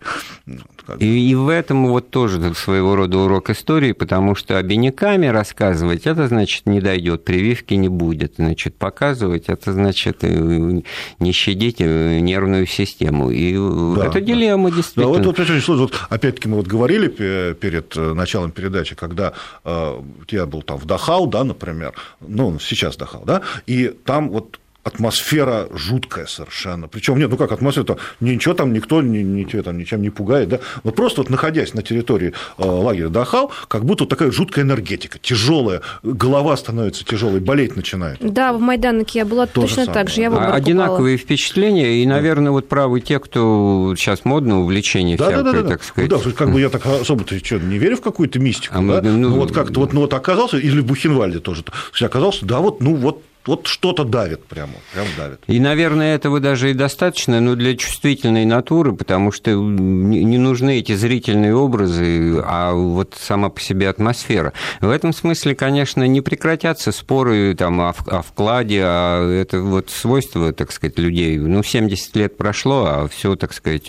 И, 0.99 1.31
и 1.31 1.35
в 1.35 1.49
этом 1.49 1.87
вот 1.87 2.09
тоже 2.09 2.53
своего 2.55 2.95
рода 2.95 3.17
урок 3.17 3.49
истории, 3.49 3.91
потому 3.91 4.35
что 4.35 4.60
обиняками 4.61 5.27
рассказывать, 5.27 6.07
это 6.07 6.27
значит 6.27 6.65
не 6.65 6.79
дойдет, 6.79 7.25
прививки 7.25 7.73
не 7.73 7.89
будет. 7.89 8.35
Значит, 8.37 8.75
показывать, 8.75 9.45
это 9.47 9.73
значит 9.73 10.23
э, 10.23 10.81
не 11.19 11.31
щадить 11.31 11.81
э, 11.81 12.19
нервную 12.19 12.65
систему. 12.65 13.31
И 13.31 13.55
да, 13.95 14.07
это 14.07 14.21
дилемма, 14.21 14.69
да. 14.69 14.77
действительно. 14.77 15.17
Да, 15.17 15.23
вот, 15.23 15.37
вот, 15.37 15.67
вот, 15.67 15.93
опять-таки 16.09 16.47
мы 16.47 16.57
вот 16.57 16.67
говорили 16.67 17.07
перед 17.53 17.97
э, 17.97 18.13
началом 18.13 18.51
передачи, 18.51 18.95
когда 18.95 19.33
я 19.65 20.45
был 20.45 20.61
там 20.61 20.77
в 20.77 20.85
Дахау, 20.85 21.27
да, 21.27 21.43
например, 21.43 21.93
ну, 22.21 22.59
сейчас 22.59 22.95
Дахау, 22.95 23.25
да, 23.25 23.41
и 23.65 23.93
там 24.05 24.29
вот 24.29 24.60
атмосфера 24.83 25.67
жуткая 25.71 26.25
совершенно. 26.25 26.87
Причем 26.87 27.17
нет, 27.17 27.29
ну 27.29 27.37
как 27.37 27.51
атмосфера, 27.51 27.83
то 27.83 27.97
ничего 28.19 28.53
там 28.53 28.73
никто 28.73 29.01
ни, 29.01 29.19
ничего 29.19 29.61
там 29.61 29.77
ничем 29.77 30.01
не 30.01 30.09
пугает, 30.09 30.49
да. 30.49 30.59
Вот 30.83 30.95
просто 30.95 31.21
вот 31.21 31.29
находясь 31.29 31.73
на 31.73 31.83
территории 31.83 32.33
э, 32.57 32.63
лагеря 32.65 33.09
Дахау, 33.09 33.51
как 33.67 33.85
будто 33.85 34.03
вот 34.03 34.09
такая 34.09 34.31
жуткая 34.31 34.65
энергетика, 34.65 35.19
тяжелая, 35.19 35.81
голова 36.03 36.57
становится 36.57 37.05
тяжелой, 37.05 37.39
болеть 37.39 37.75
начинает. 37.75 38.17
Да, 38.21 38.53
в 38.53 38.59
Майданке 38.59 39.19
я 39.19 39.25
была 39.25 39.45
То 39.45 39.61
точно 39.61 39.85
так 39.85 40.09
же. 40.09 40.21
Я 40.21 40.31
а, 40.31 40.53
Одинаковые 40.53 41.17
попала. 41.17 41.25
впечатления, 41.25 42.01
и, 42.01 42.05
наверное, 42.05 42.47
да. 42.47 42.51
вот 42.51 42.67
правы 42.67 43.01
те, 43.01 43.19
кто 43.19 43.93
сейчас 43.97 44.25
модно 44.25 44.61
увлечение 44.61 45.17
да, 45.17 45.25
всякое, 45.25 45.43
да, 45.43 45.51
да, 45.51 45.61
да. 45.61 45.69
так 45.69 45.83
сказать. 45.83 46.09
Ну, 46.09 46.17
да, 46.17 46.31
как 46.31 46.51
бы 46.51 46.59
я 46.59 46.69
так 46.69 46.85
особо-то 46.85 47.37
что, 47.43 47.59
не 47.59 47.77
верю 47.77 47.97
в 47.97 48.01
какую-то 48.01 48.39
мистику, 48.39 48.75
а 48.75 48.77
да? 48.77 48.83
Мы, 48.83 49.01
ну, 49.01 49.29
ну, 49.29 49.35
вот 49.35 49.51
как-то 49.51 49.79
вот, 49.79 49.93
ну 49.93 50.01
вот 50.01 50.13
оказался, 50.13 50.57
или 50.57 50.79
в 50.79 50.85
Бухенвальде 50.85 51.39
тоже, 51.39 51.63
оказался, 52.01 52.45
да, 52.45 52.59
вот, 52.59 52.81
ну 52.81 52.95
вот 52.95 53.23
вот 53.45 53.65
что-то 53.65 54.03
давит 54.03 54.45
прямо, 54.45 54.73
прям 54.93 55.07
давит. 55.17 55.39
И, 55.47 55.59
наверное, 55.59 56.15
этого 56.15 56.39
даже 56.39 56.71
и 56.71 56.73
достаточно, 56.73 57.41
но 57.41 57.55
для 57.55 57.75
чувствительной 57.75 58.45
натуры, 58.45 58.93
потому 58.93 59.31
что 59.31 59.51
не 59.51 60.37
нужны 60.37 60.79
эти 60.79 60.93
зрительные 60.93 61.55
образы, 61.55 62.39
а 62.45 62.73
вот 62.73 63.15
сама 63.19 63.49
по 63.49 63.59
себе 63.59 63.89
атмосфера. 63.89 64.53
В 64.79 64.89
этом 64.89 65.11
смысле, 65.11 65.55
конечно, 65.55 66.03
не 66.07 66.21
прекратятся 66.21 66.91
споры 66.91 67.55
там, 67.55 67.81
о, 67.81 67.95
о 68.07 68.21
вкладе, 68.21 68.81
а 68.83 69.41
это 69.41 69.61
вот 69.61 69.89
свойство, 69.89 70.53
так 70.53 70.71
сказать, 70.71 70.99
людей. 70.99 71.37
Ну, 71.37 71.63
70 71.63 72.15
лет 72.15 72.37
прошло, 72.37 72.85
а 72.85 73.07
все, 73.07 73.35
так 73.35 73.53
сказать, 73.53 73.85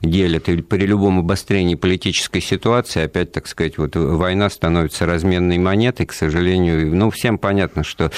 делят. 0.00 0.48
И 0.48 0.62
при 0.62 0.86
любом 0.86 1.18
обострении 1.18 1.74
политической 1.74 2.40
ситуации 2.40 3.02
опять, 3.02 3.32
так 3.32 3.46
сказать, 3.46 3.76
вот 3.76 3.94
война 3.94 4.48
становится 4.48 5.04
разменной 5.04 5.58
монетой, 5.58 6.06
к 6.06 6.12
сожалению. 6.12 6.94
Ну, 6.94 7.10
всем 7.10 7.36
понятно, 7.36 7.84
что 7.84 8.10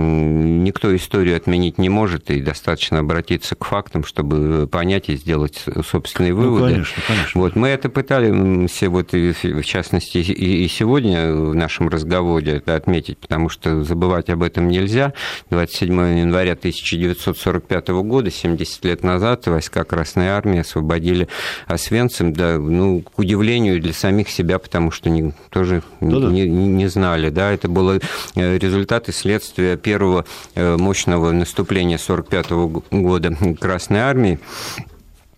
никто 0.00 0.94
историю 0.94 1.36
отменить 1.36 1.78
не 1.78 1.88
может, 1.88 2.30
и 2.30 2.40
достаточно 2.40 2.98
обратиться 3.00 3.54
к 3.54 3.64
фактам, 3.64 4.04
чтобы 4.04 4.66
понять 4.66 5.08
и 5.08 5.16
сделать 5.16 5.64
собственные 5.88 6.34
ну, 6.34 6.40
выводы. 6.40 6.64
Ну, 6.64 6.70
конечно, 6.72 7.02
конечно. 7.06 7.40
Вот, 7.40 7.56
мы 7.56 7.68
это 7.68 7.88
пытались, 7.88 8.82
вот, 8.82 9.14
и, 9.14 9.32
в 9.32 9.64
частности, 9.64 10.18
и 10.18 10.68
сегодня 10.68 11.32
в 11.32 11.54
нашем 11.54 11.88
разговоре 11.88 12.54
это 12.54 12.76
отметить, 12.76 13.18
потому 13.18 13.48
что 13.48 13.82
забывать 13.84 14.30
об 14.30 14.42
этом 14.42 14.68
нельзя. 14.68 15.12
27 15.50 16.18
января 16.20 16.52
1945 16.52 17.88
года, 17.88 18.30
70 18.30 18.84
лет 18.84 19.02
назад, 19.02 19.46
войска 19.46 19.84
Красной 19.84 20.28
Армии 20.28 20.60
освободили 20.60 21.28
Освенцим, 21.66 22.32
да, 22.32 22.58
ну, 22.58 23.02
к 23.02 23.18
удивлению 23.18 23.80
для 23.80 23.92
самих 23.92 24.28
себя, 24.28 24.58
потому 24.58 24.90
что 24.90 25.08
они 25.08 25.32
тоже 25.50 25.82
не, 26.00 26.48
не 26.48 26.86
знали, 26.88 27.30
да, 27.30 27.52
это 27.52 27.68
было 27.68 27.98
э, 28.34 28.58
результат 28.58 29.08
и 29.08 29.12
следствие 29.12 29.76
первого 29.90 30.24
э, 30.54 30.76
мощного 30.76 31.32
наступления 31.32 31.96
1945 31.96 32.92
года 33.02 33.36
Красной 33.60 34.00
Армии 34.00 34.38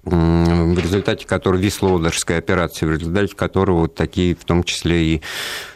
в 0.05 0.79
результате 0.79 1.29
которого 1.29 1.61
Вислоудерская 1.61 2.39
операция, 2.39 2.89
в 2.89 2.93
результате 2.93 3.37
которого 3.37 3.83
вот 3.83 3.95
такие, 3.95 4.35
в 4.35 4.45
том 4.45 4.65
числе 4.65 5.05
и 5.05 5.23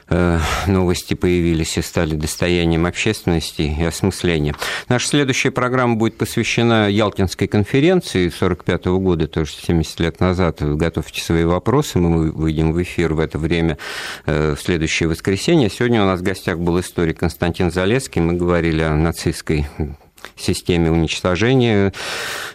новости 0.09 1.14
появились 1.14 1.76
и 1.78 1.82
стали 1.82 2.14
достоянием 2.14 2.86
общественности 2.86 3.62
и 3.62 3.84
осмысления. 3.84 4.54
Наша 4.88 5.09
следующая 5.09 5.50
программа 5.50 5.96
будет 5.96 6.16
посвящена 6.16 6.88
Ялтинской 6.88 7.48
конференции 7.48 8.26
1945 8.28 8.86
года, 9.00 9.26
тоже 9.26 9.52
70 9.52 10.00
лет 10.00 10.20
назад. 10.20 10.59
Готовьте 10.61 11.20
свои 11.20 11.44
вопросы, 11.44 11.98
мы 11.98 12.30
выйдем 12.30 12.72
в 12.72 12.82
эфир 12.82 13.14
в 13.14 13.20
это 13.20 13.38
время 13.38 13.78
э, 14.26 14.54
в 14.54 14.61
следующее 14.61 15.09
воскресенье. 15.09 15.70
Сегодня 15.70 16.02
у 16.02 16.07
нас 16.07 16.20
в 16.20 16.22
гостях 16.22 16.59
был 16.59 16.78
историк 16.78 17.18
Константин 17.18 17.70
Залеский. 17.70 18.20
Мы 18.20 18.34
говорили 18.34 18.82
о 18.82 18.94
нацистской 18.94 19.66
системе 20.36 20.90
уничтожения 20.90 21.92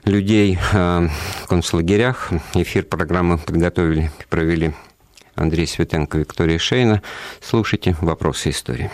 людей 0.06 0.58
в 0.74 1.48
концлагерях. 1.48 2.32
Эфир 2.54 2.84
программы 2.84 3.38
подготовили 3.38 4.12
провели 4.30 4.74
Андрей 5.42 5.68
Светенко, 5.68 6.18
Виктория 6.18 6.60
Шейна. 6.60 7.02
Слушайте 7.42 7.96
«Вопросы 8.02 8.52
истории». 8.52 8.92